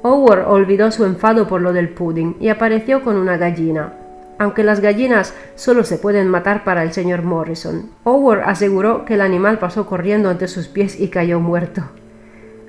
Howard 0.00 0.48
olvidó 0.48 0.90
su 0.90 1.04
enfado 1.04 1.46
por 1.46 1.60
lo 1.60 1.74
del 1.74 1.90
pudding 1.90 2.38
y 2.40 2.48
apareció 2.48 3.02
con 3.02 3.16
una 3.16 3.36
gallina. 3.36 3.92
Aunque 4.38 4.64
las 4.64 4.80
gallinas 4.80 5.34
solo 5.56 5.84
se 5.84 5.98
pueden 5.98 6.28
matar 6.28 6.64
para 6.64 6.82
el 6.82 6.94
señor 6.94 7.20
Morrison, 7.20 7.90
Howard 8.04 8.44
aseguró 8.46 9.04
que 9.04 9.12
el 9.12 9.20
animal 9.20 9.58
pasó 9.58 9.84
corriendo 9.84 10.30
ante 10.30 10.48
sus 10.48 10.68
pies 10.68 10.98
y 10.98 11.08
cayó 11.08 11.38
muerto. 11.38 11.82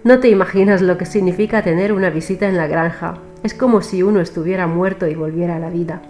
No 0.03 0.19
te 0.19 0.27
imaginas 0.27 0.81
lo 0.81 0.97
que 0.97 1.05
significa 1.05 1.63
tener 1.63 1.93
una 1.93 2.09
visita 2.09 2.49
en 2.49 2.57
la 2.57 2.67
granja. 2.67 3.19
Es 3.43 3.53
como 3.53 3.81
si 3.81 4.03
uno 4.03 4.19
estuviera 4.19 4.67
muerto 4.67 5.07
y 5.07 5.15
volviera 5.15 5.55
a 5.55 5.59
la 5.59 5.69
vida. 5.69 6.01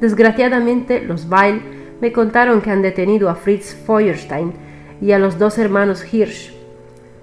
Desgraciadamente, 0.00 1.00
los 1.00 1.28
Weil 1.28 1.62
me 2.00 2.12
contaron 2.12 2.60
que 2.60 2.70
han 2.70 2.82
detenido 2.82 3.28
a 3.28 3.34
Fritz 3.34 3.74
Feuerstein 3.74 4.52
y 5.00 5.10
a 5.10 5.18
los 5.18 5.36
dos 5.40 5.58
hermanos 5.58 6.14
Hirsch. 6.14 6.57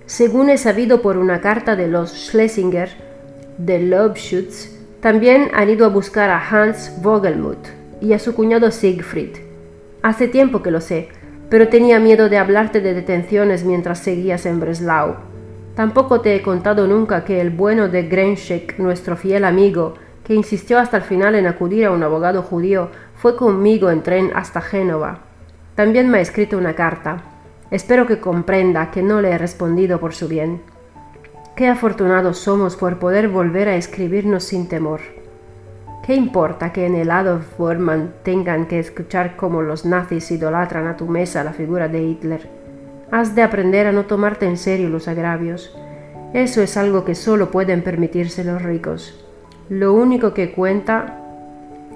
Según 0.05 0.49
he 0.51 0.57
sabido 0.59 1.01
por 1.01 1.17
una 1.17 1.41
carta 1.41 1.75
de 1.75 1.87
los 1.87 2.11
Schlesinger 2.11 2.89
de 3.57 3.79
Lobschutz, 3.79 4.69
también 4.99 5.49
han 5.53 5.69
ido 5.69 5.85
a 5.85 5.89
buscar 5.89 6.29
a 6.29 6.39
Hans 6.39 7.01
Vogelmuth 7.01 7.67
y 8.01 8.13
a 8.13 8.19
su 8.19 8.35
cuñado 8.35 8.69
Siegfried. 8.69 9.37
Hace 10.03 10.27
tiempo 10.27 10.61
que 10.61 10.69
lo 10.69 10.79
sé, 10.79 11.09
pero 11.49 11.69
tenía 11.69 11.99
miedo 11.99 12.29
de 12.29 12.37
hablarte 12.37 12.81
de 12.81 12.93
detenciones 12.93 13.63
mientras 13.63 13.97
seguías 13.97 14.45
en 14.45 14.59
Breslau. 14.59 15.15
Tampoco 15.75 16.21
te 16.21 16.35
he 16.35 16.43
contado 16.43 16.85
nunca 16.85 17.25
que 17.25 17.41
el 17.41 17.49
bueno 17.49 17.89
de 17.89 18.03
Grenschek, 18.03 18.77
nuestro 18.77 19.17
fiel 19.17 19.43
amigo, 19.43 19.95
que 20.23 20.35
insistió 20.35 20.77
hasta 20.77 20.97
el 20.97 21.03
final 21.03 21.33
en 21.33 21.47
acudir 21.47 21.85
a 21.85 21.91
un 21.91 22.03
abogado 22.03 22.43
judío, 22.43 22.89
fue 23.15 23.35
conmigo 23.35 23.89
en 23.89 24.03
tren 24.03 24.31
hasta 24.35 24.61
Génova. 24.61 25.21
También 25.73 26.09
me 26.09 26.19
ha 26.19 26.21
escrito 26.21 26.57
una 26.57 26.73
carta. 26.73 27.34
Espero 27.71 28.05
que 28.05 28.19
comprenda 28.19 28.91
que 28.91 29.01
no 29.01 29.21
le 29.21 29.31
he 29.31 29.37
respondido 29.37 29.99
por 29.99 30.13
su 30.13 30.27
bien. 30.27 30.61
Qué 31.55 31.67
afortunados 31.67 32.37
somos 32.37 32.75
por 32.75 32.99
poder 32.99 33.29
volver 33.29 33.69
a 33.69 33.75
escribirnos 33.75 34.43
sin 34.43 34.67
temor. 34.67 35.01
¿Qué 36.05 36.13
importa 36.13 36.71
que 36.71 36.85
en 36.85 36.93
el 36.93 37.09
Adolf 37.09 37.57
Bormann 37.57 38.13
tengan 38.21 38.67
que 38.67 38.77
escuchar 38.79 39.35
cómo 39.35 39.63
los 39.63 39.85
nazis 39.85 40.29
idolatran 40.29 40.85
a 40.85 40.97
tu 40.97 41.07
mesa 41.07 41.43
la 41.43 41.53
figura 41.53 41.87
de 41.87 42.03
Hitler? 42.03 42.47
Has 43.09 43.33
de 43.33 43.41
aprender 43.41 43.87
a 43.87 43.91
no 43.91 44.05
tomarte 44.05 44.45
en 44.45 44.57
serio 44.57 44.89
los 44.89 45.07
agravios. 45.07 45.75
Eso 46.33 46.61
es 46.61 46.77
algo 46.77 47.05
que 47.05 47.15
solo 47.15 47.49
pueden 47.49 47.81
permitirse 47.81 48.43
los 48.43 48.61
ricos. 48.61 49.25
Lo 49.69 49.93
único 49.93 50.35
que 50.35 50.51
cuenta 50.51 51.19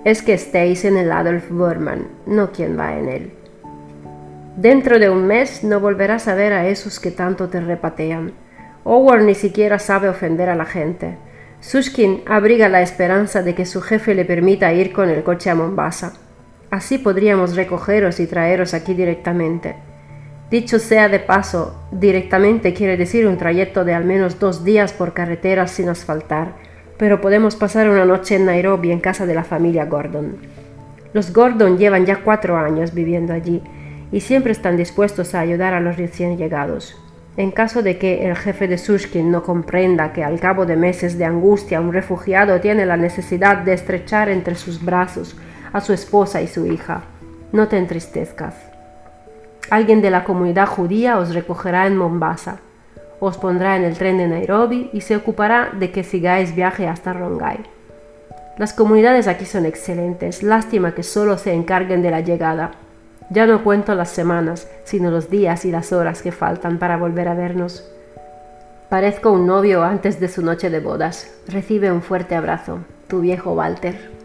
es 0.05 0.24
que 0.24 0.34
estéis 0.34 0.86
en 0.86 0.97
el 0.97 1.11
Adolf 1.11 1.51
Bormann, 1.51 2.07
no 2.26 2.51
quien 2.51 2.80
va 2.80 2.97
en 2.97 3.09
él. 3.09 3.39
Dentro 4.62 4.99
de 4.99 5.10
un 5.10 5.26
mes 5.26 5.64
no 5.64 5.80
volverás 5.80 6.28
a 6.28 6.36
ver 6.36 6.51
a 6.51 6.68
esos 6.68 6.99
que 6.99 7.12
tanto 7.12 7.47
te 7.47 7.62
repatean. 7.62 8.34
Howard 8.84 9.24
ni 9.24 9.34
siquiera 9.34 9.80
sabe 9.80 10.10
ofender 10.10 10.49
a 10.49 10.55
la 10.57 10.66
gente. 10.66 11.16
Sushkin 11.62 12.24
abriga 12.26 12.68
la 12.68 12.82
esperanza 12.82 13.41
de 13.41 13.55
que 13.55 13.66
su 13.66 13.80
jefe 13.80 14.14
le 14.16 14.26
permita 14.26 14.74
ir 14.74 14.91
con 14.91 15.07
el 15.07 15.24
coche 15.24 15.49
a 15.49 15.55
Mombasa. 15.55 16.12
Así 16.72 16.97
podríamos 16.97 17.55
recogeros 17.55 18.20
y 18.20 18.28
traeros 18.28 18.74
aquí 18.74 18.93
directamente. 18.93 19.78
Dicho 20.51 20.78
sea 20.78 21.07
de 21.07 21.22
paso, 21.22 21.82
directamente 21.93 22.74
quiere 22.74 22.97
decir 22.97 23.28
un 23.28 23.38
trayecto 23.38 23.86
de 23.86 23.93
al 23.93 24.03
menos 24.03 24.39
dos 24.39 24.66
días 24.66 24.91
por 24.91 25.14
carretera 25.14 25.68
sin 25.68 25.88
asfaltar, 25.88 26.55
pero 26.97 27.22
podemos 27.22 27.55
pasar 27.55 27.89
una 27.89 28.03
noche 28.03 28.36
en 28.36 28.43
Nairobi 28.43 28.91
en 28.91 28.99
casa 28.99 29.26
de 29.26 29.36
la 29.36 29.45
familia 29.45 29.86
Gordon. 29.86 30.36
Los 31.14 31.32
Gordon 31.32 31.78
llevan 31.78 32.05
ya 32.05 32.18
cuatro 32.26 32.57
años 32.57 32.93
viviendo 32.93 33.32
allí 33.32 33.64
y 34.12 34.22
siempre 34.22 34.51
están 34.51 34.78
dispuestos 34.78 35.36
a 35.36 35.39
ayudar 35.39 35.74
a 35.74 35.80
los 35.80 35.97
recién 35.97 36.38
llegados. 36.38 36.95
En 37.38 37.51
caso 37.51 37.82
de 37.84 37.97
que 37.97 38.28
el 38.28 38.36
jefe 38.36 38.68
de 38.68 38.78
Sushkin 38.78 39.32
no 39.32 39.43
comprenda 39.43 40.12
que 40.12 40.24
al 40.24 40.39
cabo 40.39 40.66
de 40.66 40.76
meses 40.76 41.18
de 41.18 41.26
angustia 41.26 41.80
un 41.80 41.93
refugiado 41.93 42.60
tiene 42.60 42.86
la 42.86 42.97
necesidad 42.97 43.57
de 43.57 43.74
estrechar 43.74 44.30
entre 44.30 44.55
sus 44.55 44.84
brazos 44.84 45.38
a 45.72 45.82
su 45.82 45.93
esposa 45.93 46.41
y 46.41 46.47
su 46.47 46.66
hija, 46.66 47.03
no 47.51 47.68
te 47.68 47.78
entristezcas. 47.78 48.55
Alguien 49.70 50.01
de 50.01 50.10
la 50.10 50.24
comunidad 50.24 50.68
judía 50.68 51.18
os 51.18 51.34
recogerá 51.34 51.86
en 51.86 51.95
Mombasa, 51.95 52.60
os 53.20 53.38
pondrá 53.38 53.76
en 53.76 53.84
el 53.84 53.97
tren 53.97 54.18
de 54.18 54.28
Nairobi 54.28 54.89
y 54.93 55.01
se 55.01 55.16
ocupará 55.16 55.70
de 55.78 55.91
que 55.91 56.03
sigáis 56.03 56.55
viaje 56.55 56.88
hasta 56.88 57.14
Rongai. 57.14 57.60
Las 58.57 58.74
comunidades 58.74 59.28
aquí 59.28 59.45
son 59.45 59.66
excelentes, 59.66 60.43
lástima 60.43 60.93
que 60.93 61.03
solo 61.03 61.38
se 61.38 61.53
encarguen 61.53 62.01
de 62.01 62.12
la 62.12 62.22
llegada. 62.22 62.72
Ya 63.30 63.46
no 63.46 63.64
cuento 63.64 63.94
las 63.94 64.10
semanas, 64.10 64.68
sino 64.84 65.12
los 65.12 65.30
días 65.30 65.66
y 65.66 65.72
las 65.72 65.94
horas 65.94 66.22
que 66.22 66.32
faltan 66.32 66.80
para 66.80 66.98
volver 66.98 67.28
a 67.28 67.36
vernos. 67.36 67.90
Parezco 68.90 69.32
un 69.32 69.46
novio 69.46 69.84
antes 69.84 70.20
de 70.20 70.28
su 70.28 70.44
noche 70.44 70.72
de 70.72 70.80
bodas. 70.80 71.32
Recibe 71.48 71.92
un 71.92 72.02
fuerte 72.02 72.36
abrazo, 72.36 72.80
tu 73.08 73.22
viejo 73.22 73.54
Walter. 73.54 74.18